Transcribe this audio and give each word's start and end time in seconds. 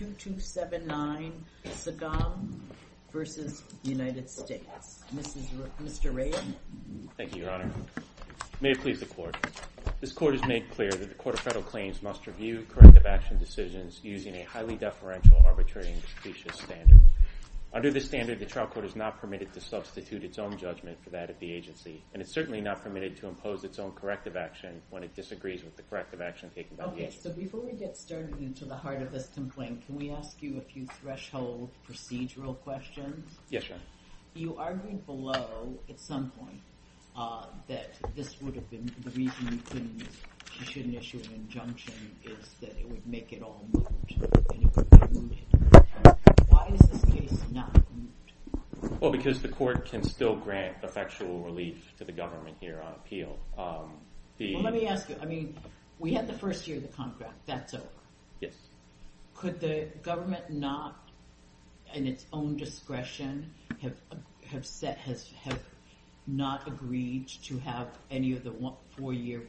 2279 0.00 1.44
Sagam 1.66 2.58
v. 3.12 3.20
United 3.82 4.30
States. 4.30 5.04
Mrs. 5.14 5.44
Mr. 5.82 6.10
Raya. 6.10 6.42
Thank 7.18 7.36
you, 7.36 7.42
Your 7.42 7.50
Honor. 7.50 7.70
May 8.62 8.70
it 8.70 8.80
please 8.80 9.00
the 9.00 9.04
Court. 9.04 9.36
This 10.00 10.12
Court 10.12 10.32
has 10.32 10.46
made 10.46 10.70
clear 10.70 10.90
that 10.90 11.06
the 11.10 11.14
Court 11.16 11.34
of 11.34 11.40
Federal 11.42 11.64
Claims 11.64 12.02
must 12.02 12.26
review 12.26 12.66
corrective 12.70 13.04
action 13.04 13.36
decisions 13.36 14.00
using 14.02 14.36
a 14.36 14.44
highly 14.44 14.76
deferential, 14.76 15.36
arbitrary, 15.44 15.92
and 15.92 16.02
capricious 16.02 16.56
standard. 16.56 17.00
Under 17.72 17.92
this 17.92 18.06
standard, 18.06 18.40
the 18.40 18.46
trial 18.46 18.66
court 18.66 18.84
is 18.84 18.96
not 18.96 19.20
permitted 19.20 19.52
to 19.52 19.60
substitute 19.60 20.24
its 20.24 20.40
own 20.40 20.58
judgment 20.58 20.98
for 21.04 21.10
that 21.10 21.30
of 21.30 21.38
the 21.38 21.52
agency, 21.52 22.02
and 22.12 22.20
it's 22.20 22.32
certainly 22.32 22.60
not 22.60 22.82
permitted 22.82 23.16
to 23.18 23.28
impose 23.28 23.62
its 23.62 23.78
own 23.78 23.92
corrective 23.92 24.36
action 24.36 24.82
when 24.90 25.04
it 25.04 25.14
disagrees 25.14 25.62
with 25.62 25.76
the 25.76 25.82
corrective 25.84 26.20
action 26.20 26.50
taken 26.52 26.76
by 26.76 26.86
the 26.86 26.96
agency. 26.96 27.06
Okay, 27.06 27.16
so 27.22 27.32
before 27.32 27.60
we 27.60 27.72
get 27.72 27.96
started 27.96 28.36
into 28.40 28.64
the 28.64 28.74
heart 28.74 29.00
of 29.02 29.12
this 29.12 29.28
complaint, 29.34 29.86
can 29.86 29.94
we 29.94 30.10
ask 30.10 30.42
you 30.42 30.58
a 30.58 30.60
few 30.60 30.84
threshold 31.00 31.70
procedural 31.88 32.58
questions? 32.58 33.38
Yes, 33.50 33.68
Your 33.68 33.76
Honor. 33.76 33.84
You 34.34 34.56
argued 34.56 35.06
below, 35.06 35.78
at 35.88 36.00
some 36.00 36.30
point, 36.32 36.60
uh, 37.16 37.46
that 37.68 37.94
this 38.16 38.40
would 38.40 38.56
have 38.56 38.68
been 38.68 38.90
the 39.04 39.10
reason 39.10 39.62
you 40.58 40.66
shouldn't 40.66 40.94
issue 40.96 41.18
an 41.18 41.34
injunction 41.34 41.94
is 42.24 42.50
that 42.60 42.70
it 42.70 42.88
would 42.88 43.06
make 43.06 43.32
it 43.32 43.42
all 43.42 43.64
moot, 43.72 43.86
and 44.10 44.64
it 44.64 44.76
would 44.76 44.90
be 44.90 45.20
mooted. 45.20 45.49
Why 46.60 46.74
is 46.74 46.80
this 46.90 47.04
case 47.10 47.40
not 47.52 47.74
moot? 47.74 49.00
Well, 49.00 49.10
because 49.10 49.40
the 49.40 49.48
Court 49.48 49.86
can 49.86 50.02
still 50.02 50.36
grant 50.36 50.76
effectual 50.82 51.40
relief 51.40 51.94
to 51.96 52.04
the 52.04 52.12
government 52.12 52.58
here 52.60 52.82
on 52.84 52.92
appeal. 52.92 53.38
Um, 53.56 53.96
well, 54.38 54.62
let 54.62 54.74
me 54.74 54.86
ask 54.86 55.08
you, 55.08 55.16
I 55.22 55.24
mean, 55.24 55.56
we 55.98 56.12
had 56.12 56.26
the 56.26 56.34
first 56.34 56.68
year 56.68 56.76
of 56.76 56.82
the 56.82 56.88
contract. 56.88 57.32
That's 57.46 57.72
over. 57.72 57.84
Yes. 58.40 58.52
Could 59.34 59.58
the 59.58 59.88
government 60.02 60.50
not, 60.50 61.08
in 61.94 62.06
its 62.06 62.26
own 62.30 62.58
discretion, 62.58 63.54
have 63.80 63.94
not 66.26 66.68
agreed 66.68 67.28
to 67.44 67.58
have 67.60 67.88
any 68.10 68.34
of 68.34 68.44
the 68.44 68.52
four-year 68.98 69.44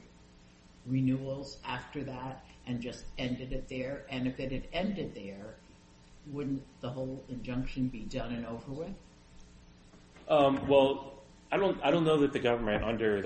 renewals 0.86 1.58
after 1.66 2.06
that 2.06 2.46
and 2.68 2.80
just 2.80 3.03
ended 3.18 3.52
it 3.52 3.68
there? 3.68 4.06
And 4.09 4.28
if 4.28 4.40
it 4.40 4.53
had 4.53 4.68
ended 4.72 5.14
there, 5.14 5.56
wouldn't 6.27 6.64
the 6.81 6.89
whole 6.89 7.23
injunction 7.30 7.88
be 7.88 8.00
done 8.02 8.33
and 8.33 8.45
over 8.45 8.72
with? 8.72 8.94
Um, 10.28 10.67
well, 10.67 11.22
I 11.52 11.58
don't 11.58 12.05
know 12.05 12.17
that 12.19 12.31
the 12.31 12.39
government, 12.39 12.83
under 12.83 13.17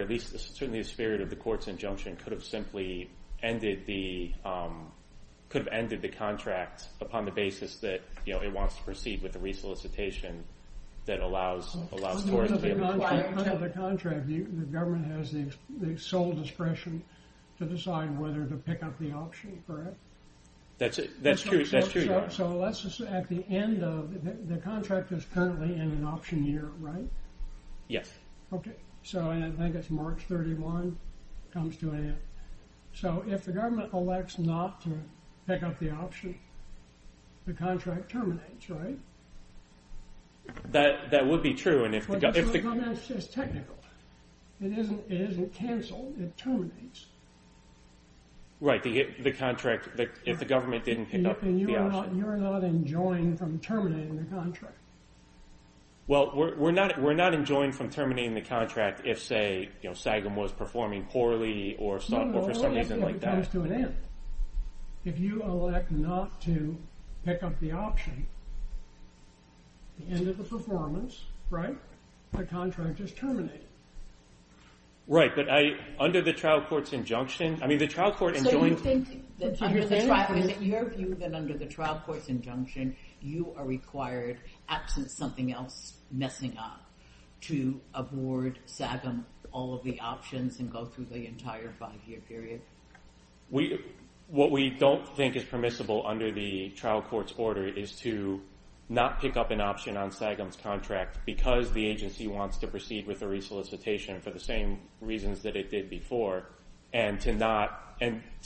at 0.00 0.08
least 0.08 0.38
certainly 0.56 0.80
the 0.80 0.88
spirit 0.88 1.20
of 1.20 1.28
the 1.28 1.36
Court's 1.36 1.68
injunction, 1.68 2.16
could 2.16 2.32
have 2.32 2.44
simply 2.44 3.10
ended 3.42 3.84
the 3.86 4.32
um, 4.44 4.92
contract 6.18 6.88
upon 7.00 7.24
the 7.24 7.30
basis 7.30 7.76
that 7.76 8.00
it 8.26 8.52
wants 8.52 8.76
to 8.76 8.82
proceed 8.82 9.22
with 9.22 9.32
the 9.32 9.38
resolicitation 9.38 10.44
that 11.06 11.20
allows 11.20 11.76
allows 11.92 12.24
towards 12.24 12.50
the 12.60 12.72
Under 12.72 13.58
the 13.58 13.68
contract, 13.68 14.26
the 14.26 14.40
government 14.72 15.06
has 15.12 15.32
the 15.32 15.98
sole 15.98 16.32
discretion 16.32 17.02
to 17.58 17.64
decide 17.64 18.18
whether 18.18 18.44
to 18.44 18.56
pick 18.56 18.82
up 18.82 18.98
the 18.98 19.12
option, 19.12 19.62
correct? 19.66 19.96
That's 20.78 20.96
true, 20.96 21.64
Your 21.64 22.16
Honor. 22.16 22.30
So 22.30 22.48
let's 22.56 22.80
just 22.80 23.00
at 23.00 23.28
the 23.28 23.44
end 23.48 23.82
of, 23.82 24.12
the 24.48 24.58
contract 24.58 25.10
is 25.12 25.24
currently 25.32 25.74
in 25.74 25.80
an 25.80 26.04
option 26.04 26.44
year, 26.44 26.70
right? 26.80 27.08
Yes. 27.88 28.12
Okay. 28.52 28.74
So 29.02 29.30
I 29.30 29.50
think 29.56 29.74
it's 29.74 29.88
March 29.90 30.22
31, 30.28 30.98
comes 31.52 31.76
to 31.78 31.90
an 31.90 32.08
end. 32.08 32.18
So 32.92 33.24
if 33.26 33.44
the 33.44 33.52
government 33.52 33.92
elects 33.92 34.38
not 34.38 34.82
to 34.82 34.90
pick 35.46 35.62
up 35.62 35.78
the 35.78 35.90
option, 35.90 36.38
the 37.46 37.52
contract 37.52 38.10
terminates, 38.10 38.68
right? 38.68 38.98
That 40.72 41.26
would 41.26 41.42
be 41.42 41.54
true. 41.54 41.88
That's 41.88 43.06
just 43.06 43.32
technical. 43.32 43.76
It 44.60 44.72
isn't 44.78 45.54
canceled. 45.54 46.16
It 46.20 46.36
terminates. 46.36 47.06
Right. 48.60 48.82
The 48.82 49.32
contract, 49.38 49.88
if 50.24 50.38
the 50.38 50.44
government 50.44 50.84
didn't 50.84 51.06
pick 51.06 51.24
up 51.26 51.40
the 51.40 51.76
option. 51.76 52.04
And 52.04 52.18
you're 52.18 52.36
not 52.36 52.64
enjoined 52.64 53.38
from 53.38 53.58
terminating 53.58 54.16
the 54.16 54.24
contract. 54.34 54.76
Well, 56.08 56.32
we're 56.34 56.70
not 56.70 57.34
enjoined 57.34 57.74
from 57.74 57.90
terminating 57.90 58.34
the 58.34 58.40
contract 58.40 59.02
if, 59.04 59.20
say, 59.20 59.70
Sagam 59.82 60.36
was 60.36 60.52
performing 60.52 61.04
poorly 61.06 61.76
or 61.78 61.96
or 61.96 62.00
for 62.00 62.54
some 62.54 62.74
reason 62.74 63.00
like 63.00 63.20
that. 63.20 63.26
No, 63.26 63.32
no, 63.32 63.38
if 63.40 63.46
it 63.46 63.48
comes 63.48 63.48
to 63.48 63.62
an 63.62 63.72
end. 63.72 63.96
If 65.04 65.18
you 65.18 65.42
elect 65.42 65.90
not 65.90 66.40
to 66.42 66.76
pick 67.24 67.42
up 67.42 67.58
the 67.60 67.72
option, 67.72 68.26
the 69.98 70.14
end 70.14 70.28
of 70.28 70.38
the 70.38 70.44
performance, 70.44 71.24
right, 71.50 71.76
the 72.32 72.44
contract 72.44 73.00
is 73.00 73.12
terminated. 73.12 73.65
Right, 75.08 75.30
but 75.34 75.46
under 76.00 76.20
the 76.20 76.32
trial 76.32 76.62
court's 76.62 76.92
injunction, 76.92 77.60
I 77.62 77.68
mean, 77.68 77.78
the 77.78 77.86
trial 77.86 78.12
court 78.12 78.36
enjoined... 78.36 78.80
So 78.80 78.90
you 78.90 79.04
think 79.04 79.38
that 79.38 79.62
under 79.62 79.84
the 79.84 80.04
trial, 80.04 80.34
is 80.36 80.46
it 80.46 80.60
your 80.60 80.84
view 80.86 81.14
that 81.20 81.32
under 81.32 81.56
the 81.56 81.66
trial 81.66 82.02
court's 82.04 82.28
injunction, 82.28 82.96
you 83.20 83.54
are 83.56 83.64
required, 83.64 84.38
absent 84.68 85.10
something 85.10 85.52
else 85.52 85.98
messing 86.10 86.58
up, 86.58 86.82
to 87.42 87.80
award 87.94 88.58
Sagam 88.66 89.22
all 89.52 89.74
of 89.74 89.84
the 89.84 90.00
options 90.00 90.58
and 90.58 90.72
go 90.72 90.84
through 90.84 91.06
the 91.06 91.26
entire 91.26 91.72
five-year 91.78 92.20
period? 92.28 92.60
What 94.28 94.50
we 94.50 94.70
don't 94.70 95.06
think 95.16 95.36
is 95.36 95.44
permissible 95.44 96.04
under 96.04 96.32
the 96.32 96.70
trial 96.70 97.00
court's 97.00 97.32
order 97.36 97.68
is 97.68 97.92
to 98.00 98.40
not 98.88 99.20
pick 99.20 99.36
up 99.36 99.50
an 99.50 99.60
option 99.60 99.96
on 99.96 100.10
Sagam's 100.12 100.56
contract 100.56 101.18
because 101.26 101.72
the 101.72 101.84
agency 101.84 102.28
wants 102.28 102.56
to 102.58 102.66
proceed 102.68 103.06
with 103.06 103.20
the 103.20 103.26
resolicitation 103.26 104.20
for 104.20 104.30
the 104.30 104.40
same 104.40 104.78
reasons 105.00 105.42
that 105.42 105.56
it 105.56 105.70
did 105.70 105.90
before, 105.90 106.46
and 106.92 107.20
to 107.20 107.32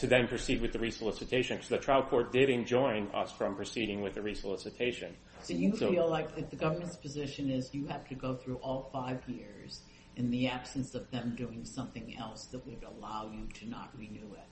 then 0.07 0.27
proceed 0.29 0.61
with 0.63 0.73
the 0.73 0.79
resolicitation. 0.79 1.57
Because 1.57 1.69
the 1.69 1.79
trial 1.79 2.03
court 2.03 2.33
did 2.33 2.49
enjoin 2.49 3.09
us 3.15 3.31
from 3.33 3.55
proceeding 3.55 4.01
with 4.01 4.15
the 4.15 4.23
resolicitation. 4.23 5.15
So 5.43 5.53
you 5.53 5.73
feel 5.73 6.09
like 6.09 6.51
the 6.51 6.57
government's 6.57 6.97
position 6.97 7.51
is 7.51 7.75
you 7.75 7.87
have 7.87 8.09
to 8.09 8.15
go 8.15 8.35
through 8.35 8.57
all 8.57 8.89
five 8.93 9.21
years 9.29 9.83
in 10.17 10.31
the 10.31 10.49
absence 10.49 10.95
of 10.95 11.11
them 11.11 11.35
doing 11.37 11.65
something 11.65 12.17
else 12.19 12.47
that 12.47 12.67
would 12.67 12.83
allow 12.83 13.31
you 13.33 13.47
to 13.61 13.69
not 13.69 13.91
renew 13.97 14.35
it. 14.35 14.49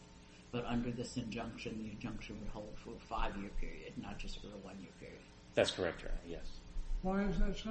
But 0.52 0.64
under 0.64 0.90
this 0.90 1.16
injunction, 1.16 1.78
the 1.82 1.90
injunction 1.90 2.38
would 2.40 2.48
hold 2.48 2.74
for 2.82 2.90
a 2.90 3.00
five-year 3.00 3.50
period, 3.60 3.92
not 4.00 4.18
just 4.18 4.40
for 4.40 4.46
a 4.46 4.58
one-year 4.64 4.92
period. 4.98 5.20
That's 5.58 5.72
correct, 5.72 6.02
Your 6.02 6.12
Honor, 6.12 6.20
yes. 6.28 6.60
Why 7.02 7.22
is 7.24 7.36
that 7.40 7.56
so? 7.58 7.70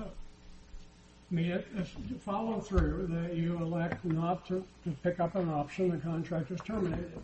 I 1.32 1.34
mean, 1.34 1.46
you 1.46 2.18
follow 2.18 2.60
through 2.60 3.08
that 3.12 3.34
you 3.34 3.56
elect 3.62 4.04
not 4.04 4.46
to 4.48 4.66
pick 5.04 5.22
up 5.22 5.36
an 5.36 5.48
option, 5.48 5.92
the 5.92 5.98
contract 5.98 6.52
is 6.52 6.60
terminated. 6.66 7.18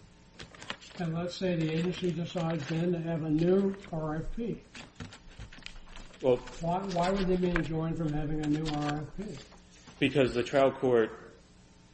And 1.00 1.13
let's 1.13 1.35
say 1.35 1.57
the 1.57 1.69
agency 1.69 2.12
decides 2.12 2.66
then 2.68 2.94
to 2.94 3.00
have 3.00 3.23
a 3.23 3.29
new 3.29 3.75
RFP. 3.91 4.56
Well 6.22 6.38
why 6.62 6.79
why 6.94 7.09
would 7.09 7.28
they 7.28 7.35
be 7.35 7.50
enjoined 7.50 7.97
from 7.97 8.13
having 8.13 8.40
a 8.40 8.47
new 8.47 8.63
RFP? 8.63 9.38
Because 10.00 10.34
the 10.34 10.44
trial 10.44 10.72
court 10.72 11.12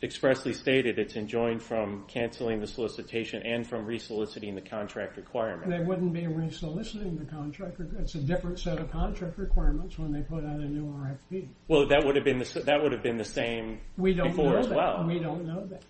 expressly 0.01 0.53
stated 0.53 0.97
it's 0.97 1.15
enjoined 1.15 1.61
from 1.61 2.05
canceling 2.07 2.61
the 2.61 2.67
solicitation 2.67 3.41
and 3.43 3.67
from 3.67 3.85
resoliciting 3.85 4.55
the 4.55 4.61
contract 4.61 5.17
requirement. 5.17 5.69
They 5.69 5.83
wouldn't 5.83 6.13
be 6.13 6.25
resoliciting 6.27 7.17
the 7.17 7.25
contract. 7.25 7.81
It's 7.99 8.15
a 8.15 8.19
different 8.19 8.59
set 8.59 8.79
of 8.79 8.89
contract 8.91 9.37
requirements 9.37 9.99
when 9.99 10.13
they 10.13 10.21
put 10.21 10.45
out 10.45 10.59
a 10.59 10.65
new 10.65 10.85
RFP. 10.85 11.49
Well, 11.67 11.87
that 11.87 12.05
would 12.05 12.15
have 12.15 12.23
been 12.23 12.37
the 13.17 13.25
same 13.25 13.81
before 14.01 14.57
as 14.59 14.69
well. 14.69 15.03
We 15.05 15.19
don't 15.19 15.45
know 15.45 15.65
that. 15.67 15.83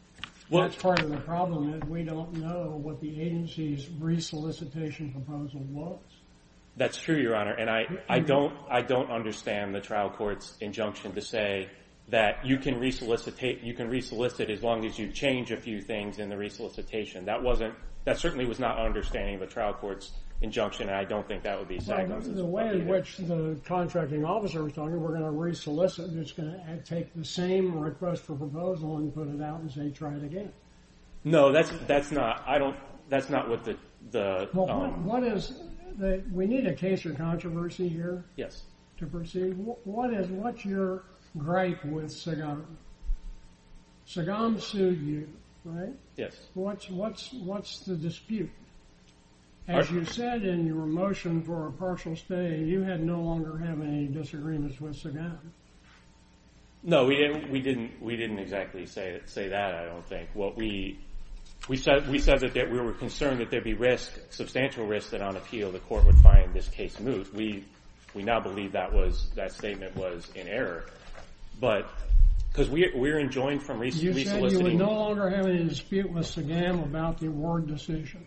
That's 0.51 0.75
part 0.77 1.01
of 1.01 1.11
the 1.11 1.17
problem 1.17 1.75
is 1.75 1.83
we 1.87 2.01
don't 2.01 2.33
know 2.33 2.79
what 2.81 2.99
the 3.01 3.21
agency's 3.21 3.87
resolicitation 3.99 5.11
proposal 5.11 5.59
was. 5.69 5.99
That's 6.75 6.97
true, 6.97 7.17
Your 7.17 7.35
Honor. 7.35 7.53
And 7.53 7.69
I 7.69 7.83
mm-hmm. 7.83 8.85
don't 8.87 9.11
understand 9.11 9.75
the 9.75 9.81
trial 9.81 10.09
court's 10.09 10.57
injunction 10.61 11.13
to 11.13 11.21
say 11.21 11.69
that 12.09 12.45
you 12.45 12.57
can 12.57 12.79
resolicitate 12.79 13.61
you 13.61 13.73
can 13.73 13.89
resolicit 13.89 14.49
as 14.49 14.63
long 14.63 14.85
as 14.85 14.97
you 14.97 15.11
change 15.11 15.51
a 15.51 15.57
few 15.57 15.81
things 15.81 16.19
in 16.19 16.29
the 16.29 16.37
resolicitation. 16.37 17.25
That 17.25 17.41
wasn't 17.41 17.73
that 18.05 18.17
certainly 18.17 18.45
was 18.45 18.59
not 18.59 18.79
understanding 18.79 19.35
of 19.35 19.41
the 19.41 19.47
trial 19.47 19.73
court's 19.73 20.11
injunction, 20.41 20.87
and 20.87 20.97
I 20.97 21.03
don't 21.03 21.27
think 21.27 21.43
that 21.43 21.59
would 21.59 21.67
be 21.67 21.79
Sagam's. 21.79 22.33
The 22.33 22.45
way 22.45 22.69
in 22.69 22.87
which 22.87 23.17
the 23.17 23.59
contracting 23.65 24.23
officer 24.23 24.63
was 24.63 24.73
talking, 24.73 24.99
we're 24.99 25.17
going 25.17 25.21
to 25.21 25.27
resolicit, 25.27 26.17
it's 26.17 26.31
going 26.31 26.51
to 26.53 26.77
take 26.85 27.13
the 27.13 27.25
same 27.25 27.77
request 27.77 28.23
for 28.23 28.35
proposal 28.35 28.97
and 28.97 29.13
put 29.13 29.27
it 29.27 29.41
out 29.41 29.59
and 29.59 29.69
say 29.69 29.89
try 29.89 30.13
it 30.13 30.23
again. 30.23 30.51
No, 31.25 31.51
that's 31.51 31.71
that's 31.85 32.11
not 32.11 32.43
I 32.47 32.57
don't 32.57 32.77
that's 33.09 33.29
not 33.29 33.49
what 33.49 33.63
the... 33.65 33.75
Well, 34.53 34.67
what 35.03 35.23
um, 35.23 35.25
is... 35.25 35.53
We 36.31 36.45
need 36.45 36.65
a 36.65 36.73
case 36.73 37.05
or 37.05 37.13
controversy 37.13 37.89
here 37.89 38.23
Yes. 38.37 38.63
to 38.99 39.05
proceed. 39.05 39.57
What's 39.57 40.29
what 40.29 40.63
your 40.63 41.03
gripe 41.37 41.83
with 41.85 42.11
Sagam. 42.11 42.63
Sagam 44.07 44.59
sued 44.59 45.01
you, 45.01 45.29
right? 45.63 45.93
Yes. 46.15 46.35
What's 46.53 47.79
the 47.79 47.95
dispute? 47.95 48.49
As 49.67 49.91
you 49.91 50.03
said 50.03 50.43
in 50.43 50.65
your 50.65 50.87
motion 50.87 51.43
for 51.43 51.67
a 51.67 51.71
partial 51.71 52.15
stay, 52.15 52.57
you 52.59 52.81
had 52.81 53.03
no 53.03 53.21
longer 53.21 53.57
have 53.57 53.81
any 53.81 54.07
disagreements 54.07 54.81
with 54.81 54.95
Sagam. 54.95 55.37
No, 56.81 57.05
we 57.05 57.17
didn't. 57.17 57.51
We 57.51 57.61
didn't. 57.61 58.01
We 58.01 58.15
didn't 58.15 58.39
exactly 58.39 58.85
say 58.85 59.19
say 59.25 59.49
that. 59.49 59.75
I 59.75 59.85
don't 59.85 60.05
think. 60.05 60.29
What 60.33 60.55
we 60.55 60.97
we 61.67 61.77
said 61.77 62.09
we 62.09 62.19
said 62.19 62.39
that 62.39 62.71
we 62.71 62.79
were 62.79 62.93
concerned 62.93 63.41
that 63.41 63.51
there'd 63.51 63.63
be 63.63 63.73
risk, 63.73 64.17
substantial 64.29 64.87
risk, 64.87 65.11
that 65.11 65.21
on 65.21 65.35
appeal 65.35 65.71
the 65.71 65.79
court 65.79 66.05
would 66.05 66.17
find 66.19 66.53
this 66.53 66.69
case 66.69 66.99
moot. 66.99 67.33
We 67.33 67.65
we 68.13 68.23
now 68.23 68.39
believe 68.39 68.71
that 68.71 68.93
was 68.93 69.29
that 69.35 69.51
statement 69.51 69.95
was 69.95 70.31
in 70.35 70.47
error, 70.47 70.85
but 71.59 71.89
because 72.51 72.69
we 72.69 72.91
we're 72.95 73.19
enjoined 73.19 73.63
from 73.63 73.83
You 73.83 73.91
said 73.91 74.51
you 74.51 74.59
would 74.61 74.75
no 74.75 74.91
longer 74.91 75.29
have 75.29 75.45
any 75.45 75.63
dispute 75.63 76.11
with 76.11 76.25
Sagam 76.25 76.83
about 76.83 77.19
the 77.19 77.27
award 77.27 77.67
decision. 77.67 78.25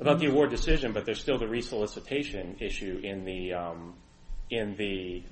about 0.00 0.18
the 0.18 0.26
award 0.26 0.50
decision, 0.50 0.92
but 0.92 1.04
there's 1.04 1.20
still 1.20 1.38
the 1.38 1.48
resolicitation 1.48 2.56
issue 2.60 3.00
in 3.02 3.24
the 3.24 3.54
um, 3.54 3.94
in 4.50 4.76
the 4.76 5.22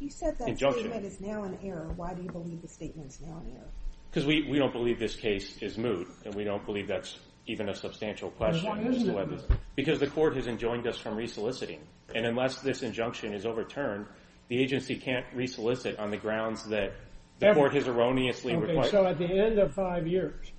You 0.00 0.10
said 0.10 0.38
that 0.38 0.48
Injunction. 0.48 0.84
statement 0.84 1.06
is 1.06 1.20
now 1.20 1.44
in 1.44 1.58
error. 1.62 1.92
Why 1.96 2.14
do 2.14 2.22
you 2.22 2.30
believe 2.30 2.62
the 2.62 2.68
statement 2.68 3.10
is 3.10 3.20
now 3.20 3.40
in 3.46 3.56
error? 3.56 3.70
because 4.10 4.26
we, 4.26 4.48
we 4.48 4.58
don't 4.58 4.72
believe 4.72 4.98
this 4.98 5.16
case 5.16 5.58
is 5.60 5.76
moot, 5.76 6.08
and 6.24 6.34
we 6.34 6.44
don't 6.44 6.64
believe 6.64 6.88
that's 6.88 7.18
even 7.46 7.68
a 7.68 7.74
substantial 7.74 8.30
question. 8.30 8.68
why 8.68 8.80
isn't 8.80 9.06
to 9.06 9.18
it 9.18 9.30
moot? 9.30 9.42
Because 9.76 10.00
the 10.00 10.06
court 10.06 10.34
has 10.36 10.46
enjoined 10.46 10.86
us 10.86 10.98
from 10.98 11.16
resoliciting, 11.16 11.80
and 12.14 12.26
unless 12.26 12.58
this 12.60 12.82
injunction 12.82 13.32
is 13.34 13.44
overturned, 13.44 14.06
the 14.48 14.60
agency 14.60 14.96
can't 14.96 15.26
resolicit 15.36 15.98
on 15.98 16.10
the 16.10 16.16
grounds 16.16 16.64
that 16.64 16.92
the 17.38 17.46
Ever. 17.48 17.60
court 17.60 17.74
has 17.74 17.86
erroneously 17.86 18.54
Okay, 18.54 18.90
so 18.90 19.06
at 19.06 19.18
the 19.18 19.26
end 19.26 19.58
of 19.58 19.72
five 19.72 20.06
years, 20.06 20.50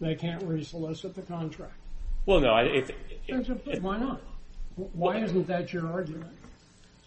they 0.00 0.14
can't 0.14 0.46
resolicit 0.46 1.14
the 1.14 1.22
contract. 1.22 1.74
well, 2.26 2.40
no, 2.40 2.50
I, 2.50 2.62
if, 2.64 2.90
There's 3.26 3.48
a- 3.48 3.80
Why 3.80 3.98
not? 3.98 4.20
Why 4.76 5.18
isn't 5.22 5.48
that 5.48 5.72
your 5.72 5.90
argument? 5.90 6.36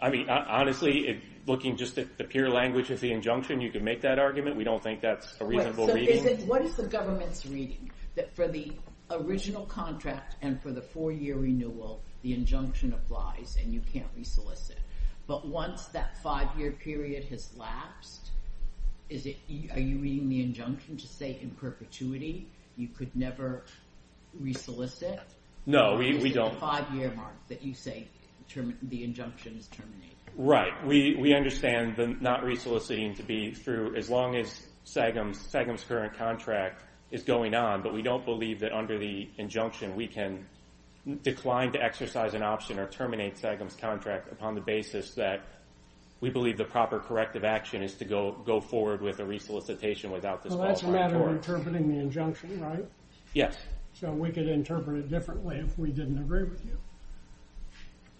I 0.02 0.10
mean, 0.10 0.30
honestly, 0.30 1.22
looking 1.46 1.78
just 1.78 1.98
at 1.98 2.18
the 2.18 2.24
pure 2.24 2.50
language 2.50 2.90
of 2.90 3.00
the 3.00 3.12
injunction, 3.12 3.62
you 3.62 3.72
could 3.72 3.84
make 3.84 4.02
that 4.02 4.20
argument. 4.20 4.58
We 4.58 4.64
don't 4.64 4.84
think 4.84 5.00
that's 5.00 5.40
a 5.40 5.46
reasonable 5.46 5.88
so 5.88 5.94
reading. 5.94 6.18
is 6.18 6.26
it, 6.26 6.40
what 6.48 6.64
is 6.64 6.76
the 6.76 6.88
government's 6.88 7.46
reading? 7.46 7.92
That 8.16 8.36
for 8.36 8.48
the 8.48 8.74
original 9.10 9.66
contract 9.68 10.36
and 10.42 10.62
for 10.62 10.72
the 10.72 10.82
four-year 10.82 11.38
renewal, 11.38 12.02
the 12.24 12.34
injunction 12.34 12.94
applies 12.94 13.58
and 13.62 13.74
you 13.74 13.82
can't 13.94 14.08
resolicit. 14.20 14.76
But 15.32 15.48
once 15.48 15.86
that 15.94 16.22
five-year 16.22 16.74
period 16.74 17.24
has 17.30 17.56
lapsed, 17.56 18.32
is 19.08 19.26
it, 19.26 19.38
are 19.74 19.80
you 19.80 19.98
reading 20.00 20.28
the 20.28 20.42
injunction 20.42 20.98
to 20.98 21.08
say 21.08 21.40
in 21.42 21.52
perpetuity, 21.52 22.50
you 22.76 22.90
could 22.90 23.16
never 23.16 23.64
resolicit? 24.44 25.22
no, 25.66 25.96
we, 25.96 26.18
Is 26.18 26.22
we 26.22 26.32
it 26.32 26.34
don't. 26.34 26.54
the 26.54 26.60
five-year 26.60 27.14
mark 27.16 27.32
that 27.48 27.64
you 27.64 27.74
say 27.74 28.10
the 28.84 29.06
injunction 29.06 29.56
is 29.58 29.68
terminated? 29.68 30.18
Right. 30.36 30.74
We 30.86 31.16
we 31.16 31.34
understand 31.34 31.96
the 31.96 32.08
not 32.08 32.44
resoliciting 32.44 33.16
to 33.16 33.24
be 33.24 33.54
through 33.54 33.96
as 33.96 34.10
long 34.10 34.36
as 34.36 34.68
Sagam's 34.84 35.86
current 35.88 36.14
contract 36.18 36.84
is 37.10 37.24
going 37.24 37.56
on, 37.56 37.84
but 37.84 37.94
we 37.94 38.02
don't 38.02 38.26
believe 38.26 38.60
that 38.60 38.74
under 38.74 39.00
the 39.00 39.30
injunction 39.38 39.96
we 39.96 40.08
can 40.08 40.46
decline 41.24 41.72
to 41.72 41.84
exercise 41.84 42.34
an 42.34 42.44
option 42.44 42.80
or 42.80 42.88
terminate 42.88 43.38
Sagam's 43.38 43.76
contract 43.76 44.32
upon 44.32 44.56
the 44.56 44.62
basis 44.62 45.14
that 45.16 45.42
we 46.20 46.30
believe 46.30 46.58
the 46.58 46.66
proper 46.66 47.00
corrective 47.00 47.44
action 47.44 47.82
is 47.82 47.96
to 47.96 48.06
go 48.06 48.32
go 48.46 48.62
forward 48.62 49.02
with 49.02 49.20
a 49.20 49.26
resolicitation 49.26 50.12
without 50.12 50.44
this 50.44 50.54
Well, 50.54 50.68
that's 50.68 50.84
a 50.84 50.88
matter 50.88 51.22
of 51.22 51.36
interpreting 51.36 51.88
the 51.88 52.00
injunction, 52.00 52.62
right? 52.62 52.86
Yes. 53.34 53.58
So 53.94 54.12
we 54.12 54.32
could 54.32 54.48
interpret 54.48 54.98
it 54.98 55.10
differently 55.10 55.58
if 55.58 55.78
we 55.78 55.92
didn't 55.92 56.20
agree 56.20 56.44
with 56.44 56.64
you. 56.64 56.78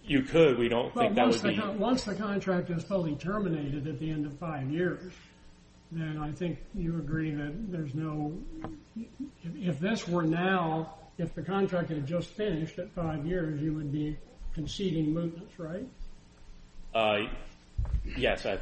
You 0.04 0.22
could. 0.22 0.58
We 0.58 0.68
don't 0.68 0.92
think 0.92 1.14
that 1.14 1.26
once 1.26 1.42
would 1.42 1.56
the, 1.56 1.62
be. 1.62 1.78
once 1.78 2.02
the 2.02 2.14
contract 2.14 2.70
is 2.70 2.82
fully 2.82 3.14
terminated 3.14 3.86
at 3.86 4.00
the 4.00 4.10
end 4.10 4.26
of 4.26 4.36
five 4.38 4.68
years, 4.68 5.12
then 5.92 6.18
I 6.18 6.32
think 6.32 6.58
you 6.74 6.98
agree 6.98 7.30
that 7.30 7.70
there's 7.70 7.94
no, 7.94 8.36
if 9.44 9.78
this 9.78 10.08
were 10.08 10.24
now, 10.24 10.94
if 11.18 11.34
the 11.34 11.42
contract 11.42 11.90
had 11.90 12.06
just 12.06 12.28
finished 12.30 12.78
at 12.78 12.90
five 12.92 13.26
years, 13.26 13.60
you 13.60 13.72
would 13.74 13.92
be 13.92 14.16
conceding 14.54 15.14
mootness, 15.14 15.58
right? 15.58 15.86
Uh, 16.94 17.28
yes, 18.16 18.44
I, 18.46 18.56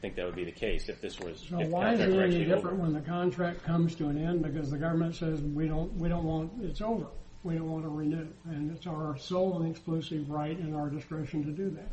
think 0.00 0.16
that 0.16 0.24
would 0.24 0.34
be 0.34 0.44
the 0.44 0.52
case 0.52 0.88
if 0.88 1.00
this 1.00 1.18
was. 1.20 1.44
So 1.48 1.58
why 1.66 1.92
is 1.94 2.00
it 2.00 2.12
any 2.12 2.44
different 2.44 2.78
when 2.78 2.92
the 2.92 3.00
contract 3.00 3.62
comes 3.64 3.94
to 3.96 4.08
an 4.08 4.18
end 4.18 4.42
because 4.42 4.70
the 4.70 4.78
government 4.78 5.14
says 5.16 5.40
we 5.40 5.68
don't, 5.68 5.92
we 5.96 6.08
don't 6.08 6.24
want, 6.24 6.52
it's 6.62 6.80
over. 6.80 7.06
We 7.42 7.56
don't 7.56 7.70
want 7.70 7.84
to 7.84 7.90
renew. 7.90 8.26
And 8.46 8.74
it's 8.74 8.86
our 8.86 9.18
sole 9.18 9.60
and 9.60 9.70
exclusive 9.70 10.30
right 10.30 10.58
and 10.58 10.74
our 10.74 10.88
discretion 10.88 11.44
to 11.44 11.50
do 11.50 11.70
that. 11.70 11.90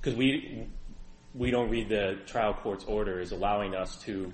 because 0.00 0.16
we 0.16 0.66
we 1.34 1.50
don't 1.50 1.70
read 1.70 1.88
the 1.88 2.18
trial 2.26 2.52
court's 2.52 2.84
order 2.84 3.20
as 3.20 3.32
allowing 3.32 3.74
us 3.74 3.96
to 4.02 4.32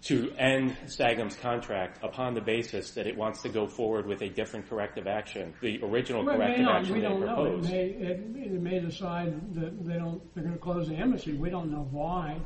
to 0.00 0.30
end 0.38 0.76
Sagam's 0.86 1.34
contract 1.36 2.04
upon 2.04 2.34
the 2.34 2.40
basis 2.40 2.92
that 2.92 3.06
it 3.06 3.16
wants 3.16 3.42
to 3.42 3.48
go 3.48 3.66
forward 3.66 4.06
with 4.06 4.22
a 4.22 4.28
different 4.28 4.68
corrective 4.68 5.06
action. 5.06 5.52
The 5.60 5.80
original 5.82 6.24
Well, 6.24 6.36
it 6.36 6.38
may 6.38 6.44
corrective 6.44 6.68
action 6.68 6.94
they 6.94 7.00
don't 7.00 7.20
know. 7.20 7.44
It 7.44 7.48
proposed. 7.48 7.70
may, 7.70 7.84
it, 7.86 8.62
may 8.62 8.80
decide 8.80 9.54
that 9.54 9.86
they 9.86 9.94
don't, 9.94 10.34
they're 10.34 10.44
gonna 10.44 10.56
close 10.58 10.88
the 10.88 10.94
embassy. 10.94 11.32
We 11.32 11.50
don't 11.50 11.72
know 11.72 11.88
why, 11.90 12.40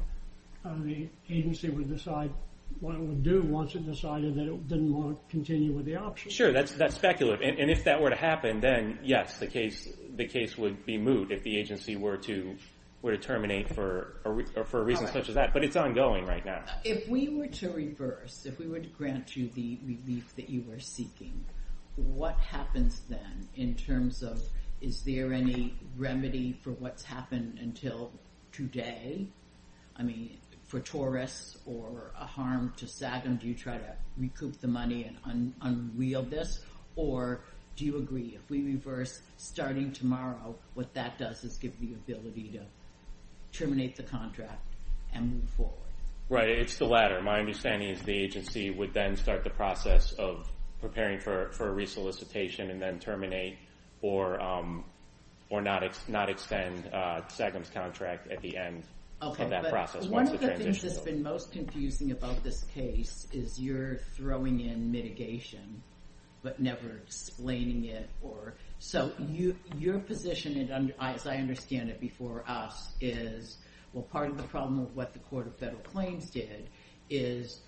uh, 0.65 0.75
the 0.83 1.09
agency 1.29 1.69
would 1.69 1.89
decide 1.89 2.31
what 2.81 2.95
it 2.95 3.01
would 3.01 3.23
do 3.23 3.43
once 3.43 3.75
it 3.75 3.85
decided 3.85 4.35
that 4.35 4.47
it 4.47 4.69
didn't 4.69 4.95
want 4.95 5.19
to 5.19 5.31
continue 5.31 5.73
with 5.73 5.85
the 5.85 5.97
option. 5.97 6.31
Sure, 6.31 6.53
that's 6.53 6.73
that's 6.73 6.95
speculative, 6.95 7.47
and, 7.47 7.59
and 7.59 7.71
if 7.71 7.85
that 7.85 8.01
were 8.01 8.11
to 8.11 8.17
happen, 8.17 8.61
then 8.61 8.99
yes, 9.03 9.39
the 9.39 9.47
case 9.47 9.89
the 10.17 10.27
case 10.27 10.57
would 10.57 10.87
be 10.87 10.97
moot 10.99 11.31
if 11.31 11.43
the 11.43 11.59
agency 11.59 11.97
were 11.97 12.17
to 12.17 12.57
were 13.03 13.11
to 13.11 13.19
terminate 13.19 13.69
for 13.69 14.17
a, 14.25 14.65
for 14.65 14.81
a 14.81 14.85
reason 14.85 15.09
such 15.09 15.29
as 15.29 15.35
that. 15.35 15.53
But 15.53 15.65
it's 15.65 15.77
ongoing 15.77 16.25
right 16.25 16.45
now. 16.45 16.63
If 16.85 17.09
we 17.09 17.29
were 17.29 17.49
to 17.49 17.71
reverse, 17.71 18.47
if 18.47 18.59
we 18.59 18.69
were 18.69 18.79
to 18.79 18.89
grant 18.89 19.37
you 19.37 19.49
the 19.49 19.79
relief 19.85 20.35
that 20.37 20.49
you 20.49 20.65
were 20.69 20.79
seeking, 20.79 21.45
what 21.97 22.37
happens 22.37 23.03
then 23.09 23.49
in 23.57 23.75
terms 23.75 24.23
of, 24.23 24.41
is 24.81 25.03
there 25.03 25.33
any 25.33 25.75
remedy 25.97 26.59
for 26.63 26.71
what's 26.71 27.03
happened 27.03 27.59
until 27.61 28.13
today? 28.53 29.27
I 29.97 30.03
mean, 30.03 30.39
for 30.65 30.81
tourists 30.81 31.59
or 31.67 32.13
a 32.19 32.25
harm 32.25 32.73
to 32.79 32.87
Sagam, 32.87 33.39
do 33.39 33.47
you 33.47 33.55
try 33.55 33.79
to 33.79 33.97
recoup 34.17 34.61
the 34.61 34.69
money 34.69 35.05
and 35.05 35.17
un- 35.25 35.55
unwheel 35.61 36.23
this? 36.23 36.61
Or 36.97 37.41
do 37.77 37.85
you 37.85 37.99
agree, 37.99 38.39
if 38.41 38.49
we 38.51 38.63
reverse 38.63 39.21
starting 39.37 39.93
tomorrow, 39.93 40.55
what 40.75 40.95
that 40.95 41.19
does 41.19 41.43
is 41.45 41.57
give 41.57 41.79
the 41.81 41.93
ability 41.93 42.51
to 42.53 42.61
terminate 43.53 43.97
the 43.97 44.03
contract 44.03 44.65
and 45.13 45.33
move 45.33 45.51
forward? 45.51 45.77
Right, 46.29 46.49
it's 46.49 46.77
the 46.77 46.87
latter. 46.87 47.21
My 47.21 47.39
understanding 47.39 47.91
is 47.91 48.01
the 48.03 48.17
agency 48.17 48.71
would 48.71 48.95
then 48.95 49.17
start 49.17 49.45
the 49.45 49.51
process 49.51 50.13
of 50.13 50.51
preparing 50.81 51.21
for, 51.21 51.51
for 51.53 51.69
a 51.69 51.73
resolicitation 51.73 52.71
and 52.71 52.81
then 52.81 52.99
terminate 52.99 53.59
or 54.01 54.41
um, 54.41 54.85
or 55.51 55.61
not 55.61 55.83
not 56.09 56.29
extend 56.31 56.93
uh, 56.93 57.27
Sagam's 57.29 57.69
contract 57.71 58.31
at 58.31 58.41
the 58.41 58.57
end 58.57 58.85
of 59.21 59.37
that 59.37 59.71
process 59.71 60.07
one 60.07 60.27
of 60.27 60.41
the 60.41 60.49
things 60.57 60.83
that's 60.83 60.99
been 60.99 61.23
most 61.23 61.53
confusing 61.53 62.11
about 62.11 62.43
this 62.43 62.65
case 62.75 63.29
is 63.33 63.61
you're 63.61 63.99
throwing 64.17 64.61
in 64.61 64.91
mitigation, 64.91 65.83
but 66.43 66.59
never 66.59 66.97
explaining 67.05 67.85
it. 67.85 68.11
Or 68.21 68.55
so 68.85 69.13
your 69.79 70.01
position, 70.01 70.93
as 70.99 71.25
I 71.25 71.37
understand 71.37 71.89
it 71.89 72.01
before 72.01 72.43
us, 72.49 72.93
is 73.01 73.59
well, 73.93 74.03
part 74.03 74.29
of 74.29 74.37
the 74.37 74.43
problem 74.43 74.81
with 74.81 74.93
what 74.95 75.13
the 75.13 75.21
Court 75.21 75.47
of 75.47 75.57
Federal 75.57 75.83
Claims 75.83 76.29
did 76.31 76.69
is 77.09 77.61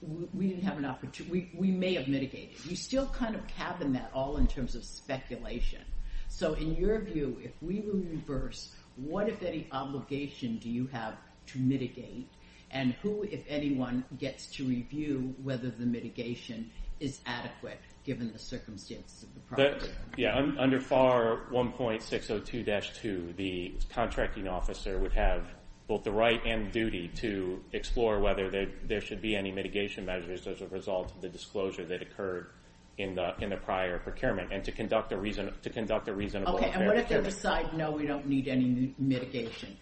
we, 0.00 0.48
didn't 0.48 0.62
have 0.62 0.78
an 0.78 0.86
opportunity. 0.86 1.50
We, 1.54 1.70
may 1.72 1.92
have 1.96 2.08
mitigated. 2.08 2.64
You 2.64 2.74
still 2.74 3.06
kind 3.08 3.34
of 3.34 3.46
cabin 3.48 3.92
that 3.92 4.10
all 4.14 4.38
in 4.38 4.46
terms 4.46 4.74
of 4.74 4.82
speculation. 4.82 5.82
So, 6.28 6.54
in 6.54 6.74
your 6.74 7.02
view, 7.02 7.38
if 7.42 7.52
we 7.60 7.80
were 7.80 7.92
reverse, 7.92 8.74
what, 8.96 9.28
if 9.28 9.42
any, 9.42 9.68
obligation 9.72 10.56
do 10.56 10.70
you 10.70 10.86
have 10.86 11.18
to 11.48 11.58
mitigate? 11.58 12.30
And 12.70 12.94
who, 13.02 13.24
if 13.24 13.44
anyone, 13.46 14.06
gets 14.18 14.46
to 14.52 14.64
review 14.64 15.34
whether 15.42 15.68
the 15.68 15.84
mitigation 15.84 16.70
is 16.98 17.20
adequate 17.26 17.80
given 18.04 18.32
the 18.32 18.38
circumstances 18.38 19.22
of 19.22 19.34
the 19.34 19.40
property? 19.40 19.92
yeah, 20.16 20.36
under 20.58 20.80
FAR 20.80 21.40
1.602-2, 21.50 23.36
the 23.36 23.74
contracting 23.92 24.48
officer 24.48 24.98
would 24.98 25.12
have 25.12 25.46
both 25.86 26.04
the 26.04 26.12
right 26.12 26.40
and 26.46 26.72
duty 26.72 27.08
to 27.16 27.62
explore 27.72 28.20
whether 28.20 28.50
there, 28.50 28.68
there 28.84 29.00
should 29.00 29.20
be 29.20 29.36
any 29.36 29.50
mitigation 29.52 30.06
measures 30.06 30.46
as 30.46 30.60
a 30.60 30.68
result 30.68 31.12
of 31.14 31.20
the 31.20 31.28
disclosure 31.28 31.84
that 31.84 32.00
occurred 32.02 32.46
in 32.98 33.14
the 33.14 33.34
in 33.40 33.50
the 33.50 33.56
prior 33.56 33.98
procurement, 33.98 34.52
and 34.52 34.62
to 34.64 34.70
conduct 34.70 35.12
a 35.12 35.16
reason 35.16 35.52
to 35.62 35.70
conduct 35.70 36.08
a 36.08 36.12
reasonable 36.12 36.56
Okay, 36.56 36.70
and 36.70 36.86
what 36.86 36.96
if 36.96 37.08
they 37.08 37.20
decide, 37.20 37.72
no, 37.74 37.90
we 37.90 38.06
don't 38.06 38.26
need 38.28 38.48
any 38.48 38.94
mitigation? 38.98 39.76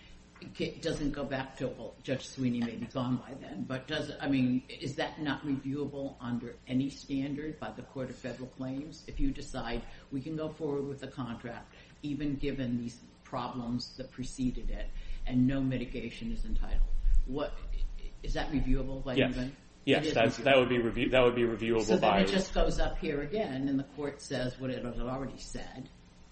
It 0.59 0.82
doesn't 0.82 1.12
go 1.12 1.25
back 1.25 1.56
to, 1.59 1.68
well, 1.68 1.94
Judge 2.02 2.26
Sweeney 2.28 2.61
may 2.61 2.76
be 2.76 2.87
gone 2.87 3.16
by 3.16 3.35
then, 3.40 3.64
but 3.68 3.87
does, 3.87 4.11
I 4.20 4.28
mean, 4.28 4.62
is 4.68 4.94
that 4.97 5.20
not 5.20 5.44
reviewable 5.47 6.14
under 6.20 6.54
any 6.66 6.90
standard 6.90 7.59
by 7.61 7.70
the 7.70 7.82
Court 7.82 8.11
of 8.11 8.16
Federal 8.16 8.49
Claims? 8.49 9.04
If 9.06 9.20
you 9.20 9.30
decide 9.30 9.82
we 10.12 10.20
can 10.20 10.37
go 10.37 10.49
forward 10.49 10.87
with 10.88 11.00
the 11.00 11.09
contract, 11.09 11.73
even 12.02 12.37
given 12.37 12.78
these 12.78 12.99
problems 13.25 13.97
that 13.97 14.11
preceded 14.11 14.70
it, 14.70 14.88
and 15.26 15.47
no 15.47 15.61
mitigation 15.61 16.32
is 16.32 16.44
entitled, 16.44 16.80
what, 17.26 17.54
is 18.23 18.35
that 18.35 18.50
reviewable 18.50 19.04
by 19.04 19.14
anybody? 19.14 19.52
Yes, 19.85 20.04
It 20.04 20.09
is 20.09 20.14
that's, 20.14 20.37
that 20.38 20.59
would 20.59 20.68
be 20.68 20.78
review, 20.78 21.09
that 21.11 21.23
would 21.23 21.35
be 21.35 21.42
reviewable 21.42 21.85
So 21.85 21.97
then 21.97 22.18
it 22.20 22.28
just 22.28 22.52
goes 22.52 22.78
up 22.78 22.99
here 22.99 23.23
again, 23.23 23.68
and 23.68 23.78
the 23.78 23.85
court 23.97 24.20
says 24.20 24.59
what 24.59 24.70
it 24.70 24.85
has 24.85 24.99
already 25.00 25.38
said 25.38 25.88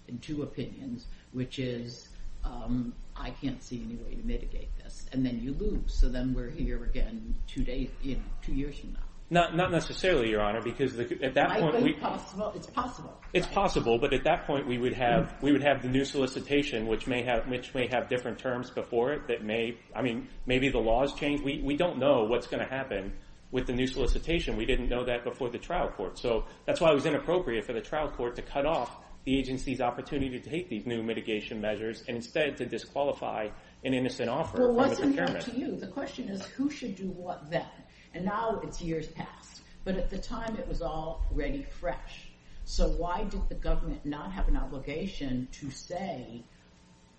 in 0.07 0.19
two 0.19 0.43
opinions, 0.43 1.05
which 1.31 1.59
is, 1.59 2.08
Um, 2.49 2.93
I 3.15 3.31
can't 3.31 3.61
see 3.61 3.83
any 3.85 3.95
way 3.95 4.15
to 4.15 4.25
mitigate 4.25 4.69
this, 4.77 5.05
and 5.11 5.25
then 5.25 5.39
you 5.41 5.53
lose. 5.53 5.93
So 5.93 6.09
then 6.09 6.33
we're 6.33 6.49
here 6.49 6.83
again 6.83 7.35
two 7.47 7.63
days, 7.63 7.89
you 8.01 8.15
know, 8.15 8.21
two 8.41 8.53
years 8.53 8.79
from 8.79 8.93
now. 8.93 8.99
not, 9.29 9.55
not 9.55 9.71
necessarily, 9.71 10.29
Your 10.29 10.41
Honor, 10.41 10.61
because 10.61 10.97
at 10.99 11.33
that 11.35 11.59
point, 11.59 11.81
we. 11.81 11.91
It's 11.91 12.67
possible. 12.67 13.21
It's 13.33 13.47
possible, 13.47 13.99
but 13.99 14.13
at 14.13 14.23
that 14.23 14.47
point 14.47 14.65
we 14.67 14.77
would 14.77 14.93
have 14.93 15.35
we 15.41 15.51
would 15.51 15.61
have 15.63 15.83
the 15.83 15.89
new 15.89 16.05
solicitation, 16.05 16.87
which 16.87 17.05
may 17.07 17.23
have 17.23 17.47
which 17.47 17.73
may 17.75 17.87
have 17.87 18.09
different 18.09 18.39
terms 18.39 18.71
before 18.71 19.13
it. 19.13 19.27
That 19.27 19.43
may, 19.43 19.77
I 19.95 20.01
mean, 20.01 20.27
maybe 20.45 20.69
the 20.69 20.79
laws 20.79 21.13
change. 21.13 21.41
We 21.41 21.61
we 21.63 21.75
don't 21.75 21.99
know 21.99 22.23
what's 22.23 22.47
going 22.47 22.63
to 22.63 22.69
happen 22.69 23.13
with 23.51 23.67
the 23.67 23.73
new 23.73 23.87
solicitation. 23.87 24.55
We 24.57 24.65
didn't 24.65 24.89
know 24.89 25.05
that 25.05 25.23
before 25.23 25.49
the 25.49 25.59
trial 25.59 25.89
court, 25.89 26.17
so 26.17 26.45
that's 26.65 26.79
why 26.81 26.89
it 26.89 26.95
was 26.95 27.05
inappropriate 27.05 27.65
for 27.65 27.73
the 27.73 27.81
trial 27.81 28.09
court 28.09 28.35
to 28.37 28.41
cut 28.41 28.65
off 28.65 28.95
the 29.29 29.37
agency's 29.37 29.79
opportunity 29.79 30.39
to 30.39 30.49
take 30.49 30.69
these 30.69 30.87
new 30.87 31.03
mitigation 31.03 31.61
measures 31.61 32.03
and 32.07 32.17
instead 32.17 32.57
to 32.57 32.65
disqualify 32.65 33.47
an 33.83 33.93
innocent 33.93 34.27
offer 34.27 34.57
Well, 34.57 34.67
from 34.69 34.75
the 34.75 34.81
wasn't 34.81 35.19
up 35.19 35.39
to 35.41 35.51
you? 35.55 35.75
The 35.75 35.85
question 35.85 36.29
is, 36.29 36.43
who 36.47 36.71
should 36.71 36.95
do 36.95 37.09
what 37.09 37.47
then? 37.51 37.67
And 38.15 38.25
now 38.25 38.59
it's 38.63 38.81
years 38.81 39.05
past. 39.05 39.61
But 39.83 39.97
at 39.97 40.09
the 40.09 40.17
time, 40.17 40.57
it 40.57 40.67
was 40.67 40.81
already 40.81 41.61
fresh. 41.79 42.31
So 42.65 42.87
why 42.87 43.25
did 43.25 43.47
the 43.49 43.55
government 43.55 44.03
not 44.03 44.31
have 44.31 44.47
an 44.47 44.57
obligation 44.57 45.47
to 45.51 45.69
say, 45.69 46.43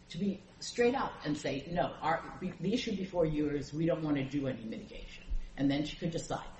to 0.09 0.19
be 0.19 0.43
straight 0.59 0.97
up 0.97 1.13
and 1.25 1.39
say, 1.39 1.65
no, 1.71 1.93
the 2.41 2.75
issue 2.75 2.97
before 2.97 3.25
you 3.25 3.51
is 3.51 3.73
we 3.73 3.87
don't 3.87 4.03
want 4.03 4.17
to 4.17 4.25
do 4.25 4.49
any 4.49 4.65
mitigation. 4.65 5.23
And 5.57 5.71
then 5.71 5.85
she 5.85 5.95
could 5.95 6.11
decide 6.11 6.51
that. 6.57 6.60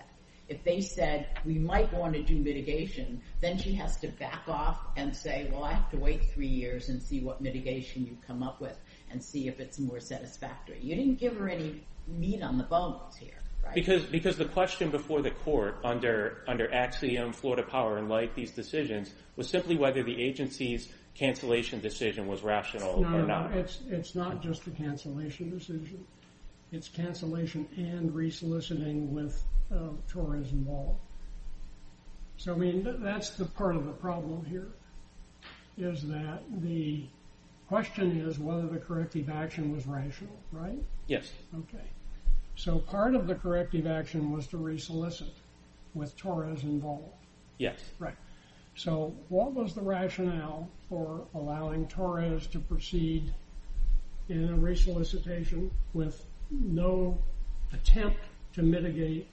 If 0.51 0.65
they 0.65 0.81
said, 0.81 1.29
we 1.45 1.61
might 1.61 1.93
want 1.95 2.13
to 2.15 2.23
do 2.25 2.35
mitigation, 2.35 3.23
then 3.41 3.57
she 3.57 3.73
has 3.75 3.97
to 3.99 4.09
back 4.09 4.43
off 4.49 4.79
and 4.97 5.15
say, 5.17 5.49
well, 5.53 5.63
I 5.63 5.73
have 5.75 5.89
to 5.93 5.97
wait 5.97 6.25
three 6.35 6.49
years 6.49 6.89
and 6.89 7.01
see 7.01 7.21
what 7.21 7.41
mitigation 7.41 8.05
you 8.05 8.19
come 8.27 8.43
up 8.43 8.61
with 8.61 8.77
and 9.13 9.23
see 9.23 9.47
if 9.47 9.61
it's 9.61 9.79
more 9.79 10.01
satisfactory. 10.01 10.81
You 10.83 10.97
didn't 10.97 11.21
give 11.21 11.37
her 11.37 11.49
any 11.49 11.85
meat 12.09 12.43
on 12.43 12.59
the 12.59 12.65
bones 12.65 13.15
here, 13.17 13.39
right? 13.65 13.75
Because 13.77 14.03
because 14.03 14.37
the 14.37 14.45
question 14.47 14.91
before 14.91 15.23
the 15.23 15.31
court 15.31 15.79
under 15.85 16.43
under 16.49 16.73
Axiom, 16.75 17.33
Florida 17.33 17.63
Power, 17.63 17.99
and 17.99 18.09
like 18.09 18.35
these 18.35 18.51
decisions 18.51 19.13
was 19.37 19.49
simply 19.49 19.77
whether 19.77 20.03
the 20.03 20.21
agency's 20.21 20.89
cancellation 21.15 21.79
decision 21.81 22.27
was 22.27 22.43
rational 22.43 23.01
No, 23.03 23.09
or 23.09 23.11
no, 23.19 23.27
not. 23.27 23.55
no, 23.55 23.61
it's, 23.61 23.79
it's 23.89 24.15
not 24.17 24.43
just 24.43 24.65
the 24.65 24.71
cancellation 24.73 25.51
decision. 25.57 26.05
It's 26.73 26.89
cancellation 26.89 27.69
and 27.77 28.13
resoliciting 28.13 29.15
with 29.15 29.43
Torres 30.09 30.53
involved. 30.53 31.01
So, 32.37 32.55
I 32.55 32.57
mean, 32.57 32.97
that's 33.01 33.31
the 33.31 33.45
part 33.45 33.77
of 33.77 33.85
the 33.85 33.93
problem 33.93 34.45
here, 34.47 34.69
is 35.77 36.07
that 36.09 36.43
the 36.63 37.05
question 37.69 38.21
is 38.21 38.39
whether 38.39 38.67
the 38.67 38.79
corrective 38.79 39.29
action 39.29 39.73
was 39.73 39.87
rational, 39.87 40.39
right? 40.51 40.83
Yes. 41.07 41.31
Okay. 41.57 41.85
So 42.57 42.79
part 42.79 43.15
of 43.15 43.27
the 43.27 43.35
corrective 43.35 43.87
action 43.87 44.33
was 44.33 44.47
to 44.49 44.57
resolicit 44.57 45.31
with 45.95 46.17
Torres 46.17 46.65
involved. 46.65 47.27
Yes. 47.59 47.79
Right. 47.99 48.17
So 48.75 49.15
what 49.29 49.53
was 49.53 49.75
the 49.75 49.83
rationale 49.83 50.69
for 50.89 51.27
allowing 51.35 51.87
Torres 51.89 52.47
to 52.49 52.59
proceed 52.59 53.35
in 54.29 54.49
a 54.49 54.57
resolicitation 54.57 55.71
with 55.93 56.25
no 56.51 57.19
attempt 57.73 58.19
to 58.55 58.63
mitigate 58.63 59.29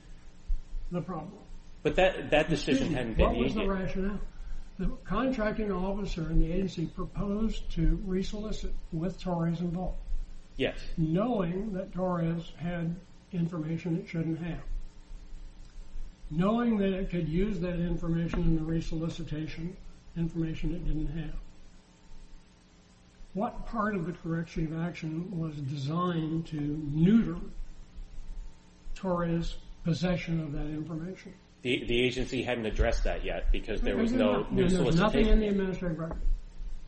the 0.92 1.02
problem? 1.02 1.34
But 1.84 1.96
that 1.96 2.32
that 2.32 2.50
decision 2.50 2.94
hadn't 2.94 3.18
been 3.18 3.26
What 3.26 3.38
was 3.38 3.54
the 3.54 3.68
rationale? 3.68 4.20
The 4.80 4.88
contracting 5.06 5.72
officer 5.72 6.22
and 6.22 6.42
the 6.42 6.52
agency 6.52 6.86
proposed 6.86 7.72
to 7.72 8.00
resolicit 8.06 8.72
with 8.92 9.20
Torres 9.20 9.60
involved, 9.60 9.98
Yes. 10.56 10.78
knowing 10.98 11.74
that 11.74 11.92
Torres 11.94 12.52
had 12.58 12.96
information 13.32 13.98
it 13.98 14.08
shouldn't 14.08 14.40
have. 14.40 14.62
Knowing 16.30 16.78
that 16.78 16.94
it 16.94 17.10
could 17.10 17.28
use 17.28 17.60
that 17.62 17.80
information 17.80 18.42
in 18.44 18.56
the 18.56 18.62
resolicitation, 18.62 19.76
information 20.16 20.76
it 20.76 20.86
didn't 20.86 21.08
have. 21.08 21.36
What 23.34 23.66
part 23.66 23.96
of 23.96 24.06
the 24.06 24.14
corrective 24.14 24.78
action 24.78 25.40
was 25.40 25.56
designed 25.56 26.48
to 26.48 26.60
neuter 26.60 27.38
Torres' 28.96 29.58
possession 29.92 30.42
of 30.42 30.52
that 30.52 30.68
information? 30.68 31.34
The 31.62 31.84
the 31.86 32.04
agency 32.04 32.44
hadn't 32.44 32.66
addressed 32.66 33.04
that 33.06 33.24
yet 33.24 33.52
because 33.52 33.82
there 33.82 33.98
was 33.98 34.12
no 34.12 34.46
new 34.52 34.68
There's 34.68 34.74
nothing 34.74 34.88
in 34.88 34.94
solicitation. 34.98 35.40
the 35.40 35.48
administrative 35.48 35.98
record. 36.00 36.22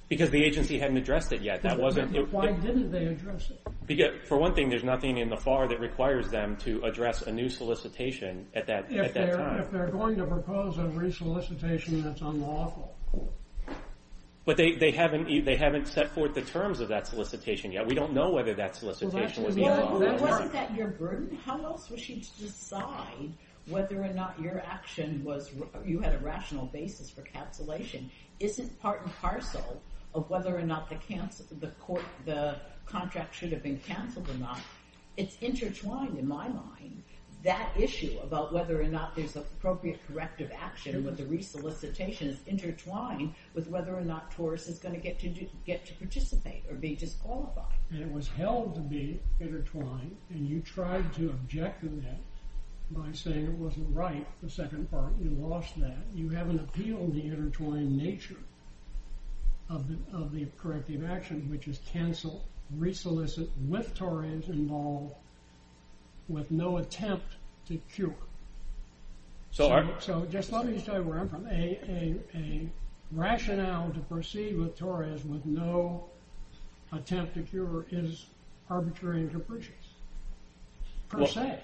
Because 0.10 0.32
the 0.32 0.44
agency 0.44 0.80
hadn't 0.80 0.98
addressed 0.98 1.32
it 1.34 1.42
yet. 1.42 1.62
That 1.62 1.80
wasn't. 1.80 2.12
Why 2.34 2.52
didn't 2.52 2.92
they 2.92 3.06
address 3.06 3.52
it? 3.52 3.62
because, 3.86 4.12
for 4.28 4.38
one 4.38 4.54
thing, 4.56 4.70
there's 4.70 4.84
nothing 4.84 5.18
in 5.18 5.30
the 5.30 5.38
FAR 5.38 5.68
that 5.68 5.80
requires 5.80 6.30
them 6.30 6.58
to 6.58 6.82
address 6.84 7.22
a 7.24 7.32
new 7.32 7.48
solicitation 7.48 8.48
at 8.56 8.66
that 8.68 8.92
If 8.92 8.98
at 8.98 9.14
that 9.14 9.14
they're, 9.14 9.38
time. 9.38 9.60
if 9.62 9.72
they're 9.72 9.88
going 9.92 10.16
to 10.18 10.26
propose 10.26 10.78
a 10.80 10.88
resolicitation 10.90 12.02
that's 12.04 12.22
unlawful, 12.22 12.96
But 14.50 14.58
they, 14.58 14.72
they 14.72 14.90
haven't 14.90 15.46
they 15.46 15.56
haven't 15.56 15.88
set 15.88 16.10
forth 16.10 16.34
the 16.34 16.42
terms 16.42 16.80
of 16.80 16.88
that 16.88 17.06
solicitation 17.06 17.72
yet. 17.72 17.86
We 17.86 17.94
don't 17.94 18.14
know 18.14 18.32
whether 18.32 18.56
that 18.56 18.76
solicitation 18.76 19.44
was 19.44 19.56
even 19.56 19.92
wasn't 20.20 20.54
that 20.54 20.74
your 20.76 20.88
burden? 20.88 21.38
How 21.46 21.64
else 21.64 21.88
was 21.92 22.00
she 22.00 22.22
to 22.22 22.42
decide 22.42 23.32
whether 23.68 24.02
or 24.04 24.12
not 24.12 24.42
your 24.42 24.64
action 24.66 25.24
was, 25.24 25.52
you 25.86 26.00
had 26.00 26.16
a 26.16 26.18
rational 26.18 26.66
basis 26.66 27.12
for 27.12 27.22
cancellation? 27.22 28.10
Isn't 28.40 28.82
part 28.82 29.04
and 29.04 29.16
parcel 29.18 29.84
of 30.16 30.28
whether 30.32 30.58
or 30.58 30.64
not 30.64 30.90
the 30.90 30.96
cancel, 30.96 31.46
the 31.60 31.68
court, 31.80 32.02
the 32.26 32.56
contract 32.88 33.36
should 33.36 33.52
have 33.52 33.62
been 33.62 33.78
canceled 33.78 34.28
or 34.32 34.40
not? 34.40 34.62
It's 35.16 35.38
intertwined 35.42 36.18
in 36.18 36.28
my 36.28 36.48
mind. 36.48 37.04
That 37.44 37.70
issue 37.78 38.20
about 38.22 38.54
whether 38.54 38.82
or 38.82 38.88
not 38.88 39.16
there's 39.16 39.38
appropriate 39.38 40.00
corrective 40.08 40.52
action 40.54 41.06
with 41.06 41.18
the 41.18 41.26
resolicitation 41.26 42.28
is 42.28 42.40
intertwined 42.48 43.34
with 43.54 43.70
whether 43.70 43.96
or 43.96 44.02
not 44.02 44.32
Torres 44.32 44.68
is 44.68 44.78
going 44.78 44.94
to 44.94 45.00
get 45.00 45.20
to 45.20 45.30
do, 45.30 45.48
get 45.66 45.86
to 45.86 45.94
participate 45.94 46.64
or 46.70 46.76
be 46.76 46.96
disqualified. 46.96 47.78
and 47.92 48.02
it 48.02 48.12
was 48.12 48.28
held 48.28 48.76
to 48.76 48.82
be 48.82 49.22
intertwined, 49.40 50.18
and 50.32 50.50
you 50.50 50.60
tried 50.60 51.14
to 51.14 51.30
object 51.30 51.82
to 51.82 51.88
that 51.88 52.20
by 52.92 53.12
saying 53.14 53.46
it 53.46 53.54
wasn't 53.54 53.96
right, 53.96 54.28
the 54.42 54.50
second 54.50 54.90
part, 54.92 55.14
you 55.22 55.30
lost 55.30 55.80
that. 55.80 55.98
You 56.14 56.30
haven't 56.30 56.60
appealed 56.60 57.14
the 57.14 57.26
intertwined 57.26 57.96
nature 57.96 58.36
of 59.70 59.88
the, 59.88 60.18
of 60.18 60.34
the 60.34 60.48
corrective 60.58 61.06
action, 61.06 61.50
which 61.50 61.68
is 61.68 61.80
cancel, 61.92 62.44
resolicit 62.78 63.50
with 63.68 63.94
Torres 63.94 64.50
involved, 64.50 65.16
with 66.30 66.52
no 66.52 66.78
attempt 66.78 67.26
to 67.68 67.78
cure. 67.94 68.16
so. 70.00 70.26
Just 70.32 70.52
let 70.52 70.66
me 70.66 70.80
tell 70.80 70.96
you 70.96 71.04
where 71.04 71.20
I'm 71.20 71.28
from. 71.30 71.48
A, 71.48 71.80
a, 71.88 72.16
a 72.36 72.70
rationale 73.12 73.90
to 73.92 74.00
proceed 74.02 74.58
with 74.58 74.78
Torres 74.78 75.26
with 75.26 75.46
no 75.46 76.06
attempt 76.92 77.34
to 77.34 77.42
cure 77.42 77.86
is 77.92 78.28
arbitrary 78.70 79.22
and 79.22 79.32
capricious, 79.32 79.74
per 81.10 81.26
se. 81.26 81.60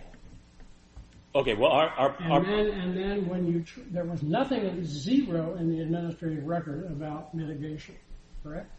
okay. 1.36 1.54
Well, 1.54 1.72
our, 1.72 1.90
our, 1.90 2.16
And 2.20 2.46
then, 2.46 2.68
and 2.68 2.98
then 2.98 3.30
when 3.30 3.46
you, 3.46 3.62
tr- 3.62 3.82
there 3.92 4.06
was 4.06 4.24
nothing, 4.24 4.84
zero 4.84 5.56
in 5.56 5.70
the 5.70 5.82
administrative 5.82 6.46
record 6.46 6.86
about 6.86 7.36
mitigation, 7.36 7.96
correct? 8.44 8.72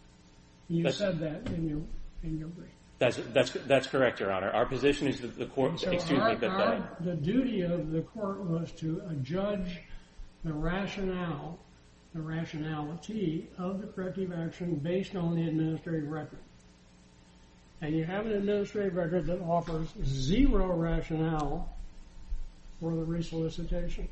You 0.68 0.90
said 0.90 1.20
that 1.20 1.46
in 1.54 1.68
your, 1.68 1.82
in 2.24 2.38
your 2.38 2.48
brief. 2.48 2.70
That's 2.98 3.18
that's 3.34 3.50
that's 3.66 3.86
correct, 3.86 4.20
Your 4.20 4.32
Honor. 4.32 4.50
Our 4.50 4.64
position 4.64 5.06
is 5.06 5.20
that 5.20 5.38
the 5.38 5.46
court. 5.46 5.80
So 5.80 5.90
excuse 5.90 6.18
our- 6.18 6.30
me, 6.30 6.36
but 6.40 7.04
the, 7.04 7.14
duty 7.14 7.60
of 7.62 7.90
the 7.90 8.00
court 8.02 8.40
was 8.44 8.72
to 8.72 9.02
judge 9.22 9.80
the 10.44 10.52
rationale, 10.52 11.58
the 12.14 12.22
rationality 12.22 13.48
of 13.58 13.80
the 13.82 13.86
corrective 13.88 14.32
action 14.32 14.76
based 14.76 15.14
on 15.14 15.36
the 15.36 15.46
administrative 15.46 16.08
record. 16.08 16.38
And 17.82 17.94
you 17.94 18.04
have 18.04 18.24
an 18.24 18.32
administrative 18.32 18.94
record 18.94 19.26
that 19.26 19.40
offers 19.42 19.88
zero 20.02 20.74
rationale 20.74 21.76
for 22.80 22.94
the 22.94 23.04
resolicitation. 23.04 24.08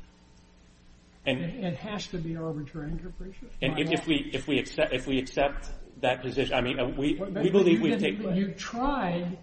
and 1.25 1.39
It, 1.39 1.75
has 1.77 2.05
to 2.07 2.19
be 2.19 2.37
arbitrary 2.37 2.91
and 2.91 3.01
capricious. 3.01 3.49
And 3.63 3.73
by 3.73 3.79
if, 3.79 3.87
law. 3.87 3.93
if 3.93 4.07
we 4.07 4.15
if 4.31 4.47
we 4.47 4.59
accept 4.59 4.93
if 4.93 5.07
we 5.07 5.17
accept 5.17 5.71
that 6.01 6.21
position. 6.21 6.53
I 6.53 6.61
mean, 6.61 6.79
uh, 6.79 6.87
we, 6.87 7.15
we 7.15 7.49
believe 7.49 7.81
we've 7.81 7.99
didn't- 7.99 8.19
taken... 8.21 8.35
You 8.35 8.51
tried 8.51 9.37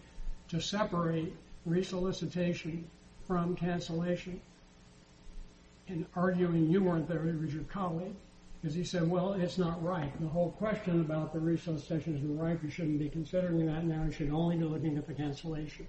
to 0.49 0.61
separate 0.61 1.33
resolicitation 1.65 2.85
from 3.27 3.57
cancellation 3.57 4.41
in 5.89 6.07
arguing 6.15 6.71
you 6.71 6.83
weren't 6.83 7.09
there, 7.09 7.27
it 7.27 7.41
was 7.41 7.53
your 7.53 7.65
colleague. 7.65 8.15
Because 8.61 8.77
he 8.77 8.85
said, 8.85 9.11
well, 9.11 9.33
it's 9.33 9.59
not 9.59 9.83
right. 9.83 10.13
The 10.21 10.29
whole 10.29 10.53
question 10.53 11.01
about 11.01 11.33
the 11.33 11.41
resolicitation 11.41 12.15
isn't 12.15 12.39
right. 12.39 12.57
You 12.63 12.71
shouldn't 12.71 13.01
be 13.01 13.09
considering 13.09 13.67
that 13.67 13.85
now. 13.85 14.05
You 14.05 14.13
should 14.13 14.31
only 14.31 14.57
be 14.57 14.65
looking 14.65 14.97
at 14.97 15.09
the 15.09 15.15
cancellation. 15.15 15.87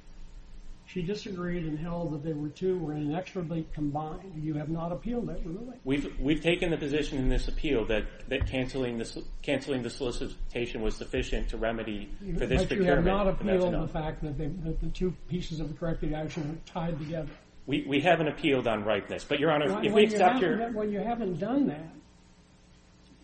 She 0.93 1.01
disagreed 1.01 1.65
and 1.65 1.79
held 1.79 2.13
that 2.13 2.23
they 2.23 2.33
were 2.33 2.49
two 2.49 2.77
were 2.77 2.93
inexorably 2.93 3.65
combined. 3.73 4.31
You 4.39 4.53
have 4.53 4.69
not 4.69 4.91
appealed 4.91 5.27
that 5.27 5.43
really. 5.43 5.75
We've, 5.83 6.13
we've 6.19 6.41
taken 6.41 6.69
the 6.69 6.77
position 6.77 7.17
in 7.17 7.29
this 7.29 7.47
appeal 7.47 7.83
that, 7.85 8.03
that 8.29 8.45
canceling 8.45 8.99
the, 8.99 9.23
canceling 9.41 9.81
the 9.81 9.89
solicitation 9.89 10.83
was 10.83 10.95
sufficient 10.95 11.49
to 11.49 11.57
remedy 11.57 12.11
for 12.37 12.45
this 12.45 12.67
procurement. 12.67 12.69
But 12.69 12.77
you 12.77 12.85
have 12.85 13.05
not 13.05 13.27
appealed 13.27 13.73
the 13.73 13.87
fact 13.87 14.21
that, 14.21 14.37
the 14.37 14.87
two 14.89 15.15
pieces 15.27 15.59
of 15.59 15.69
the 15.69 15.73
corrective 15.73 16.13
action 16.13 16.43
are 16.43 16.71
tied 16.71 16.99
together. 16.99 17.31
We, 17.65 17.85
we 17.87 17.99
haven't 17.99 18.27
appealed 18.27 18.67
on 18.67 18.83
ripeness, 18.83 19.23
but 19.23 19.39
Your 19.39 19.49
Honor, 19.49 19.83
if 19.83 19.91
we 19.91 20.03
accept 20.03 20.41
your... 20.41 20.71
When 20.73 20.91
you 20.91 20.99
haven't 20.99 21.39
done 21.39 21.65
that, 21.69 21.91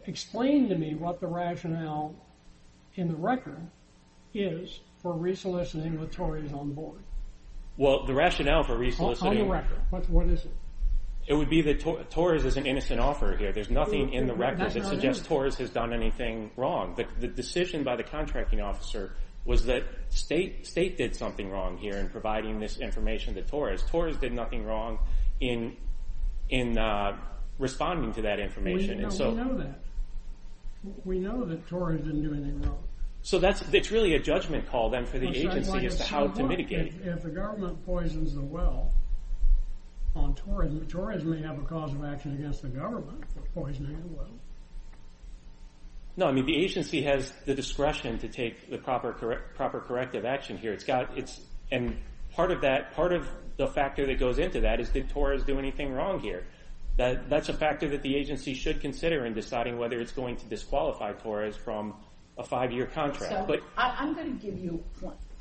explain 0.08 0.70
to 0.70 0.76
me 0.76 0.96
what 0.96 1.20
the 1.20 1.28
rationale 1.28 2.16
in 2.96 3.10
the 3.10 3.16
record 3.16 3.62
is 4.34 4.80
for 5.04 5.14
resoliciting 5.14 6.00
with 6.00 6.12
Torres 6.12 6.52
on 6.52 6.74
board. 6.74 7.04
Well, 7.80 8.06
the 8.06 8.14
rationale 8.14 8.64
for 8.64 8.74
On, 8.74 8.78
on 8.80 8.82
resoliciting... 8.82 9.38
the 9.38 9.46
record, 9.46 9.78
what, 9.90 10.10
what 10.10 10.28
is 10.28 10.44
it? 10.44 10.52
It 11.28 11.34
would 11.34 11.50
be 11.50 11.62
that 11.62 12.10
Torres 12.10 12.44
is 12.44 12.58
an 12.58 12.66
innocent 12.66 13.00
offer 13.00 13.38
here. 13.38 13.54
There's 13.54 13.70
nothing 13.70 14.14
in 14.14 14.28
the 14.28 14.34
record 14.34 14.74
that 14.74 14.86
suggests. 14.86 15.26
Torres 15.26 15.56
has 15.58 15.70
done 15.70 15.94
anything 15.94 16.52
wrong. 16.58 16.96
The, 16.96 17.06
the 17.20 17.28
decision 17.28 17.84
by 17.84 17.96
the 17.96 18.04
contracting 18.04 18.60
officer 18.60 19.14
was 19.46 19.66
that 19.66 19.84
state 20.10 20.66
state 20.66 20.98
did 20.98 21.16
something 21.16 21.50
wrong 21.50 21.78
here 21.78 21.96
in 21.98 22.10
providing 22.10 22.60
this 22.60 22.80
information 22.80 23.36
to 23.36 23.44
Torres. 23.44 23.84
Torres 23.84 24.18
did 24.18 24.34
nothing 24.34 24.66
wrong 24.66 25.00
in 25.40 25.78
in 26.50 26.78
uh, 26.78 27.16
responding 27.60 28.12
to 28.14 28.24
that 28.24 28.40
information, 28.40 29.04
and 29.04 29.14
so 29.14 29.30
we 29.30 29.36
know 29.36 29.58
that. 29.58 29.80
We 31.06 31.20
know 31.20 31.46
that 31.46 31.68
Torres 31.68 32.02
didn't 32.02 32.24
do 32.24 32.34
anything 32.34 32.62
wrong. 32.64 32.84
So 33.22 33.40
that's 33.40 33.62
it's 33.74 33.92
really 33.92 34.16
a 34.16 34.20
judgment 34.20 34.70
call 34.70 34.90
then 34.90 35.06
for 35.06 35.20
the 35.20 35.28
agency 35.28 35.86
as 35.86 35.98
to 35.98 36.04
how 36.04 36.28
to 36.28 36.44
mitigate. 36.44 36.88
If, 36.88 37.06
if 37.06 37.24
the 37.24 37.30
government 37.30 37.86
poisons 37.86 38.34
the 38.34 38.42
well 38.42 38.94
on 40.16 40.36
Torres, 40.36 40.74
Torres 40.88 41.24
may 41.24 41.42
have 41.42 41.60
a 41.60 41.64
cause 41.64 41.94
of 41.94 42.04
action 42.04 42.34
against 42.34 42.62
the 42.62 42.70
government 42.70 43.24
for 43.34 43.42
poisoning 43.62 44.02
the 44.02 44.16
well. 44.16 44.32
No, 46.16 46.28
I 46.28 46.32
mean 46.32 46.46
the 46.46 46.56
agency 46.56 47.02
has 47.04 47.32
the 47.46 47.54
discretion 47.54 48.18
to 48.20 48.28
take 48.28 48.70
the 48.70 48.78
proper 48.78 49.14
proper 49.56 49.80
corrective 49.82 50.26
action 50.26 50.58
here. 50.58 50.72
It's 50.72 50.84
got 50.84 51.18
it's 51.18 51.40
and 51.72 51.98
part 52.34 52.52
of 52.52 52.62
that 52.62 52.94
part 52.94 53.14
of 53.14 53.28
the 53.58 53.68
factor 53.68 54.06
that 54.06 54.20
goes 54.20 54.40
into 54.40 54.62
that 54.62 54.80
is 54.80 54.90
did 54.90 55.10
Torres 55.10 55.44
do 55.44 55.60
anything 55.60 55.92
wrong 55.94 56.20
here? 56.20 56.46
That 56.98 57.30
that's 57.30 57.50
a 57.50 57.54
factor 57.54 57.90
that 57.90 58.02
the 58.02 58.16
agency 58.16 58.54
should 58.54 58.82
consider 58.82 59.26
in 59.26 59.34
deciding 59.34 59.78
whether 59.78 60.00
it's 60.00 60.12
going 60.12 60.38
to 60.38 60.46
disqualify 60.46 61.14
Torres 61.14 61.56
from 61.56 61.96
a 62.40 62.44
five-year 62.44 62.88
contract. 62.88 63.48
But 63.48 63.62
I, 63.78 63.96
I'm 64.00 64.16
going 64.16 64.40
to 64.40 64.46
give 64.46 64.58
you 64.58 64.84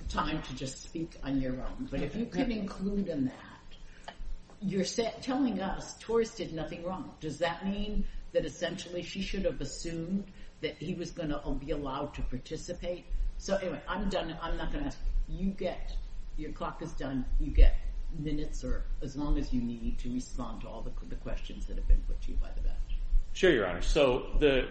time 0.08 0.42
to 0.42 0.54
just 0.54 0.82
speak 0.82 1.12
on 1.22 1.40
your 1.40 1.52
own, 1.54 1.88
but 1.90 2.02
if 2.02 2.14
you 2.16 2.26
could 2.26 2.50
include 2.50 3.08
in 3.08 3.26
that, 3.26 4.14
you're 4.60 4.84
telling 5.22 5.60
us 5.60 5.96
Torres 6.00 6.32
did 6.32 6.52
nothing 6.52 6.82
wrong. 6.82 7.12
Does 7.20 7.38
that 7.38 7.66
mean 7.66 8.04
that 8.32 8.44
essentially 8.44 9.02
she 9.02 9.22
should 9.22 9.44
have 9.44 9.60
assumed 9.60 10.24
that 10.60 10.76
he 10.78 10.94
was 10.94 11.12
going 11.12 11.28
to 11.28 11.40
be 11.64 11.70
allowed 11.70 12.14
to 12.14 12.22
participate? 12.22 13.04
So 13.36 13.56
anyway, 13.56 13.80
I'm 13.86 14.08
done. 14.08 14.36
I'm 14.42 14.56
not 14.56 14.72
going 14.72 14.82
to 14.84 14.88
ask. 14.88 14.98
You 15.28 15.50
get 15.50 15.96
your 16.36 16.50
clock 16.52 16.82
is 16.82 16.92
done. 16.92 17.24
You 17.38 17.50
get 17.50 17.76
minutes 18.18 18.64
or 18.64 18.86
as 19.02 19.14
long 19.14 19.38
as 19.38 19.52
you 19.52 19.60
need 19.60 19.98
to 19.98 20.12
respond 20.12 20.62
to 20.62 20.68
all 20.68 20.80
the, 20.80 20.92
the 21.08 21.16
questions 21.16 21.66
that 21.66 21.76
have 21.76 21.86
been 21.86 22.02
put 22.08 22.20
to 22.22 22.30
you 22.30 22.36
by 22.38 22.48
the 22.56 22.62
bench. 22.62 22.98
Sure, 23.34 23.52
Your 23.52 23.66
Honor. 23.66 23.82
So 23.82 24.26
the 24.40 24.68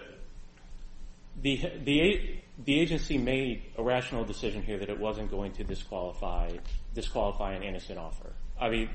the 1.42 1.62
the 2.64 2.80
agency 2.80 3.18
made 3.18 3.62
a 3.78 3.84
rational 3.84 4.24
decision 4.24 4.64
here 4.64 4.78
that 4.78 4.90
it 4.90 5.00
wasn't 5.00 5.30
going 5.30 5.52
to 5.54 5.64
disqualify 5.64 6.52
disqualify 6.94 7.54
an 7.54 7.64
innocent 7.64 8.00
offer. 8.00 8.34
I 8.60 8.70
mean 8.70 8.90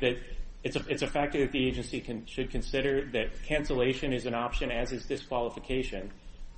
it's 0.65 0.77
a 0.77 0.83
it's 0.89 1.03
a 1.03 1.07
factor 1.07 1.41
that 1.41 1.53
the 1.53 1.67
agency 1.67 2.25
should 2.27 2.51
consider 2.51 3.07
that 3.13 3.43
cancellation 3.45 4.13
is 4.13 4.27
an 4.27 4.35
option 4.35 4.71
as 4.71 4.93
is 4.93 5.05
disqualification. 5.05 6.11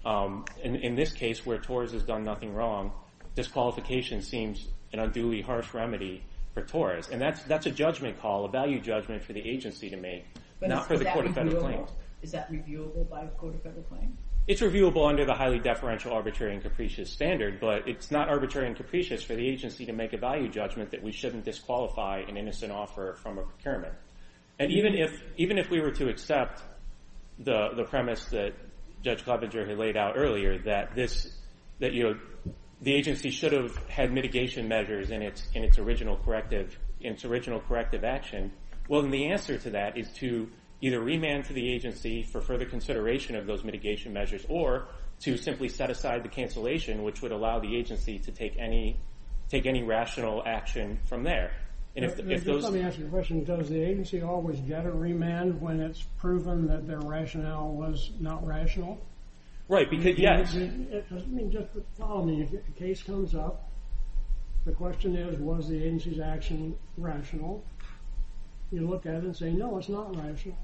Um, 0.05 0.45
in, 0.63 0.77
in 0.77 0.95
this 0.95 1.13
case, 1.13 1.47
where 1.47 1.57
Torres 1.57 1.93
has 1.93 2.03
done 2.03 2.25
nothing 2.25 2.53
wrong, 2.55 2.93
disqualification 3.35 4.21
seems 4.21 4.69
an 4.93 4.99
unduly 4.99 5.41
harsh 5.41 5.73
remedy 5.73 6.23
for 6.53 6.63
Torres, 6.63 7.09
and 7.09 7.21
that's 7.21 7.43
that's 7.45 7.67
a 7.67 7.71
judgment 7.71 8.21
call, 8.21 8.45
a 8.45 8.51
value 8.51 8.81
judgment 8.81 9.23
for 9.23 9.33
the 9.33 9.41
agency 9.49 9.89
to 9.89 9.97
make, 9.97 10.27
not 10.61 10.87
for 10.87 10.99
the 10.99 11.07
Court 11.07 11.27
of 11.27 11.35
Federal? 11.35 11.63
Claims. 11.63 11.91
Is 12.23 12.33
that 12.33 12.51
reviewable 12.51 13.09
by 13.09 13.25
a 13.25 13.29
court 13.29 13.55
of 13.55 13.63
federal 13.63 13.83
claims? 13.83 14.19
It's 14.47 14.61
reviewable 14.61 15.09
under 15.09 15.25
the 15.25 15.33
highly 15.33 15.59
deferential, 15.59 16.13
arbitrary, 16.13 16.53
and 16.53 16.63
capricious 16.63 17.11
standard, 17.11 17.61
but 17.61 17.89
it's 17.89 18.11
not 18.11 18.29
arbitrary 18.29 18.67
and 18.67 18.77
capricious 18.77 19.23
for 19.23 19.35
the 19.35 19.49
agency 19.49 19.87
to 19.87 19.93
make 19.95 20.13
a 20.13 20.19
value 20.19 20.49
judgment 20.49 20.91
that 20.91 21.03
we 21.03 21.13
shouldn't 21.13 21.47
disqualify 21.47 22.19
an 22.29 22.37
innocent 22.37 22.71
offer 22.71 23.17
from 23.23 23.39
a 23.39 23.43
procurement. 23.43 23.95
And 24.59 24.71
even 24.71 25.59
if 25.59 25.71
we 25.71 25.81
were 25.81 25.93
to 25.93 26.09
accept 26.11 26.63
the 27.39 27.87
premise 27.89 28.27
that 28.27 28.53
Judge 29.03 29.25
Clevenger 29.25 29.67
had 29.67 29.79
laid 29.79 29.97
out 29.97 30.15
earlier, 30.17 30.59
that 30.65 30.95
the 31.81 32.15
agency 32.87 33.31
should 33.31 33.53
have 33.53 33.75
had 33.89 34.13
mitigation 34.13 34.69
measures 34.69 35.11
in 35.11 35.23
its 35.23 35.43
in 35.55 35.65
its 35.65 35.79
original 35.79 36.19
corrective 36.19 36.79
in 37.01 37.15
its 37.15 37.25
original 37.25 37.61
corrective 37.61 38.05
action, 38.05 38.53
well, 38.89 39.01
then 39.01 39.11
the 39.11 39.27
answer 39.27 39.57
to 39.59 39.71
that 39.71 39.97
is 39.97 40.11
to 40.13 40.51
either 40.85 41.01
remand 41.01 41.47
to 41.47 41.55
the 41.55 41.73
agency 41.73 42.23
for 42.23 42.43
further 42.43 42.67
consideration 42.67 43.35
of 43.37 43.47
those 43.47 43.65
mitigation 43.65 44.13
measures, 44.13 44.45
or 44.51 44.87
to 45.21 45.39
simply 45.39 45.67
set 45.67 45.89
aside 45.89 46.23
the 46.23 46.29
cancellation, 46.29 47.03
which 47.03 47.23
would 47.23 47.33
allow 47.33 47.59
the 47.59 47.75
agency 47.75 48.19
to 48.19 48.31
take 48.31 48.55
any 48.59 48.95
take 49.49 49.65
any 49.65 49.83
rational 49.83 50.43
action 50.45 50.99
from 51.09 51.23
there. 51.23 51.53
And 51.97 52.05
if, 52.05 52.17
just 52.27 52.45
those 52.45 52.65
let 52.65 52.73
me 52.75 52.83
ask 52.83 52.99
you 52.99 53.07
a 53.07 53.09
question. 53.09 53.45
Does 53.45 53.71
the 53.71 53.81
agency 53.81 54.21
always 54.21 54.61
get 54.61 54.85
a 54.85 54.91
remand 54.91 55.59
when 55.59 55.81
it's 55.81 56.03
proven 56.19 56.67
that 56.67 56.87
their 56.87 57.01
rationale 57.01 57.69
was 57.69 58.11
not 58.21 58.47
rational? 58.47 59.01
right 59.67 59.89
because 59.89 60.19
yes, 60.19 60.55
It- 60.55 60.71
it- 60.93 61.07
I 61.11 61.15
mean, 61.25 61.51
just 61.51 61.69
follow 61.95 62.23
me. 62.23 62.43
If 62.43 62.53
a 62.53 62.73
case 62.73 63.03
comes 63.03 63.35
up, 63.35 63.71
the 64.67 64.73
question 64.73 65.17
is, 65.17 65.39
was 65.39 65.69
the 65.69 65.83
agency's 65.83 66.21
action 66.21 66.77
rational? 66.99 67.65
You 68.71 68.87
look 68.87 69.07
at 69.07 69.15
it 69.15 69.25
and 69.25 69.35
say, 69.35 69.51
no, 69.53 69.79
it's 69.79 69.89
not 69.89 70.15
rational. 70.17 70.59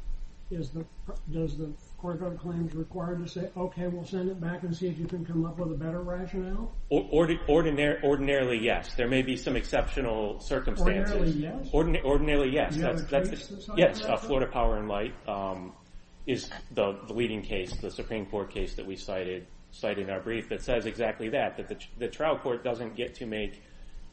Is 0.50 0.70
the 0.70 0.84
does 1.32 1.56
the 1.56 1.72
Court 1.96 2.20
of 2.22 2.36
Claims 2.38 2.74
required 2.74 3.22
to 3.24 3.28
say, 3.28 3.50
okay, 3.56 3.86
we'll 3.86 4.04
send 4.04 4.30
it 4.30 4.40
back 4.40 4.64
and 4.64 4.74
see 4.76 4.88
if 4.88 4.98
you 4.98 5.06
can 5.06 5.24
come 5.24 5.44
up 5.44 5.58
with 5.58 5.70
a 5.70 5.76
better 5.76 6.00
rationale? 6.00 6.72
Or- 6.88 7.08
ordi- 7.10 7.38
ordinar- 7.46 8.02
ordinarily, 8.02 8.58
yes. 8.58 8.94
There 8.94 9.06
may 9.06 9.22
be 9.22 9.36
some 9.36 9.54
exceptional 9.54 10.40
circumstances. 10.40 11.14
Ordinarily, 11.14 11.62
yes? 11.62 12.02
Ordinarily, 12.04 12.50
yes. 12.50 12.74
Do 12.74 12.80
you 12.80 12.86
have 12.86 12.96
a 12.96 13.02
case 13.04 13.46
that's 13.46 13.68
like 13.68 13.78
yes. 13.78 14.02
Uh, 14.02 14.16
Florida 14.16 14.50
Power 14.50 14.78
and 14.78 14.88
Light 14.88 15.14
um, 15.28 15.72
is 16.26 16.50
the, 16.74 16.98
leading 17.10 17.42
case, 17.42 17.72
the 17.76 17.90
Supreme 17.90 18.26
Court 18.26 18.50
case 18.50 18.74
that 18.74 18.86
we 18.86 18.96
cited 18.96 19.46
in 19.84 20.10
our 20.10 20.20
brief 20.20 20.48
that 20.48 20.62
says 20.62 20.84
exactly 20.84 21.28
that. 21.28 21.58
That 21.58 21.68
the, 21.68 21.78
the 21.98 22.08
trial 22.08 22.36
court 22.36 22.64
doesn't 22.64 22.96
get 22.96 23.14
to 23.16 23.26
make 23.26 23.62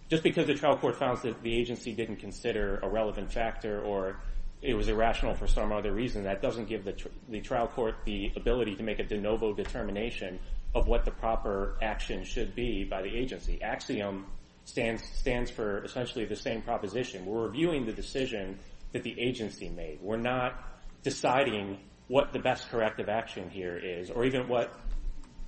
just 0.08 0.22
because 0.22 0.46
the 0.46 0.54
trial 0.54 0.78
court 0.78 0.98
found 0.98 1.18
that 1.24 1.42
the 1.42 1.54
agency 1.58 1.94
didn't 1.94 2.18
consider 2.18 2.80
a 2.84 2.90
relevant 2.90 3.32
factor 3.32 3.82
or 3.82 4.20
it 4.62 4.74
was 4.74 4.88
irrational 4.88 5.36
for 5.36 5.48
some 5.48 5.72
other 5.72 5.92
reason, 5.92 6.24
that 6.24 6.42
doesn't 6.42 6.66
give 6.68 6.84
the, 6.84 7.42
trial 7.42 7.68
court 7.68 7.96
the 8.06 8.32
ability 8.36 8.76
to 8.76 8.84
make 8.84 9.00
a 9.00 9.04
de 9.04 9.20
novo 9.20 9.54
determination 9.54 10.40
of 10.74 10.88
what 10.88 11.06
the 11.06 11.12
proper 11.12 11.78
action 11.82 12.24
should 12.24 12.56
be 12.56 12.84
by 12.84 13.02
the 13.02 13.16
agency. 13.16 13.62
Axiom 13.62 14.26
stands, 14.66 15.04
stands 15.14 15.52
for 15.52 15.84
essentially 15.84 16.26
the 16.26 16.36
same 16.36 16.62
proposition. 16.62 17.26
We're 17.26 17.46
reviewing 17.46 17.86
the 17.86 17.94
decision 17.94 18.60
that 18.94 19.04
the 19.04 19.20
agency 19.20 19.70
made. 19.70 20.00
We're 20.02 20.18
not 20.18 20.56
deciding 21.04 21.80
what 22.08 22.34
the 22.34 22.40
best 22.40 22.70
corrective 22.70 23.10
action 23.10 23.50
here 23.50 23.78
is 23.78 24.10
or 24.10 24.26
even 24.26 24.48
what 24.48 24.74